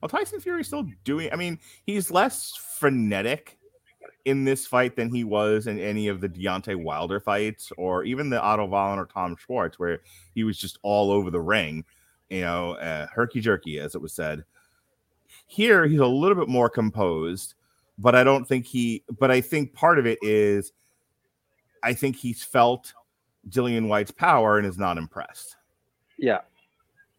Well, 0.00 0.08
Tyson 0.08 0.40
Fury's 0.40 0.66
still 0.66 0.86
doing. 1.04 1.32
I 1.32 1.36
mean, 1.36 1.60
he's 1.86 2.10
less 2.10 2.56
frenetic 2.56 3.58
in 4.24 4.44
this 4.44 4.66
fight 4.66 4.96
than 4.96 5.12
he 5.12 5.24
was 5.24 5.66
in 5.66 5.78
any 5.78 6.08
of 6.08 6.20
the 6.20 6.28
Deontay 6.28 6.82
Wilder 6.82 7.20
fights, 7.20 7.72
or 7.76 8.04
even 8.04 8.30
the 8.30 8.40
Otto 8.40 8.66
Wallin 8.66 8.98
or 8.98 9.06
Tom 9.06 9.36
Schwarz, 9.36 9.78
where 9.78 10.00
he 10.34 10.44
was 10.44 10.58
just 10.58 10.78
all 10.82 11.10
over 11.10 11.30
the 11.30 11.40
ring. 11.40 11.84
You 12.30 12.42
know, 12.42 12.72
uh, 12.72 13.06
herky 13.12 13.40
jerky, 13.40 13.78
as 13.78 13.94
it 13.94 14.00
was 14.00 14.12
said. 14.12 14.44
Here, 15.46 15.86
he's 15.86 16.00
a 16.00 16.06
little 16.06 16.36
bit 16.36 16.48
more 16.48 16.70
composed, 16.70 17.54
but 17.98 18.14
I 18.14 18.24
don't 18.24 18.46
think 18.46 18.66
he. 18.66 19.04
But 19.18 19.30
I 19.30 19.40
think 19.40 19.74
part 19.74 19.98
of 19.98 20.06
it 20.06 20.18
is, 20.22 20.72
I 21.82 21.92
think 21.92 22.16
he's 22.16 22.42
felt 22.42 22.94
Dillian 23.48 23.88
Whyte's 23.88 24.10
power 24.10 24.58
and 24.58 24.66
is 24.66 24.78
not 24.78 24.98
impressed. 24.98 25.56
Yeah. 26.18 26.40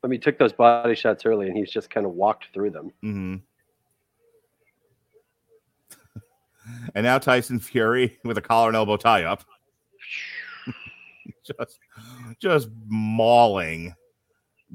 I 0.03 0.07
mean, 0.07 0.19
he 0.19 0.23
took 0.23 0.37
those 0.37 0.53
body 0.53 0.95
shots 0.95 1.25
early 1.25 1.47
and 1.47 1.55
he's 1.55 1.71
just 1.71 1.89
kind 1.89 2.05
of 2.05 2.13
walked 2.13 2.47
through 2.53 2.71
them. 2.71 2.91
hmm 3.01 3.35
and 6.95 7.03
now 7.03 7.17
Tyson 7.17 7.59
Fury 7.59 8.17
with 8.23 8.37
a 8.37 8.41
collar 8.41 8.69
and 8.69 8.75
elbow 8.75 8.97
tie 8.97 9.23
up, 9.23 9.43
just 11.43 11.79
just 12.39 12.69
mauling 12.87 13.95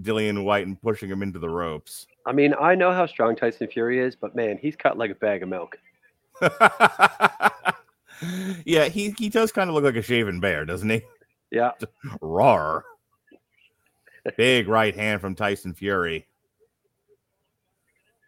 Dillian 0.01 0.45
Whyte 0.45 0.67
and 0.67 0.81
pushing 0.81 1.11
him 1.11 1.23
into 1.23 1.39
the 1.39 1.51
ropes. 1.51 2.07
I 2.27 2.33
mean, 2.33 2.55
I 2.61 2.75
know 2.75 2.93
how 2.93 3.07
strong 3.07 3.37
Tyson 3.37 3.69
Fury 3.69 4.01
is, 4.01 4.15
but 4.17 4.35
man, 4.37 4.59
he's 4.61 4.77
cut 4.77 4.99
like 4.99 5.11
a 5.11 5.15
bag 5.15 5.43
of 5.43 5.49
milk. 5.49 5.79
yeah, 8.65 8.85
he 8.87 9.15
he 9.19 9.29
does 9.29 9.51
kind 9.53 9.69
of 9.69 9.75
look 9.75 9.85
like 9.85 9.97
a 9.97 10.03
shaven 10.03 10.41
bear, 10.41 10.65
doesn't 10.65 10.91
he? 10.91 11.03
Yeah. 11.51 11.73
Roar. 12.21 12.85
Big 14.37 14.69
right 14.69 14.95
hand 14.95 15.21
from 15.21 15.35
Tyson 15.35 15.75
Fury. 15.75 16.27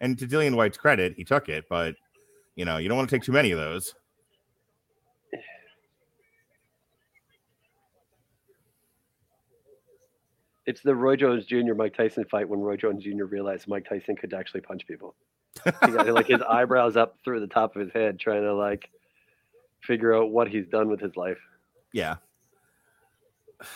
And 0.01 0.18
to 0.18 0.27
Dillian 0.27 0.55
Whyte's 0.55 0.79
credit, 0.79 1.14
he 1.14 1.25
took 1.25 1.49
it, 1.49 1.66
but 1.68 1.94
you 2.56 2.64
know, 2.64 2.76
you 2.78 2.88
don't 2.88 2.96
want 2.96 3.08
to 3.08 3.16
take 3.16 3.22
too 3.22 3.32
many 3.32 3.50
of 3.52 3.58
those. 3.58 3.94
It's 10.66 10.82
the 10.82 10.94
Roy 10.94 11.16
Jones 11.16 11.46
Jr. 11.46 11.74
Mike 11.74 11.96
Tyson 11.96 12.24
fight 12.30 12.48
when 12.48 12.60
Roy 12.60 12.76
Jones 12.76 13.02
Jr. 13.02 13.24
realized 13.24 13.66
Mike 13.66 13.88
Tyson 13.88 14.14
could 14.14 14.32
actually 14.34 14.60
punch 14.60 14.86
people. 14.86 15.14
He 15.84 15.90
got 15.90 16.06
like 16.08 16.28
his 16.28 16.42
eyebrows 16.48 16.96
up 16.96 17.16
through 17.24 17.40
the 17.40 17.48
top 17.48 17.74
of 17.74 17.82
his 17.82 17.92
head, 17.92 18.20
trying 18.20 18.42
to 18.42 18.54
like 18.54 18.88
figure 19.82 20.14
out 20.14 20.30
what 20.30 20.48
he's 20.48 20.68
done 20.68 20.88
with 20.88 21.00
his 21.00 21.16
life. 21.16 21.38
yeah. 21.92 22.16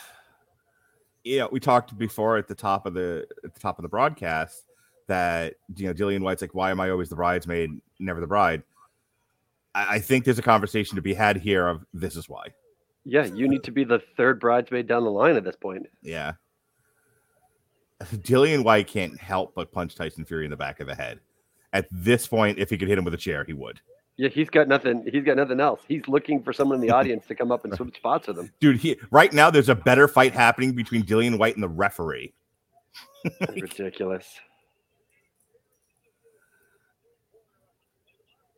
Yeah, 1.26 1.46
we 1.50 1.58
talked 1.58 1.96
before 1.96 2.36
at 2.36 2.48
the 2.48 2.54
top 2.54 2.84
of 2.84 2.92
the 2.92 3.26
at 3.42 3.54
the 3.54 3.60
top 3.60 3.78
of 3.78 3.82
the 3.82 3.88
broadcast 3.88 4.64
that 5.06 5.54
you 5.76 5.86
know 5.86 5.94
Dillian 5.94 6.22
Whyte's 6.22 6.42
like, 6.42 6.54
why 6.54 6.70
am 6.70 6.80
I 6.80 6.90
always 6.90 7.08
the 7.08 7.16
bridesmaid, 7.16 7.70
never 7.98 8.20
the 8.20 8.26
bride? 8.26 8.62
I, 9.74 9.96
I 9.96 9.98
think 9.98 10.24
there's 10.24 10.38
a 10.38 10.42
conversation 10.42 10.96
to 10.96 11.02
be 11.02 11.14
had 11.14 11.36
here 11.36 11.66
of 11.68 11.84
this 11.92 12.16
is 12.16 12.28
why. 12.28 12.48
Yeah, 13.04 13.26
you 13.26 13.48
need 13.48 13.62
to 13.64 13.70
be 13.70 13.84
the 13.84 14.00
third 14.16 14.40
bridesmaid 14.40 14.86
down 14.86 15.04
the 15.04 15.10
line 15.10 15.36
at 15.36 15.44
this 15.44 15.56
point. 15.56 15.86
Yeah. 16.02 16.32
Dillian 18.02 18.64
Whyte 18.64 18.86
can't 18.86 19.18
help 19.18 19.54
but 19.54 19.72
punch 19.72 19.94
Tyson 19.94 20.24
Fury 20.24 20.44
in 20.44 20.50
the 20.50 20.56
back 20.56 20.80
of 20.80 20.86
the 20.86 20.94
head. 20.94 21.20
At 21.72 21.86
this 21.90 22.26
point, 22.26 22.58
if 22.58 22.70
he 22.70 22.78
could 22.78 22.88
hit 22.88 22.98
him 22.98 23.04
with 23.04 23.14
a 23.14 23.18
chair, 23.18 23.44
he 23.44 23.52
would. 23.52 23.80
Yeah, 24.16 24.28
he's 24.28 24.48
got 24.48 24.68
nothing. 24.68 25.04
He's 25.10 25.24
got 25.24 25.36
nothing 25.36 25.58
else. 25.58 25.80
He's 25.88 26.06
looking 26.06 26.42
for 26.42 26.52
someone 26.52 26.76
in 26.76 26.86
the 26.86 26.92
audience 26.92 27.26
to 27.26 27.34
come 27.34 27.50
up 27.50 27.64
and 27.64 27.74
switch 27.74 27.96
spots 27.96 28.28
with 28.28 28.38
him. 28.38 28.52
Dude, 28.60 28.76
he 28.76 28.96
right 29.10 29.32
now 29.32 29.50
there's 29.50 29.68
a 29.68 29.74
better 29.74 30.06
fight 30.06 30.32
happening 30.32 30.72
between 30.72 31.02
Dillian 31.02 31.36
Whyte 31.36 31.54
and 31.54 31.62
the 31.62 31.68
referee. 31.68 32.32
Ridiculous. 33.48 34.26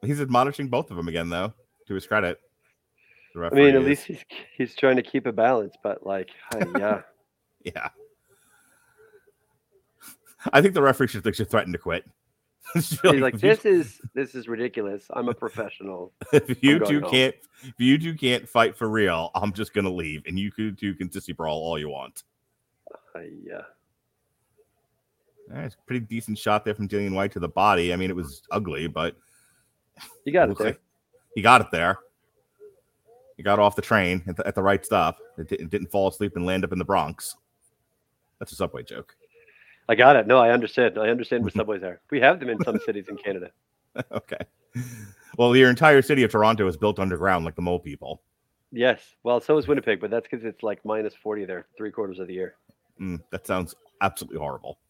He's 0.07 0.21
admonishing 0.21 0.69
both 0.69 0.91
of 0.91 0.97
them 0.97 1.09
again, 1.09 1.29
though, 1.29 1.53
to 1.89 1.95
his 1.95 2.07
credit. 2.07 2.41
I 3.37 3.51
mean, 3.51 3.75
at 3.75 3.83
is- 3.83 3.87
least 3.87 4.05
he's 4.07 4.25
he's 4.57 4.75
trying 4.75 4.97
to 4.97 5.03
keep 5.03 5.27
a 5.27 5.33
balance, 5.33 5.75
but 5.83 6.07
like, 6.07 6.31
yeah, 6.79 7.03
yeah. 7.63 7.89
I 10.53 10.63
think 10.63 10.75
the 10.75 10.83
referee 10.83 11.09
should, 11.09 11.37
should 11.37 11.51
threaten 11.51 11.73
to 11.73 11.79
quit. 11.79 12.05
He's 12.75 13.03
like, 13.05 13.35
you- 13.35 13.41
this 13.41 13.65
is 13.65 14.01
this 14.15 14.35
is 14.35 14.49
ridiculous. 14.49 15.05
I'm 15.11 15.29
a 15.29 15.35
professional. 15.35 16.13
if 16.33 16.63
you 16.63 16.79
two 16.81 17.01
home. 17.01 17.11
can't 17.11 17.35
if 17.63 17.75
you 17.79 17.99
two 17.99 18.15
can't 18.15 18.49
fight 18.49 18.77
for 18.77 18.89
real, 18.89 19.31
I'm 19.35 19.53
just 19.53 19.73
gonna 19.73 19.93
leave, 19.93 20.23
and 20.27 20.39
you 20.39 20.51
two 20.51 20.95
can 20.95 21.09
sissy 21.09 21.37
brawl 21.37 21.59
all 21.59 21.79
you 21.79 21.89
want. 21.89 22.25
Yeah. 23.15 23.63
Right, 25.49 25.65
it's 25.65 25.75
a 25.77 25.87
pretty 25.87 26.05
decent 26.05 26.39
shot 26.39 26.65
there 26.65 26.75
from 26.75 26.89
Dillian 26.89 27.15
Whyte 27.15 27.33
to 27.33 27.39
the 27.39 27.49
body. 27.49 27.93
I 27.93 27.97
mean, 27.97 28.11
it 28.11 28.17
was 28.17 28.43
ugly, 28.51 28.89
but 28.89 29.17
You 30.25 30.33
got 30.33 30.45
it 30.45 30.49
looks 30.51 30.59
there. 30.61 30.71
like 30.73 30.81
he 31.35 31.43
got 31.43 31.61
it 31.61 31.69
there. 31.71 31.99
You 33.37 33.45
got 33.45 33.59
off 33.59 33.77
the 33.77 33.83
train 33.83 34.23
at 34.27 34.37
the, 34.37 34.47
at 34.47 34.55
the 34.55 34.63
right 34.63 34.85
stop. 34.85 35.19
It, 35.37 35.53
it 35.53 35.71
didn't 35.71 35.91
fall 35.91 36.09
asleep 36.09 36.37
and 36.37 36.47
land 36.47 36.65
up 36.65 36.73
in 36.73 36.79
the 36.79 36.85
Bronx. 36.85 37.37
That's 38.39 38.53
a 38.53 38.57
subway 38.57 38.83
joke. 38.83 39.15
I 39.89 39.95
got 39.95 40.17
it. 40.17 40.27
No, 40.27 40.39
I 40.39 40.51
understand. 40.51 40.99
I 40.99 41.09
understand 41.09 41.43
where 41.45 41.51
subways 41.55 41.83
are. 41.83 42.01
We 42.11 42.21
have 42.21 42.41
them 42.41 42.49
in 42.49 42.63
some 42.65 42.79
cities 42.85 43.07
in 43.09 43.17
Canada. 43.17 43.51
okay. 44.13 44.39
Well, 45.39 45.55
your 45.55 45.71
entire 45.71 46.03
city 46.03 46.23
of 46.23 46.31
Toronto 46.31 46.67
is 46.67 46.77
built 46.77 46.99
underground 46.99 47.45
like 47.45 47.55
the 47.57 47.63
mole 47.63 47.79
people. 47.79 48.23
Yes. 48.73 49.01
Well, 49.23 49.41
so 49.41 49.57
is 49.59 49.69
Winnipeg, 49.69 50.01
but 50.01 50.11
that's 50.11 50.27
because 50.29 50.45
it's 50.45 50.63
like 50.63 50.85
minus 50.85 51.15
40 51.15 51.45
there 51.45 51.67
three 51.77 51.91
quarters 51.91 52.19
of 52.19 52.27
the 52.27 52.35
year. 52.35 52.57
Mm, 53.01 53.23
that 53.31 53.47
sounds 53.47 53.75
absolutely 54.01 54.39
horrible. 54.39 54.79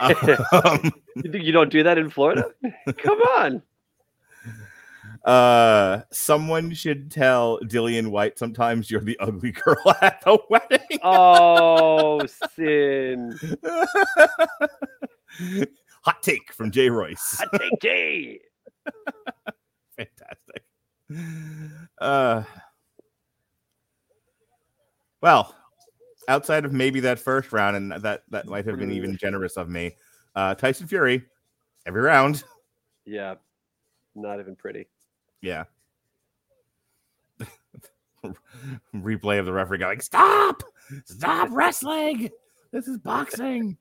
Um, 0.00 0.92
You 1.16 1.32
think 1.32 1.44
you 1.44 1.50
don't 1.50 1.70
do 1.70 1.82
that 1.82 1.98
in 1.98 2.08
Florida? 2.10 2.44
Come 2.98 3.20
on. 3.20 3.62
Uh, 5.26 6.02
someone 6.12 6.72
should 6.72 7.10
tell 7.10 7.58
Dillian 7.64 8.08
Whyte 8.08 8.38
sometimes 8.38 8.88
you're 8.88 9.00
the 9.00 9.18
ugly 9.18 9.50
girl 9.50 9.76
at 10.00 10.20
the 10.20 10.38
wedding. 10.48 11.00
Oh, 11.02 12.24
sin. 12.54 13.36
Hot 16.02 16.22
take 16.22 16.52
from 16.52 16.70
Jay 16.70 16.88
Royce. 16.88 17.40
I 17.40 17.58
take 17.58 17.80
Jay. 17.82 18.40
Fantastic. 19.96 20.62
Uh, 22.00 22.44
well, 25.20 25.56
outside 26.28 26.64
of 26.64 26.72
maybe 26.72 27.00
that 27.00 27.18
first 27.18 27.52
round, 27.52 27.74
and 27.76 27.90
that 28.02 28.22
that 28.30 28.46
might 28.46 28.64
have 28.66 28.78
been 28.78 28.92
even 28.92 29.16
generous 29.16 29.56
of 29.56 29.68
me. 29.68 29.96
Uh, 30.36 30.54
Tyson 30.54 30.86
Fury, 30.86 31.24
every 31.84 32.02
round. 32.02 32.44
Yeah. 33.04 33.36
Not 34.14 34.38
even 34.38 34.54
pretty. 34.54 34.86
Yeah. 35.40 35.64
Replay 38.94 39.38
of 39.38 39.46
the 39.46 39.52
referee 39.52 39.78
going, 39.78 40.00
"Stop! 40.00 40.62
Stop 41.04 41.48
wrestling! 41.52 42.30
This 42.72 42.88
is 42.88 42.98
boxing! 42.98 43.76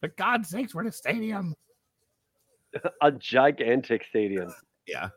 For 0.00 0.08
God's 0.08 0.48
sakes, 0.48 0.74
we're 0.74 0.82
in 0.82 0.88
a 0.88 0.92
stadium." 0.92 1.54
A 3.02 3.10
gigantic 3.10 4.04
stadium. 4.04 4.54
Yeah. 4.86 5.08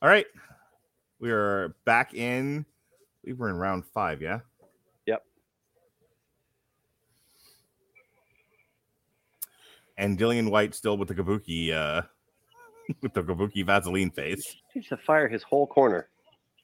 All 0.00 0.08
right. 0.08 0.26
We 1.20 1.30
are 1.30 1.74
back 1.84 2.14
in. 2.14 2.64
We 3.24 3.32
were 3.32 3.50
in 3.50 3.56
round 3.56 3.84
five, 3.84 4.22
yeah? 4.22 4.40
Yep. 5.06 5.24
And 9.98 10.18
Dillian 10.18 10.50
Whyte 10.50 10.74
still 10.74 10.96
with 10.96 11.08
the 11.08 11.14
Kabuki, 11.14 11.72
uh, 11.72 12.02
with 13.02 13.12
the 13.14 13.22
Kabuki 13.22 13.64
Vaseline 13.64 14.10
face. 14.10 14.56
He 14.72 14.80
needs 14.80 14.88
to 14.88 14.96
fire 14.96 15.28
his 15.28 15.42
whole 15.42 15.66
corner. 15.66 16.08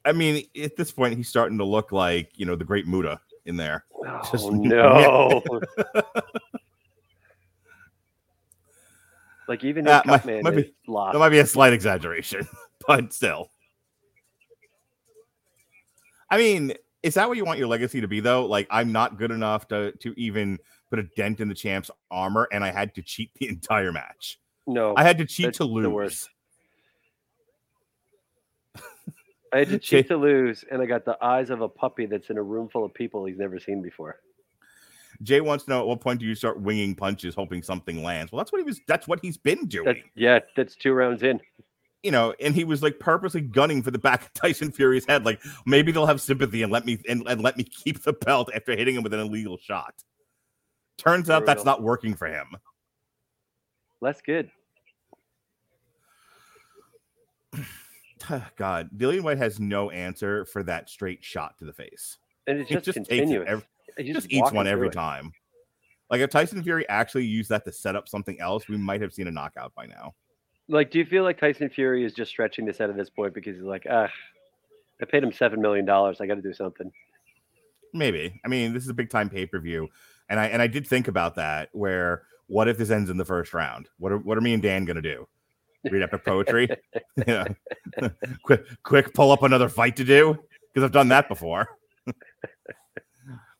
I 0.05 0.11
mean, 0.11 0.45
at 0.61 0.75
this 0.75 0.91
point, 0.91 1.15
he's 1.17 1.29
starting 1.29 1.57
to 1.57 1.65
look 1.65 1.91
like, 1.91 2.31
you 2.35 2.45
know, 2.45 2.55
the 2.55 2.63
great 2.65 2.85
Muta 2.87 3.19
in 3.45 3.57
there. 3.57 3.85
Oh, 4.05 4.21
Just- 4.31 4.51
no. 4.51 5.41
like, 9.47 9.63
even 9.63 9.87
Uh, 9.87 10.01
cut 10.03 10.25
might- 10.25 10.43
might 10.43 10.51
be-. 10.55 10.73
That 10.87 11.15
might 11.15 11.29
be 11.29 11.39
a 11.39 11.45
slight 11.45 11.73
exaggeration, 11.73 12.47
but 12.87 13.13
still. 13.13 13.49
I 16.29 16.37
mean, 16.37 16.73
is 17.03 17.13
that 17.13 17.27
what 17.27 17.37
you 17.37 17.45
want 17.45 17.59
your 17.59 17.67
legacy 17.67 18.01
to 18.01 18.07
be 18.07 18.19
though? 18.19 18.45
Like 18.47 18.67
I'm 18.71 18.91
not 18.91 19.17
good 19.19 19.29
enough 19.31 19.67
to 19.67 19.91
to 19.91 20.19
even 20.19 20.57
put 20.89 20.97
a 20.97 21.03
dent 21.15 21.39
in 21.39 21.47
the 21.47 21.53
champ's 21.53 21.91
armor 22.09 22.47
and 22.51 22.63
I 22.63 22.71
had 22.71 22.95
to 22.95 23.03
cheat 23.03 23.31
the 23.35 23.47
entire 23.47 23.91
match. 23.91 24.39
No. 24.67 24.93
I 24.97 25.03
had 25.03 25.17
to 25.19 25.25
cheat 25.25 25.53
to 25.53 25.59
the 25.59 25.65
lose. 25.65 25.87
worst. 25.87 26.29
I 29.53 29.59
had 29.59 29.69
to 29.69 29.79
cheat 29.79 30.07
to 30.09 30.17
lose, 30.17 30.65
and 30.69 30.81
I 30.81 30.85
got 30.85 31.05
the 31.05 31.17
eyes 31.23 31.49
of 31.49 31.61
a 31.61 31.69
puppy 31.69 32.05
that's 32.05 32.29
in 32.29 32.37
a 32.37 32.43
room 32.43 32.67
full 32.69 32.83
of 32.83 32.93
people 32.93 33.25
he's 33.25 33.37
never 33.37 33.59
seen 33.59 33.81
before. 33.81 34.19
Jay 35.23 35.39
wants 35.39 35.63
to 35.63 35.69
know 35.69 35.79
at 35.79 35.87
what 35.87 36.01
point 36.01 36.19
do 36.19 36.25
you 36.25 36.35
start 36.35 36.59
winging 36.59 36.93
punches 36.93 37.33
hoping 37.35 37.63
something 37.63 38.03
lands? 38.03 38.31
Well, 38.31 38.37
that's 38.39 38.51
what 38.51 38.59
he 38.59 38.63
was 38.63 38.81
that's 38.85 39.07
what 39.07 39.19
he's 39.21 39.37
been 39.37 39.65
doing. 39.65 39.85
That's, 39.85 39.99
yeah, 40.15 40.39
that's 40.57 40.75
two 40.75 40.91
rounds 40.93 41.23
in. 41.23 41.39
you 42.03 42.11
know, 42.11 42.33
and 42.39 42.53
he 42.53 42.65
was 42.65 42.83
like 42.83 42.99
purposely 42.99 43.41
gunning 43.41 43.81
for 43.81 43.91
the 43.91 43.97
back 43.97 44.23
of 44.23 44.33
Tyson 44.35 44.71
Fury's 44.71 45.05
head. 45.05 45.23
Like 45.25 45.41
maybe 45.65 45.91
they'll 45.91 46.05
have 46.05 46.19
sympathy 46.19 46.63
and 46.63 46.71
let 46.71 46.85
me 46.85 46.99
and, 47.07 47.23
and 47.27 47.41
let 47.41 47.55
me 47.57 47.63
keep 47.63 48.03
the 48.03 48.13
belt 48.13 48.51
after 48.53 48.75
hitting 48.75 48.95
him 48.95 49.03
with 49.03 49.13
an 49.13 49.21
illegal 49.21 49.57
shot. 49.57 49.93
Turns 50.97 51.29
out 51.29 51.45
that's 51.45 51.65
not 51.65 51.81
working 51.81 52.13
for 52.13 52.27
him. 52.27 52.47
Less 54.01 54.21
good. 54.21 54.49
God, 58.57 58.89
Dillian 58.95 59.21
Whyte 59.21 59.37
has 59.37 59.59
no 59.59 59.89
answer 59.91 60.45
for 60.45 60.63
that 60.63 60.89
straight 60.89 61.23
shot 61.23 61.57
to 61.59 61.65
the 61.65 61.73
face. 61.73 62.17
And 62.47 62.59
it's 62.59 62.69
just, 62.69 62.85
just 62.85 62.97
it 62.97 63.07
continuous. 63.07 63.45
every- 63.47 63.65
He 63.97 64.03
He 64.03 64.13
just 64.13 64.31
eats 64.31 64.51
one 64.51 64.67
every 64.67 64.87
it. 64.87 64.93
time. 64.93 65.31
Like 66.09 66.21
if 66.21 66.29
Tyson 66.29 66.61
Fury 66.63 66.87
actually 66.89 67.25
used 67.25 67.49
that 67.49 67.65
to 67.65 67.71
set 67.71 67.95
up 67.95 68.07
something 68.07 68.39
else, 68.39 68.67
we 68.67 68.77
might 68.77 69.01
have 69.01 69.13
seen 69.13 69.27
a 69.27 69.31
knockout 69.31 69.73
by 69.73 69.85
now. 69.87 70.13
Like, 70.67 70.91
do 70.91 70.99
you 70.99 71.05
feel 71.05 71.23
like 71.23 71.39
Tyson 71.39 71.69
Fury 71.69 72.03
is 72.03 72.13
just 72.13 72.29
stretching 72.31 72.65
this 72.65 72.81
out 72.81 72.89
at 72.89 72.97
this 72.97 73.09
point 73.09 73.33
because 73.33 73.55
he's 73.55 73.63
like, 73.65 73.85
ah, 73.89 74.09
I 75.01 75.05
paid 75.05 75.23
him 75.23 75.31
seven 75.31 75.61
million 75.61 75.85
dollars. 75.85 76.21
I 76.21 76.25
got 76.27 76.35
to 76.35 76.41
do 76.41 76.53
something. 76.53 76.91
Maybe. 77.93 78.39
I 78.43 78.47
mean, 78.47 78.73
this 78.73 78.83
is 78.83 78.89
a 78.89 78.93
big 78.93 79.09
time 79.09 79.29
pay 79.29 79.45
per 79.45 79.59
view, 79.59 79.89
and 80.29 80.39
I 80.39 80.47
and 80.47 80.61
I 80.61 80.67
did 80.67 80.87
think 80.87 81.07
about 81.07 81.35
that. 81.35 81.69
Where 81.73 82.23
what 82.47 82.67
if 82.67 82.77
this 82.77 82.89
ends 82.89 83.09
in 83.09 83.17
the 83.17 83.25
first 83.25 83.53
round? 83.53 83.89
What 83.97 84.11
are 84.11 84.17
what 84.17 84.37
are 84.37 84.41
me 84.41 84.53
and 84.53 84.61
Dan 84.61 84.85
gonna 84.85 85.01
do? 85.01 85.27
Read 85.89 86.01
epic 86.01 86.25
poetry? 86.25 86.67
yeah. 87.27 87.45
quick, 88.43 88.65
quick, 88.83 89.13
pull 89.13 89.31
up 89.31 89.43
another 89.43 89.69
fight 89.69 89.95
to 89.97 90.03
do 90.03 90.37
because 90.73 90.85
I've 90.85 90.91
done 90.91 91.09
that 91.09 91.27
before. 91.27 91.67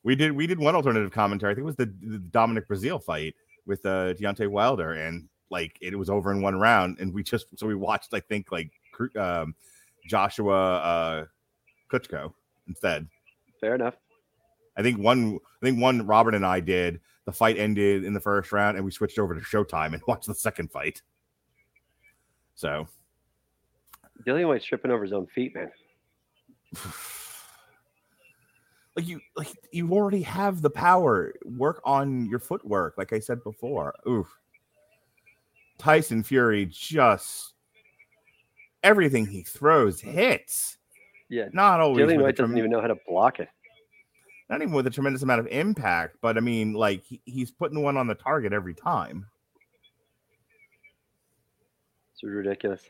we 0.04 0.16
did 0.16 0.32
we 0.32 0.48
did 0.48 0.60
one 0.60 0.76
alternative 0.76 1.12
commentary. 1.12 1.52
I 1.52 1.56
think 1.56 1.64
it 1.64 1.66
was 1.66 1.76
the, 1.76 1.94
the 2.02 2.20
Dominic 2.20 2.68
Breazeale 2.68 3.04
fight 3.04 3.36
with 3.66 3.86
uh, 3.86 4.14
Deontay 4.14 4.48
Wilder, 4.48 4.94
and 4.94 5.28
like 5.50 5.78
it 5.82 5.98
was 5.98 6.10
over 6.10 6.32
in 6.32 6.42
one 6.42 6.60
round, 6.60 7.00
and 7.00 7.14
we 7.14 7.24
just 7.24 7.48
so 7.58 7.68
we 7.68 7.76
watched 7.76 8.14
I 8.14 8.20
think 8.20 8.52
like 8.52 8.72
um, 9.18 9.56
Joshua 10.08 10.76
uh, 10.78 11.26
Kutchko 11.92 12.34
instead. 12.68 13.08
Fair 13.60 13.76
enough. 13.76 13.96
I 14.78 14.82
think 14.82 15.00
one 15.00 15.40
I 15.62 15.66
think 15.66 15.80
one 15.80 16.06
Robert 16.06 16.36
and 16.36 16.46
I 16.46 16.60
did. 16.60 17.00
The 17.26 17.32
fight 17.32 17.58
ended 17.58 18.04
in 18.04 18.14
the 18.14 18.20
first 18.20 18.52
round, 18.52 18.78
and 18.78 18.86
we 18.86 18.92
switched 18.92 19.20
over 19.20 19.34
to 19.34 19.42
Showtime 19.42 19.94
and 19.94 20.02
watched 20.08 20.28
the 20.28 20.36
second 20.36 20.72
fight. 20.72 21.02
So 22.56 22.88
Dillian 24.26 24.48
Whyte's 24.48 24.66
tripping 24.66 24.92
over 24.92 25.04
his 25.04 25.14
own 25.14 25.28
feet, 25.28 25.54
man. 25.56 25.72
like 28.96 29.08
you 29.08 29.20
like 29.36 29.54
you 29.72 29.92
already 29.92 30.22
have 30.22 30.62
the 30.62 30.70
power. 30.70 31.34
Work 31.44 31.82
on 31.84 32.28
your 32.30 32.40
footwork, 32.40 32.98
like 32.98 33.14
I 33.14 33.20
said 33.20 33.44
before. 33.44 33.94
Oof. 34.08 34.28
Tyson 35.78 36.24
Fury 36.24 36.66
just 36.72 37.54
everything 38.84 39.26
he 39.26 39.44
throws 39.44 40.00
hits. 40.00 40.78
Yeah. 41.30 41.50
Not 41.52 41.82
always 41.82 42.06
Dillian 42.06 42.22
Whyte 42.22 42.38
doesn't 42.38 42.58
even 42.58 42.72
know 42.72 42.82
how 42.82 42.88
to 42.88 42.98
block 43.08 43.40
it. 43.40 43.50
Not 44.50 44.62
even 44.62 44.74
with 44.74 44.86
a 44.86 44.92
tremendous 44.92 45.24
amount 45.24 45.40
of 45.40 45.48
impact, 45.48 46.18
but 46.22 46.38
I 46.38 46.40
mean, 46.40 46.74
like 46.74 47.04
he, 47.04 47.22
he's 47.26 47.52
putting 47.52 47.82
one 47.82 47.98
on 47.98 48.08
the 48.08 48.16
target 48.16 48.54
every 48.54 48.76
time. 48.76 49.26
It's 52.14 52.24
ridiculous. 52.24 52.82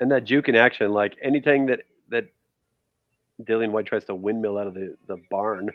And 0.00 0.10
that 0.10 0.24
juke 0.24 0.48
in 0.48 0.54
action, 0.54 0.92
like 0.92 1.16
anything 1.22 1.66
that 1.66 1.80
that 2.10 2.26
Dillian 3.42 3.70
Whyte 3.70 3.86
tries 3.86 4.04
to 4.04 4.14
windmill 4.14 4.58
out 4.58 4.66
of 4.66 4.74
the, 4.74 4.96
the 5.06 5.16
barn, 5.30 5.70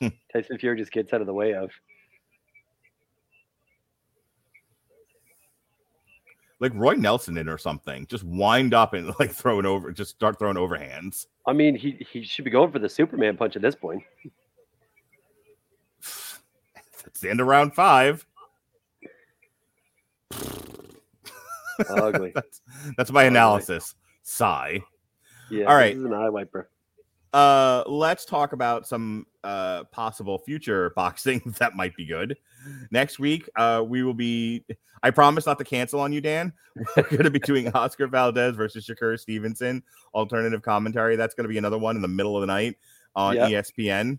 Tyson 0.32 0.58
Fury 0.58 0.78
just 0.78 0.92
gets 0.92 1.12
out 1.12 1.20
of 1.20 1.26
the 1.26 1.34
way 1.34 1.54
of. 1.54 1.70
Like 6.64 6.72
Roy 6.74 6.94
Nelson 6.94 7.36
in 7.36 7.46
or 7.46 7.58
something, 7.58 8.06
just 8.06 8.24
wind 8.24 8.72
up 8.72 8.94
and 8.94 9.12
like 9.20 9.30
throwing 9.30 9.66
over, 9.66 9.92
just 9.92 10.12
start 10.12 10.38
throwing 10.38 10.56
overhands. 10.56 11.26
I 11.46 11.52
mean, 11.52 11.76
he 11.76 12.06
he 12.10 12.22
should 12.22 12.46
be 12.46 12.50
going 12.50 12.72
for 12.72 12.78
the 12.78 12.88
Superman 12.88 13.36
punch 13.36 13.54
at 13.54 13.60
this 13.60 13.74
point. 13.74 14.02
That's 17.04 17.20
the 17.20 17.28
end 17.28 17.42
of 17.42 17.48
round 17.48 17.74
five. 17.74 18.24
Ugly. 21.90 22.32
That's 22.34 22.62
that's 22.96 23.12
my 23.12 23.24
analysis. 23.24 23.94
Sigh. 24.22 24.80
Yeah. 25.50 25.66
All 25.66 25.76
right. 25.76 25.92
This 25.94 25.98
is 25.98 26.06
an 26.06 26.14
eye 26.14 26.30
wiper. 26.30 26.70
Uh, 27.34 27.82
let's 27.88 28.24
talk 28.24 28.52
about 28.52 28.86
some 28.86 29.26
uh 29.42 29.82
possible 29.84 30.38
future 30.38 30.90
boxing 30.96 31.42
that 31.58 31.74
might 31.74 31.94
be 31.96 32.06
good. 32.06 32.38
Next 32.90 33.18
week, 33.18 33.48
uh, 33.56 33.82
we 33.86 34.02
will 34.04 34.14
be. 34.14 34.64
I 35.02 35.10
promise 35.10 35.44
not 35.44 35.58
to 35.58 35.64
cancel 35.64 36.00
on 36.00 36.12
you, 36.14 36.22
Dan. 36.22 36.52
We're 36.96 37.02
going 37.02 37.24
to 37.24 37.30
be 37.30 37.38
doing 37.40 37.70
Oscar 37.72 38.06
Valdez 38.06 38.56
versus 38.56 38.86
Shakur 38.86 39.18
Stevenson 39.18 39.82
alternative 40.14 40.62
commentary. 40.62 41.16
That's 41.16 41.34
going 41.34 41.44
to 41.44 41.48
be 41.48 41.58
another 41.58 41.76
one 41.76 41.96
in 41.96 42.00
the 42.00 42.08
middle 42.08 42.36
of 42.36 42.40
the 42.40 42.46
night 42.46 42.76
on 43.14 43.34
Yeah. 43.34 43.48
ESPN. 43.50 44.18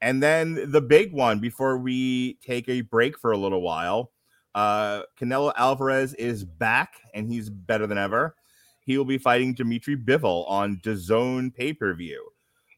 And 0.00 0.22
then 0.22 0.70
the 0.70 0.80
big 0.80 1.12
one 1.12 1.40
before 1.40 1.78
we 1.78 2.34
take 2.34 2.68
a 2.68 2.82
break 2.82 3.18
for 3.18 3.32
a 3.32 3.36
little 3.36 3.62
while. 3.62 4.12
Uh, 4.54 5.02
Canelo 5.18 5.52
Alvarez 5.56 6.14
is 6.14 6.44
back 6.44 7.00
and 7.14 7.26
he's 7.26 7.48
better 7.48 7.86
than 7.86 7.98
ever. 7.98 8.36
He 8.84 8.98
will 8.98 9.04
be 9.04 9.18
fighting 9.18 9.54
Dimitri 9.54 9.96
Bivol 9.96 10.48
on 10.48 10.80
DAZN 10.84 11.54
pay 11.54 11.72
per 11.72 11.94
view. 11.94 12.31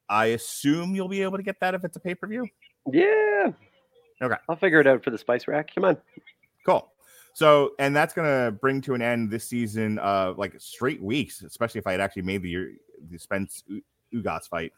I 0.08 0.26
assume 0.26 0.94
you'll 0.94 1.08
be 1.08 1.22
able 1.22 1.36
to 1.38 1.42
get 1.42 1.60
that 1.60 1.74
if 1.74 1.84
it's 1.84 1.96
a 1.96 2.00
pay 2.00 2.14
per 2.14 2.26
view. 2.26 2.46
Yeah. 2.90 3.52
Okay. 4.22 4.36
I'll 4.48 4.56
figure 4.56 4.80
it 4.80 4.86
out 4.86 5.02
for 5.02 5.10
the 5.10 5.18
spice 5.18 5.48
rack. 5.48 5.74
Come 5.74 5.84
on. 5.84 5.96
Cool. 6.64 6.90
So, 7.34 7.72
and 7.78 7.94
that's 7.94 8.14
gonna 8.14 8.52
bring 8.52 8.80
to 8.82 8.94
an 8.94 9.02
end 9.02 9.30
this 9.30 9.44
season, 9.44 9.98
uh, 9.98 10.34
like 10.36 10.54
straight 10.58 11.02
weeks, 11.02 11.42
especially 11.42 11.80
if 11.80 11.86
I 11.86 11.92
had 11.92 12.00
actually 12.00 12.22
made 12.22 12.42
the 12.42 12.76
the 13.10 13.18
Spence 13.18 13.64
Ugas 14.14 14.48
fight, 14.48 14.72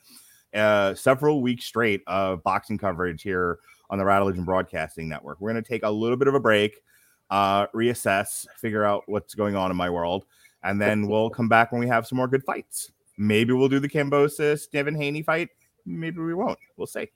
uh, 0.55 0.95
several 0.95 1.43
weeks 1.43 1.67
straight 1.67 2.03
of 2.07 2.43
boxing 2.43 2.79
coverage 2.79 3.23
here 3.23 3.59
on 3.91 3.99
the 3.99 4.05
Radulich 4.05 4.43
Broadcasting 4.45 5.07
Network. 5.09 5.41
We're 5.41 5.51
gonna 5.51 5.63
take 5.63 5.83
a 5.83 5.91
little 5.91 6.17
bit 6.17 6.29
of 6.29 6.35
a 6.35 6.41
break, 6.41 6.83
uh, 7.29 7.67
reassess, 7.69 8.47
figure 8.57 8.85
out 8.85 9.03
what's 9.07 9.35
going 9.35 9.55
on 9.55 9.71
in 9.71 9.77
my 9.77 9.91
world, 9.91 10.25
and 10.63 10.81
then 10.81 11.07
we'll 11.09 11.29
come 11.29 11.49
back 11.49 11.73
when 11.73 11.81
we 11.81 11.89
have 11.89 12.07
some 12.07 12.17
more 12.17 12.29
good 12.29 12.45
fights. 12.45 12.91
Maybe 13.19 13.53
we'll 13.53 13.69
do 13.69 13.81
the 13.81 13.89
Kambosos 13.89 14.71
Devin 14.71 14.95
Haney 14.95 15.23
fight. 15.23 15.49
Maybe 15.85 16.21
we 16.21 16.35
won't. 16.35 16.59
We'll 16.77 16.87
see. 16.87 17.09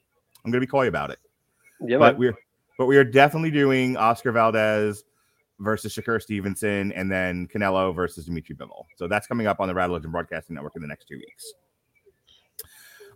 I'm 0.44 0.50
gonna 0.50 0.60
be 0.60 0.66
coy 0.66 0.88
about 0.88 1.10
it. 1.10 1.18
Yeah, 1.80 1.98
but 1.98 2.12
man. 2.12 2.18
we're 2.18 2.34
but 2.78 2.86
we 2.86 2.96
are 2.96 3.04
definitely 3.04 3.50
doing 3.50 3.96
Oscar 3.96 4.32
Valdez 4.32 5.04
versus 5.58 5.94
Shakur 5.94 6.20
Stevenson 6.20 6.92
and 6.92 7.10
then 7.10 7.46
Canelo 7.46 7.94
versus 7.94 8.24
Dimitri 8.24 8.56
Bivol. 8.56 8.84
So 8.96 9.06
that's 9.06 9.26
coming 9.26 9.46
up 9.46 9.60
on 9.60 9.68
the 9.68 9.74
Rattle 9.74 9.94
Legend 9.94 10.12
Broadcasting 10.12 10.54
Network 10.54 10.76
in 10.76 10.82
the 10.82 10.88
next 10.88 11.06
two 11.06 11.16
weeks. 11.16 11.52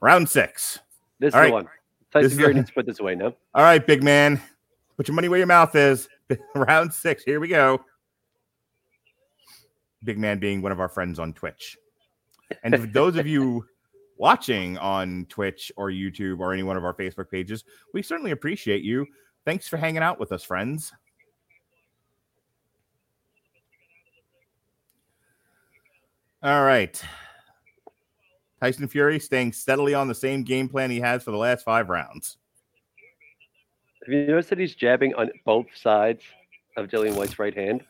Round 0.03 0.29
six. 0.29 0.81
this 1.19 1.29
is 1.29 1.35
all 1.35 1.47
the 1.47 1.51
one. 1.51 1.69
Tyson 2.13 2.37
Fury 2.37 2.55
needs 2.55 2.69
to 2.69 2.75
put 2.75 2.87
this 2.87 3.01
away 3.01 3.15
now. 3.15 3.35
All 3.55 3.63
right, 3.63 3.85
big 3.85 4.03
man. 4.03 4.41
Put 4.97 5.09
your 5.09 5.17
money 5.17 5.29
where 5.29 5.39
your 5.39 5.49
mouth 5.49 5.75
is. 5.75 6.09
Round 6.55 6.93
six. 6.93 7.25
Here 7.25 7.41
we 7.41 7.49
go. 7.49 7.85
Big 10.05 10.19
man 10.19 10.39
being 10.39 10.63
one 10.63 10.71
of 10.71 10.79
our 10.79 10.89
friends 10.89 11.19
on 11.19 11.33
Twitch. 11.33 11.77
And 12.63 12.79
for 12.79 12.87
those 12.87 13.17
of 13.17 13.27
you 13.27 13.67
watching 14.17 14.79
on 14.79 15.27
Twitch 15.29 15.73
or 15.77 15.91
YouTube 15.91 16.41
or 16.41 16.53
any 16.53 16.63
one 16.63 16.77
of 16.77 16.85
our 16.85 16.95
Facebook 16.95 17.31
pages, 17.31 17.65
we 17.93 18.03
certainly 18.03 18.31
appreciate 18.31 18.83
you. 18.83 19.07
Thanks 19.45 19.69
for 19.69 19.77
hanging 19.77 20.03
out 20.03 20.19
with 20.19 20.33
us, 20.33 20.43
friends. 20.45 20.93
All 26.43 26.65
right. 26.65 27.03
Tyson 28.61 28.89
Fury 28.89 29.19
staying 29.19 29.53
steadily 29.53 29.95
on 29.95 30.09
the 30.09 30.15
same 30.15 30.43
game 30.43 30.69
plan 30.69 30.91
he 30.91 31.01
has 31.01 31.23
for 31.23 31.31
the 31.31 31.37
last 31.37 31.65
five 31.65 31.89
rounds. 31.89 32.37
Have 34.05 34.13
you 34.13 34.27
noticed 34.27 34.51
that 34.51 34.59
he's 34.59 34.75
jabbing 34.75 35.15
on 35.15 35.31
both 35.47 35.67
sides 35.75 36.23
of 36.77 36.89
Dillian 36.89 37.15
Whyte's 37.15 37.39
right 37.39 37.55
hand? 37.55 37.83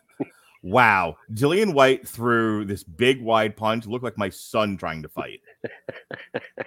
Wow. 0.65 1.17
Dillian 1.31 1.75
Whyte 1.75 2.07
threw 2.07 2.65
this 2.65 2.83
big 2.83 3.21
wide 3.21 3.55
punch. 3.55 3.85
Looked 3.85 4.03
like 4.03 4.17
my 4.17 4.29
son 4.29 4.77
trying 4.77 5.03
to 5.03 5.09
fight. 5.09 5.41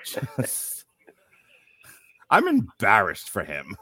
Just- 0.05 0.85
I'm 2.31 2.47
embarrassed 2.47 3.29
for 3.29 3.43
him. 3.43 3.77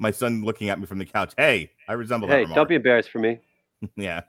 My 0.00 0.10
son 0.10 0.42
looking 0.42 0.68
at 0.68 0.80
me 0.80 0.86
from 0.86 0.98
the 0.98 1.04
couch. 1.04 1.32
Hey, 1.36 1.70
I 1.88 1.92
resemble 1.92 2.26
Hey, 2.26 2.44
that 2.44 2.54
don't 2.54 2.68
be 2.68 2.74
embarrassed 2.74 3.10
for 3.10 3.20
me. 3.20 3.38
Yeah. 3.96 4.22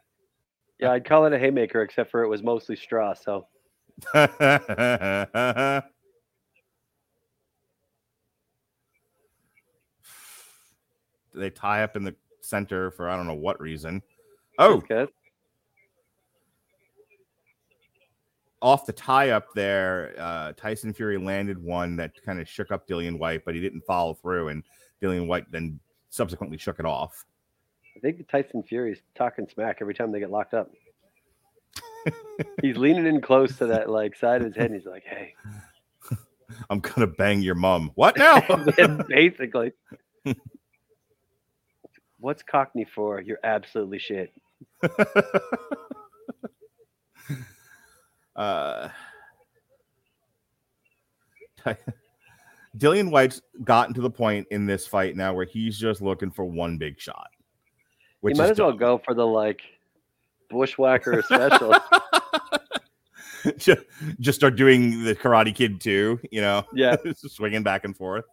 Yeah, 0.80 0.92
I'd 0.92 1.06
call 1.06 1.26
it 1.26 1.34
a 1.34 1.40
haymaker, 1.40 1.82
except 1.82 2.12
for 2.12 2.22
it 2.22 2.28
was 2.28 2.44
mostly 2.44 2.76
straw. 2.76 3.16
So 3.16 3.48
they 4.14 4.30
tie 11.50 11.82
up 11.82 11.96
in 11.96 12.04
the 12.04 12.16
center 12.42 12.92
for 12.92 13.10
I 13.10 13.16
don't 13.16 13.28
know 13.28 13.34
what 13.34 13.60
reason. 13.60 14.02
Oh, 14.60 14.76
okay. 14.78 15.08
off 18.62 18.86
the 18.86 18.94
tie 18.94 19.30
up 19.30 19.54
there, 19.54 20.16
uh, 20.18 20.54
Tyson 20.54 20.94
Fury 20.94 21.18
landed 21.18 21.62
one 21.62 21.96
that 21.98 22.12
kind 22.24 22.40
of 22.40 22.48
shook 22.48 22.72
up 22.72 22.88
Dillian 22.88 23.20
Whyte, 23.20 23.44
but 23.46 23.54
he 23.56 23.62
didn't 23.62 23.82
follow 23.82 24.14
through, 24.16 24.50
and 24.50 24.64
Dillian 25.02 25.28
Whyte 25.28 25.46
then 25.52 25.80
subsequently 26.10 26.58
shook 26.58 26.80
it 26.80 26.86
off. 26.86 27.26
I 27.96 28.00
think 28.00 28.28
Tyson 28.28 28.64
Fury's 28.64 29.02
talking 29.16 29.48
smack 29.52 29.78
every 29.82 29.94
time 29.94 30.12
they 30.12 30.20
get 30.20 30.32
locked 30.32 30.54
up. 30.54 30.72
he's 32.62 32.78
leaning 32.78 33.06
in 33.06 33.22
close 33.22 33.58
to 33.58 33.68
that 33.68 33.90
like 33.90 34.16
side 34.16 34.42
of 34.42 34.48
his 34.48 34.56
head, 34.56 34.72
and 34.72 34.76
he's 34.76 34.86
like, 34.88 35.04
"Hey," 35.04 35.34
I'm 36.70 36.80
gonna 36.80 37.08
bang 37.08 37.42
your 37.42 37.56
mom." 37.56 37.92
What 37.96 38.18
now? 38.18 38.42
basically. 39.08 39.74
What's 42.20 42.44
Cockney 42.44 42.86
for? 42.86 43.22
You're 43.22 43.40
absolutely 43.44 44.00
shit. 44.00 44.34
uh, 48.36 48.90
Dillian 52.78 53.12
Whyte's 53.12 53.42
gotten 53.64 53.94
to 53.96 54.02
the 54.02 54.10
point 54.10 54.48
in 54.52 54.66
this 54.66 54.88
fight 54.88 55.16
now 55.16 55.34
where 55.34 55.46
he's 55.46 55.78
just 55.78 56.02
looking 56.02 56.32
for 56.32 56.46
one 56.46 56.78
big 56.78 57.00
shot. 57.00 57.28
You 57.32 57.40
Which 58.22 58.38
might 58.38 58.46
is 58.46 58.52
as 58.52 58.60
well 58.60 58.72
dumb. 58.72 58.80
go 58.80 59.02
for 59.04 59.14
the 59.14 59.26
like 59.26 59.62
bushwhacker 60.50 61.22
special. 61.24 61.76
just, 63.58 63.82
just 64.20 64.40
start 64.40 64.56
doing 64.56 65.04
the 65.04 65.16
Karate 65.16 65.54
Kid 65.54 65.80
too, 65.80 66.20
you 66.32 66.42
know, 66.42 66.64
yeah, 66.74 66.96
swinging 67.16 67.64
back 67.64 67.86
and 67.86 67.96
forth. 67.96 68.26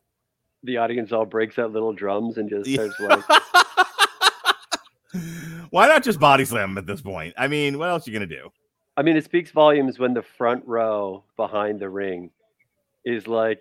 The 0.64 0.78
audience 0.78 1.12
all 1.12 1.24
breaks 1.26 1.58
out 1.58 1.72
little 1.72 1.92
drums 1.92 2.38
and 2.38 2.48
just 2.50 2.66
Yeah. 2.68 2.88
starts 2.88 2.98
like, 3.00 3.24
Why 5.70 5.86
not 5.86 6.02
just 6.02 6.18
body 6.18 6.44
slam 6.44 6.76
at 6.78 6.86
this 6.86 7.00
point? 7.00 7.34
I 7.36 7.46
mean, 7.48 7.78
what 7.78 7.88
else 7.88 8.06
are 8.06 8.10
you 8.10 8.16
gonna 8.18 8.26
do? 8.26 8.50
I 8.96 9.02
mean, 9.02 9.16
it 9.16 9.24
speaks 9.24 9.50
volumes 9.50 9.98
when 9.98 10.14
the 10.14 10.22
front 10.22 10.64
row 10.66 11.24
behind 11.36 11.80
the 11.80 11.88
ring 11.88 12.30
is 13.04 13.26
like 13.26 13.60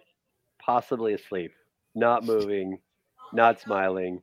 possibly 0.60 1.14
asleep, 1.14 1.52
not 1.96 2.24
moving, 2.24 2.80
not 3.34 3.60
smiling. 3.60 4.22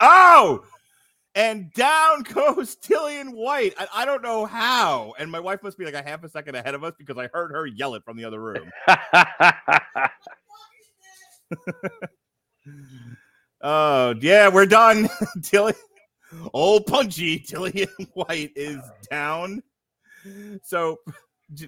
Oh, 0.00 0.64
and 1.34 1.72
down 1.74 2.22
goes 2.34 2.76
Dillian 2.76 3.30
Whyte. 3.34 3.74
I, 3.78 3.86
I 3.94 4.04
don't 4.04 4.22
know 4.22 4.46
how. 4.46 5.14
And 5.18 5.30
my 5.30 5.40
wife 5.40 5.62
must 5.62 5.78
be 5.78 5.84
like 5.84 5.94
a 5.94 6.02
half 6.02 6.24
a 6.24 6.28
second 6.28 6.54
ahead 6.56 6.74
of 6.74 6.82
us 6.84 6.94
because 6.98 7.16
I 7.18 7.28
heard 7.32 7.52
her 7.52 7.66
yell 7.66 7.94
it 7.94 8.02
from 8.04 8.16
the 8.16 8.24
other 8.24 8.40
room. 8.40 8.70
Oh, 13.64 14.14
yeah, 14.20 14.48
we're 14.48 14.66
done. 14.66 15.08
Tilly, 15.42 15.74
old 16.52 16.86
punchy 16.86 17.38
Tillian 17.38 17.88
Whyte 18.14 18.50
is 18.56 18.80
down. 19.10 19.62
So, 20.62 20.98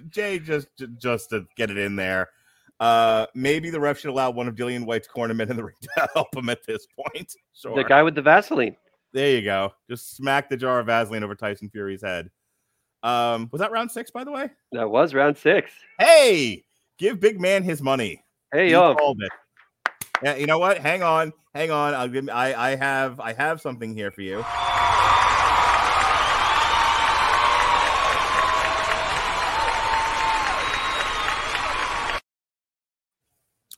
Jay, 0.09 0.39
just 0.39 0.67
just 0.97 1.29
to 1.29 1.45
get 1.55 1.69
it 1.71 1.77
in 1.77 1.95
there, 1.95 2.29
uh, 2.81 3.27
maybe 3.33 3.69
the 3.69 3.79
ref 3.79 3.99
should 3.99 4.09
allow 4.09 4.29
one 4.31 4.47
of 4.47 4.55
Dillian 4.55 4.85
Whyte's 4.85 5.07
cornermen 5.07 5.49
in 5.49 5.55
the 5.55 5.63
ring 5.63 5.75
to 5.83 6.09
help 6.13 6.35
him 6.35 6.49
at 6.49 6.65
this 6.67 6.85
point. 6.97 7.33
Sure. 7.53 7.75
the 7.75 7.83
guy 7.83 8.03
with 8.03 8.15
the 8.15 8.21
Vaseline. 8.21 8.75
There 9.13 9.29
you 9.31 9.41
go. 9.41 9.71
Just 9.89 10.17
smack 10.17 10.49
the 10.49 10.57
jar 10.57 10.81
of 10.81 10.87
Vaseline 10.87 11.23
over 11.23 11.35
Tyson 11.35 11.69
Fury's 11.69 12.01
head. 12.01 12.29
Um, 13.03 13.47
was 13.53 13.61
that 13.61 13.71
round 13.71 13.89
six, 13.89 14.11
by 14.11 14.25
the 14.25 14.31
way? 14.31 14.49
That 14.73 14.89
was 14.89 15.13
round 15.13 15.37
six. 15.37 15.71
Hey, 15.97 16.65
give 16.97 17.21
big 17.21 17.39
man 17.39 17.63
his 17.63 17.81
money. 17.81 18.21
Hey, 18.51 18.65
He 18.65 18.71
yo. 18.71 18.93
called 18.95 19.21
it. 19.21 19.31
Yeah, 20.23 20.35
you 20.35 20.47
know 20.47 20.59
what? 20.59 20.77
Hang 20.77 21.03
on, 21.03 21.33
hang 21.53 21.71
on. 21.71 21.93
I'll 21.93 22.07
give. 22.07 22.29
I 22.29 22.53
I 22.53 22.75
have 22.75 23.19
I 23.19 23.33
have 23.33 23.61
something 23.61 23.93
here 23.93 24.11
for 24.11 24.21
you. 24.21 24.43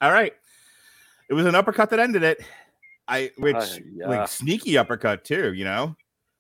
All 0.02 0.12
right. 0.12 0.34
It 1.30 1.34
was 1.34 1.46
an 1.46 1.56
uppercut 1.56 1.90
that 1.90 2.00
ended 2.00 2.24
it. 2.24 2.40
I 3.08 3.32
which 3.38 3.56
Uh, 3.56 3.66
yeah. 3.94 4.08
like 4.08 4.28
sneaky 4.28 4.78
uppercut 4.78 5.24
too. 5.24 5.54
You 5.54 5.66
know. 5.66 5.96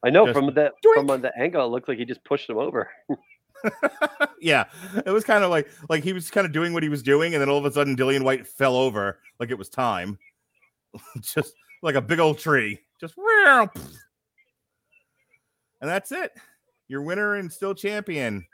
I 0.05 0.09
know 0.09 0.27
Just 0.27 0.37
from 0.37 0.53
the 0.53 0.71
from 0.93 1.07
the 1.07 1.31
angle, 1.37 1.65
it 1.65 1.69
looked 1.69 1.87
like 1.89 1.97
he 1.97 2.05
just 2.05 2.23
pushed 2.23 2.49
him 2.49 2.57
over. 2.57 2.89
yeah, 4.41 4.65
it 5.05 5.09
was 5.09 5.23
kind 5.23 5.43
of 5.43 5.49
like 5.49 5.69
like 5.89 6.03
he 6.03 6.13
was 6.13 6.29
kind 6.29 6.45
of 6.45 6.51
doing 6.53 6.73
what 6.73 6.83
he 6.83 6.89
was 6.89 7.03
doing, 7.03 7.33
and 7.33 7.41
then 7.41 7.49
all 7.49 7.57
of 7.57 7.65
a 7.65 7.71
sudden, 7.71 7.95
Dillian 7.95 8.23
Whyte 8.23 8.47
fell 8.47 8.75
over 8.75 9.19
like 9.39 9.51
it 9.51 9.57
was 9.57 9.69
time, 9.69 10.17
just 11.21 11.53
like 11.81 11.95
a 11.95 12.01
big 12.01 12.19
old 12.19 12.39
tree, 12.39 12.79
just 12.99 13.15
and 15.81 15.89
that's 15.89 16.11
it. 16.11 16.31
Your 16.87 17.01
winner 17.01 17.35
and 17.35 17.51
still 17.51 17.75
champion, 17.75 18.45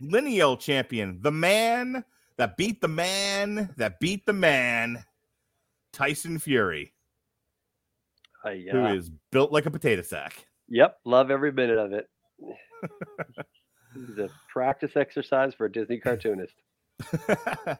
lineal 0.00 0.56
champion, 0.56 1.18
the 1.22 1.32
man 1.32 2.04
that 2.36 2.56
beat 2.56 2.80
the 2.80 2.88
man 2.88 3.72
that 3.76 4.00
beat 4.00 4.26
the 4.26 4.32
man, 4.32 5.04
Tyson 5.92 6.38
Fury, 6.38 6.92
Uh, 8.44 8.50
who 8.72 8.86
is 8.86 9.10
built 9.30 9.52
like 9.52 9.66
a 9.66 9.70
potato 9.70 10.02
sack. 10.02 10.46
Yep, 10.68 10.98
love 11.04 11.30
every 11.30 11.52
minute 11.52 11.78
of 11.78 11.92
it. 11.92 12.08
He's 13.94 14.18
a 14.18 14.30
practice 14.50 14.92
exercise 14.96 15.54
for 15.54 15.66
a 15.66 15.72
Disney 15.72 15.98
cartoonist. 15.98 16.54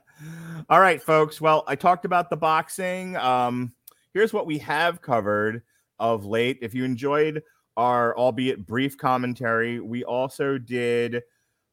All 0.68 0.80
right, 0.80 1.02
folks. 1.02 1.40
Well, 1.40 1.64
I 1.66 1.74
talked 1.74 2.04
about 2.04 2.30
the 2.30 2.36
boxing. 2.36 3.16
Um, 3.16 3.72
here's 4.12 4.32
what 4.32 4.46
we 4.46 4.58
have 4.58 5.00
covered 5.00 5.62
of 5.98 6.24
late. 6.24 6.58
If 6.60 6.74
you 6.74 6.84
enjoyed 6.84 7.42
our 7.76 8.16
albeit 8.16 8.66
brief 8.66 8.98
commentary, 8.98 9.80
we 9.80 10.04
also 10.04 10.58
did 10.58 11.22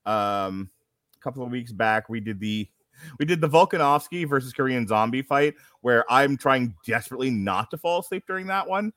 um, 0.05 0.69
a 1.15 1.19
couple 1.21 1.43
of 1.43 1.51
weeks 1.51 1.71
back. 1.71 2.09
We 2.09 2.19
did 2.19 2.39
the 2.39 2.69
we 3.17 3.25
did 3.25 3.41
the 3.41 3.49
Volkanovski 3.49 4.27
versus 4.27 4.53
Korean 4.53 4.85
Zombie 4.85 5.21
fight, 5.21 5.55
where 5.81 6.05
I'm 6.11 6.37
trying 6.37 6.75
desperately 6.85 7.29
not 7.29 7.71
to 7.71 7.77
fall 7.77 7.99
asleep 7.99 8.23
during 8.27 8.47
that 8.47 8.67
one. 8.67 8.91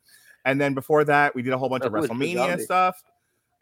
And 0.44 0.60
then 0.60 0.74
before 0.74 1.04
that, 1.04 1.34
we 1.34 1.42
did 1.42 1.52
a 1.52 1.58
whole 1.58 1.68
bunch 1.68 1.84
Oh, 1.84 1.86
of 1.86 1.92
WrestleMania 1.92 2.60
stuff. 2.60 3.02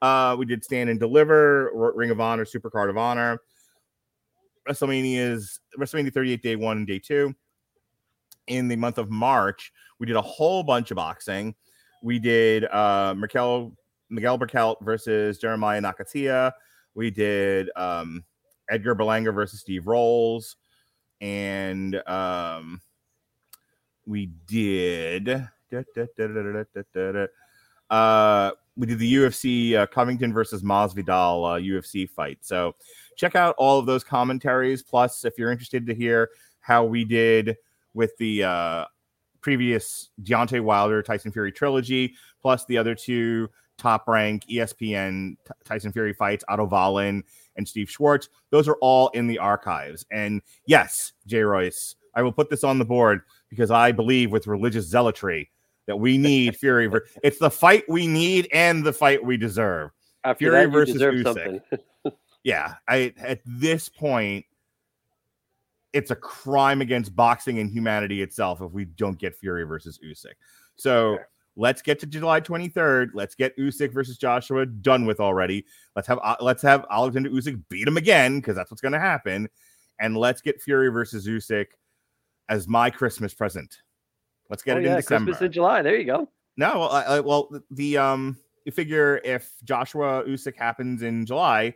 Uh, 0.02 0.34
we 0.38 0.46
did 0.46 0.64
Stand 0.64 0.88
and 0.88 0.98
Deliver, 0.98 1.70
Ring 1.94 2.10
of 2.10 2.20
Honor, 2.20 2.44
Super 2.44 2.70
Card 2.70 2.90
of 2.90 2.96
Honor, 2.96 3.40
WrestleMania's 4.68 5.60
WrestleMania 5.78 6.12
38 6.12 6.42
Day 6.42 6.56
One 6.56 6.78
and 6.78 6.86
Day 6.86 6.98
Two. 6.98 7.34
In 8.46 8.68
the 8.68 8.76
month 8.76 8.98
of 8.98 9.10
March, 9.10 9.72
we 9.98 10.06
did 10.06 10.16
a 10.16 10.22
whole 10.22 10.62
bunch 10.62 10.90
of 10.90 10.96
boxing. 10.96 11.54
We 12.02 12.18
did 12.18 12.64
uh, 12.64 13.14
Miguel 13.16 13.76
Miguel 14.08 14.38
Berchelt 14.38 14.76
versus 14.82 15.38
Jeremiah 15.38 15.80
Nakathila. 15.80 16.52
We 16.94 17.10
did 17.10 17.70
um, 17.76 18.24
Edgar 18.68 18.94
Berlanga 18.94 19.32
versus 19.34 19.60
Steve 19.60 19.86
Rolls, 19.86 20.56
and 21.20 21.96
um, 22.08 22.80
we 24.06 24.26
did 24.46 25.26
da, 25.70 25.82
da, 25.94 26.04
da, 26.16 27.26
uh, 27.90 28.52
we 28.76 28.86
did 28.86 28.98
the 28.98 29.14
UFC 29.14 29.74
uh, 29.74 29.86
Covington 29.86 30.32
versus 30.32 30.62
Masvidal 30.62 31.56
uh, 31.56 31.60
UFC 31.60 32.08
fight. 32.08 32.38
So 32.40 32.74
check 33.16 33.34
out 33.36 33.54
all 33.58 33.78
of 33.78 33.86
those 33.86 34.04
commentaries. 34.04 34.82
Plus, 34.82 35.24
if 35.24 35.34
you're 35.36 35.50
interested 35.50 35.86
to 35.86 35.94
hear 35.94 36.30
how 36.60 36.84
we 36.84 37.04
did 37.04 37.56
with 37.94 38.16
the 38.18 38.44
uh, 38.44 38.84
previous 39.40 40.10
Deontay 40.22 40.60
Wilder 40.60 41.02
Tyson 41.02 41.32
Fury 41.32 41.52
trilogy, 41.52 42.14
plus 42.40 42.64
the 42.66 42.78
other 42.78 42.94
two 42.94 43.50
top 43.76 44.06
rank 44.06 44.44
ESPN 44.50 45.36
T- 45.46 45.52
Tyson 45.64 45.92
Fury 45.92 46.12
fights, 46.12 46.44
Otto 46.48 46.66
Wallin 46.66 47.24
and 47.56 47.66
Steve 47.66 47.90
Schwarz. 47.90 48.28
Those 48.50 48.68
are 48.68 48.76
all 48.80 49.08
in 49.08 49.26
the 49.26 49.38
archives. 49.38 50.06
And 50.12 50.42
yes, 50.66 51.12
Jay 51.26 51.42
Royce, 51.42 51.96
I 52.14 52.22
will 52.22 52.32
put 52.32 52.50
this 52.50 52.64
on 52.64 52.78
the 52.78 52.84
board 52.84 53.22
because 53.48 53.70
I 53.70 53.92
believe 53.92 54.30
with 54.30 54.46
religious 54.46 54.86
zealotry 54.86 55.50
that 55.90 55.96
we 55.96 56.16
need 56.16 56.56
Fury. 56.56 56.86
ver- 56.86 57.04
It's 57.24 57.38
the 57.38 57.50
fight 57.50 57.82
we 57.88 58.06
need 58.06 58.48
and 58.52 58.84
the 58.86 58.92
fight 58.92 59.24
we 59.24 59.36
deserve. 59.36 59.90
After 60.22 60.44
Fury 60.44 60.66
that, 60.66 60.70
versus 60.70 61.02
Usyk. 61.02 61.60
Yeah, 62.42 62.76
I 62.88 63.12
at 63.18 63.40
this 63.44 63.90
point, 63.90 64.46
it's 65.92 66.10
a 66.10 66.16
crime 66.16 66.80
against 66.80 67.14
boxing 67.14 67.58
and 67.58 67.68
humanity 67.70 68.22
itself 68.22 68.62
if 68.62 68.72
we 68.72 68.86
don't 68.86 69.18
get 69.18 69.36
Fury 69.36 69.64
versus 69.64 69.98
Usyk. 70.02 70.32
So 70.76 71.16
Fair. 71.16 71.28
let's 71.56 71.82
get 71.82 71.98
to 71.98 72.06
July 72.06 72.40
23rd. 72.40 73.10
Let's 73.12 73.34
get 73.34 73.54
Usyk 73.58 73.92
versus 73.92 74.16
Joshua 74.16 74.64
done 74.64 75.04
with 75.04 75.20
already. 75.20 75.66
Let's 75.96 76.08
have 76.08 76.18
uh, 76.22 76.36
let's 76.40 76.62
have 76.62 76.86
Alexander 76.90 77.28
Usyk 77.28 77.62
beat 77.68 77.86
him 77.86 77.98
again 77.98 78.38
because 78.38 78.56
that's 78.56 78.70
what's 78.70 78.80
going 78.80 78.92
to 78.92 79.00
happen, 79.00 79.46
and 79.98 80.16
let's 80.16 80.40
get 80.40 80.62
Fury 80.62 80.88
versus 80.88 81.26
Usyk 81.26 81.66
as 82.48 82.66
my 82.66 82.88
Christmas 82.88 83.34
present. 83.34 83.82
Let's 84.50 84.62
get 84.62 84.76
oh, 84.76 84.80
it 84.80 84.84
yeah, 84.84 84.90
in 84.90 84.96
December. 84.96 85.30
Christmas 85.30 85.46
in 85.46 85.52
July. 85.52 85.80
There 85.82 85.96
you 85.96 86.04
go. 86.04 86.28
No, 86.56 86.80
well, 86.80 86.90
I, 86.90 87.20
well, 87.20 87.48
the- 87.70 87.96
um, 87.96 88.36
you 88.66 88.72
figure 88.72 89.20
if 89.24 89.54
Joshua 89.64 90.24
Usyk 90.26 90.56
happens 90.56 91.02
in 91.02 91.24
July, 91.24 91.72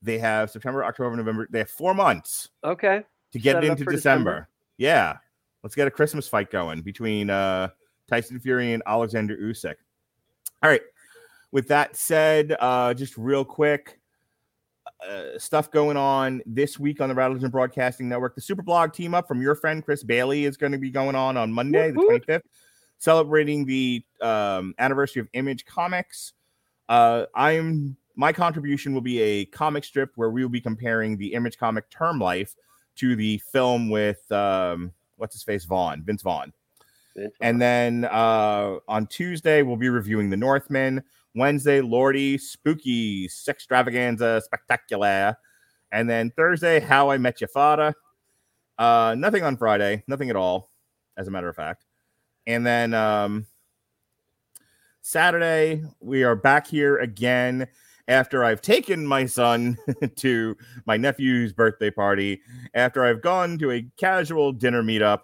they 0.00 0.18
have 0.18 0.50
September, 0.50 0.84
October, 0.84 1.14
November. 1.16 1.46
They 1.50 1.58
have 1.58 1.68
four 1.70 1.92
months 1.92 2.48
Okay. 2.64 3.02
to 3.32 3.38
get 3.38 3.54
Set 3.56 3.64
it 3.64 3.66
it 3.66 3.70
into 3.72 3.84
December. 3.84 3.96
December. 3.96 4.48
Yeah, 4.78 5.16
let's 5.62 5.74
get 5.74 5.86
a 5.88 5.90
Christmas 5.90 6.26
fight 6.28 6.50
going 6.50 6.80
between 6.82 7.28
uh 7.28 7.68
Tyson 8.08 8.38
Fury 8.40 8.72
and 8.72 8.82
Alexander 8.86 9.36
Usyk. 9.36 9.74
All 10.62 10.70
right. 10.70 10.82
With 11.52 11.68
that 11.68 11.96
said, 11.96 12.56
uh, 12.60 12.94
just 12.94 13.16
real 13.18 13.44
quick, 13.44 13.98
uh, 15.08 15.38
stuff 15.38 15.70
going 15.70 15.96
on 15.96 16.42
this 16.46 16.78
week 16.78 17.00
on 17.00 17.08
the 17.08 17.14
Rattleton 17.14 17.50
Broadcasting 17.50 18.08
Network. 18.08 18.34
The 18.34 18.40
Super 18.40 18.62
Blog 18.62 18.92
team 18.92 19.14
up 19.14 19.28
from 19.28 19.40
your 19.40 19.54
friend 19.54 19.84
Chris 19.84 20.02
Bailey 20.02 20.44
is 20.44 20.56
going 20.56 20.72
to 20.72 20.78
be 20.78 20.90
going 20.90 21.14
on 21.14 21.36
on 21.36 21.52
Monday, 21.52 21.90
the 21.90 21.98
Whoop, 21.98 22.10
whoop. 22.10 22.26
25th, 22.26 22.42
celebrating 22.98 23.64
the 23.64 24.04
um, 24.20 24.74
anniversary 24.78 25.20
of 25.20 25.28
Image 25.32 25.64
Comics. 25.64 26.32
Uh, 26.88 27.26
I'm 27.34 27.96
my 28.16 28.32
contribution 28.32 28.94
will 28.94 29.02
be 29.02 29.20
a 29.20 29.44
comic 29.46 29.84
strip 29.84 30.12
where 30.16 30.30
we 30.30 30.42
will 30.42 30.50
be 30.50 30.60
comparing 30.60 31.16
the 31.16 31.34
Image 31.34 31.58
comic 31.58 31.88
Term 31.90 32.18
Life 32.18 32.54
to 32.96 33.14
the 33.14 33.38
film 33.52 33.90
with 33.90 34.30
um, 34.32 34.92
what's 35.16 35.34
his 35.34 35.42
face 35.42 35.64
Vaughn, 35.64 36.02
Vince 36.02 36.22
Vaughn. 36.22 36.52
Vince 37.14 37.34
And 37.40 37.60
then 37.60 38.06
uh, 38.06 38.76
on 38.88 39.06
Tuesday, 39.06 39.62
we'll 39.62 39.76
be 39.76 39.90
reviewing 39.90 40.30
The 40.30 40.36
Northman. 40.36 41.02
Wednesday, 41.36 41.80
Lordy, 41.80 42.38
Spooky, 42.38 43.28
Sextravaganza, 43.28 44.42
Spectacular. 44.42 45.36
And 45.92 46.08
then 46.08 46.32
Thursday, 46.34 46.80
How 46.80 47.10
I 47.10 47.18
Met 47.18 47.40
Your 47.40 47.48
Father. 47.48 47.94
Uh, 48.78 49.14
nothing 49.16 49.42
on 49.42 49.56
Friday, 49.56 50.02
nothing 50.08 50.30
at 50.30 50.36
all, 50.36 50.70
as 51.16 51.28
a 51.28 51.30
matter 51.30 51.48
of 51.48 51.54
fact. 51.54 51.84
And 52.46 52.66
then 52.66 52.94
um, 52.94 53.46
Saturday, 55.02 55.82
we 56.00 56.24
are 56.24 56.34
back 56.34 56.66
here 56.66 56.98
again 56.98 57.68
after 58.08 58.44
I've 58.44 58.62
taken 58.62 59.06
my 59.06 59.26
son 59.26 59.76
to 60.16 60.56
my 60.86 60.96
nephew's 60.96 61.52
birthday 61.52 61.90
party, 61.90 62.40
after 62.74 63.04
I've 63.04 63.22
gone 63.22 63.58
to 63.58 63.72
a 63.72 63.86
casual 63.98 64.52
dinner 64.52 64.82
meetup 64.82 65.20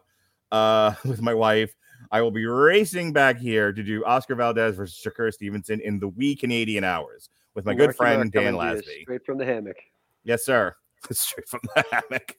uh, 0.50 0.94
with 1.04 1.22
my 1.22 1.34
wife. 1.34 1.74
I 2.12 2.20
will 2.20 2.30
be 2.30 2.44
racing 2.44 3.14
back 3.14 3.38
here 3.38 3.72
to 3.72 3.82
do 3.82 4.04
Oscar 4.04 4.34
Valdez 4.34 4.76
versus 4.76 5.02
Shakur 5.02 5.32
Stevenson 5.32 5.80
in 5.80 5.98
the 5.98 6.08
wee 6.08 6.36
Canadian 6.36 6.84
hours 6.84 7.30
with 7.54 7.64
my 7.64 7.74
good 7.74 7.96
friend 7.96 8.30
Dan 8.30 8.54
Lasby. 8.54 9.02
Straight 9.02 9.24
from 9.24 9.38
the 9.38 9.46
hammock. 9.46 9.78
Yes, 10.22 10.44
sir. 10.44 10.76
Straight 11.10 11.48
from 11.48 11.60
the 11.74 11.84
hammock. 11.90 12.38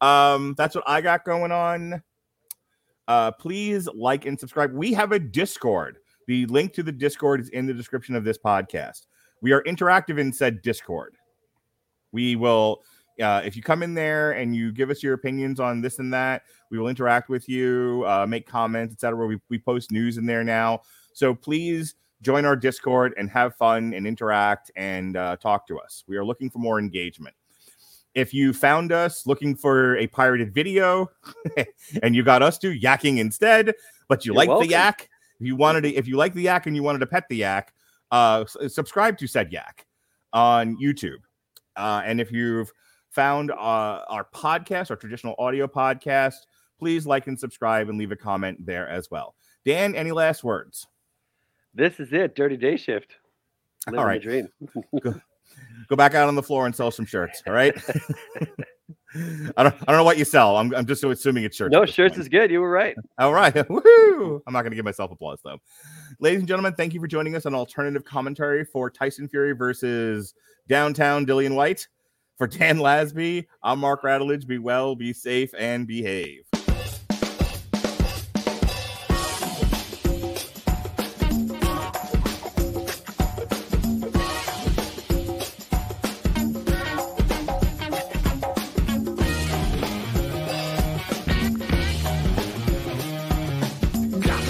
Um, 0.00 0.54
that's 0.56 0.74
what 0.74 0.84
I 0.86 1.02
got 1.02 1.24
going 1.24 1.52
on. 1.52 2.02
Uh, 3.06 3.30
please 3.32 3.86
like 3.94 4.24
and 4.24 4.40
subscribe. 4.40 4.72
We 4.72 4.94
have 4.94 5.12
a 5.12 5.18
Discord. 5.18 5.98
The 6.26 6.46
link 6.46 6.72
to 6.72 6.82
the 6.82 6.90
Discord 6.90 7.42
is 7.42 7.50
in 7.50 7.66
the 7.66 7.74
description 7.74 8.16
of 8.16 8.24
this 8.24 8.38
podcast. 8.38 9.06
We 9.42 9.52
are 9.52 9.62
interactive 9.64 10.18
in 10.18 10.32
said 10.32 10.62
Discord. 10.62 11.14
We 12.10 12.36
will, 12.36 12.82
uh, 13.22 13.42
if 13.44 13.56
you 13.56 13.62
come 13.62 13.82
in 13.82 13.94
there 13.94 14.32
and 14.32 14.54
you 14.54 14.72
give 14.72 14.90
us 14.90 15.02
your 15.02 15.14
opinions 15.14 15.60
on 15.60 15.80
this 15.80 15.98
and 15.98 16.12
that, 16.12 16.42
we 16.70 16.78
will 16.78 16.88
interact 16.88 17.28
with 17.28 17.48
you, 17.48 18.04
uh, 18.06 18.26
make 18.26 18.46
comments, 18.46 18.92
etc. 18.92 19.26
We, 19.26 19.38
we 19.48 19.58
post 19.58 19.92
news 19.92 20.18
in 20.18 20.26
there 20.26 20.42
now. 20.42 20.82
So 21.12 21.34
please 21.34 21.94
join 22.22 22.44
our 22.44 22.56
Discord 22.56 23.14
and 23.16 23.30
have 23.30 23.54
fun 23.56 23.94
and 23.94 24.06
interact 24.06 24.70
and 24.74 25.16
uh, 25.16 25.36
talk 25.36 25.66
to 25.68 25.78
us. 25.78 26.04
We 26.08 26.16
are 26.16 26.24
looking 26.24 26.50
for 26.50 26.58
more 26.58 26.78
engagement. 26.78 27.36
If 28.14 28.32
you 28.32 28.52
found 28.52 28.92
us 28.92 29.26
looking 29.26 29.56
for 29.56 29.96
a 29.96 30.06
pirated 30.06 30.54
video 30.54 31.10
and 32.02 32.14
you 32.14 32.22
got 32.22 32.42
us 32.42 32.58
to 32.58 32.78
yakking 32.78 33.18
instead, 33.18 33.74
but 34.08 34.24
you 34.24 34.30
You're 34.30 34.36
like 34.36 34.48
welcome. 34.48 34.68
the 34.68 34.72
yak, 34.72 35.08
if 35.40 35.46
you 35.46 35.56
wanted 35.56 35.82
to, 35.82 35.94
if 35.94 36.06
you 36.06 36.16
like 36.16 36.34
the 36.34 36.42
yak 36.42 36.66
and 36.66 36.76
you 36.76 36.82
wanted 36.82 37.00
to 37.00 37.06
pet 37.06 37.24
the 37.28 37.36
yak, 37.36 37.72
uh, 38.10 38.44
subscribe 38.68 39.18
to 39.18 39.26
said 39.26 39.52
yak 39.52 39.84
on 40.32 40.76
YouTube. 40.76 41.18
Uh, 41.76 42.02
and 42.04 42.20
if 42.20 42.30
you've 42.30 42.72
found 43.14 43.50
uh, 43.50 43.54
our 44.08 44.26
podcast, 44.34 44.90
our 44.90 44.96
traditional 44.96 45.34
audio 45.38 45.66
podcast, 45.66 46.46
please 46.78 47.06
like 47.06 47.26
and 47.26 47.38
subscribe 47.38 47.88
and 47.88 47.98
leave 47.98 48.12
a 48.12 48.16
comment 48.16 48.64
there 48.66 48.88
as 48.88 49.10
well. 49.10 49.34
Dan, 49.64 49.94
any 49.94 50.12
last 50.12 50.44
words? 50.44 50.86
This 51.72 52.00
is 52.00 52.12
it. 52.12 52.34
Dirty 52.34 52.56
day 52.56 52.76
shift. 52.76 53.14
Living 53.86 54.00
All 54.00 54.06
right. 54.06 54.20
dream. 54.20 54.48
Go 55.02 55.96
back 55.96 56.14
out 56.14 56.28
on 56.28 56.34
the 56.34 56.42
floor 56.42 56.66
and 56.66 56.74
sell 56.74 56.90
some 56.90 57.06
shirts. 57.06 57.42
All 57.46 57.52
right. 57.52 57.74
I 59.56 59.62
don't. 59.62 59.74
I 59.74 59.84
don't 59.86 59.96
know 59.96 60.04
what 60.04 60.18
you 60.18 60.24
sell. 60.24 60.56
I'm. 60.56 60.74
I'm 60.74 60.86
just 60.86 61.04
assuming 61.04 61.44
it's 61.44 61.56
shirts. 61.56 61.72
No, 61.72 61.86
shirts 61.86 62.14
point. 62.14 62.22
is 62.22 62.28
good. 62.28 62.50
You 62.50 62.60
were 62.60 62.70
right. 62.70 62.96
All 63.18 63.32
right. 63.32 63.54
Woohoo! 63.54 64.40
I'm 64.46 64.52
not 64.52 64.62
going 64.62 64.72
to 64.72 64.76
give 64.76 64.84
myself 64.84 65.12
applause 65.12 65.38
though. 65.44 65.58
Ladies 66.18 66.40
and 66.40 66.48
gentlemen, 66.48 66.74
thank 66.74 66.94
you 66.94 67.00
for 67.00 67.06
joining 67.06 67.36
us 67.36 67.46
on 67.46 67.54
alternative 67.54 68.04
commentary 68.04 68.64
for 68.64 68.90
Tyson 68.90 69.28
Fury 69.28 69.52
versus 69.52 70.34
Downtown 70.68 71.26
Dillian 71.26 71.54
Whyte. 71.54 71.86
For 72.36 72.48
Dan 72.48 72.78
Lasby, 72.78 73.46
I'm 73.62 73.78
Mark 73.78 74.02
Radulich. 74.02 74.46
Be 74.46 74.58
well, 74.58 74.96
be 74.96 75.12
safe, 75.12 75.54
and 75.56 75.86
behave. 75.86 76.53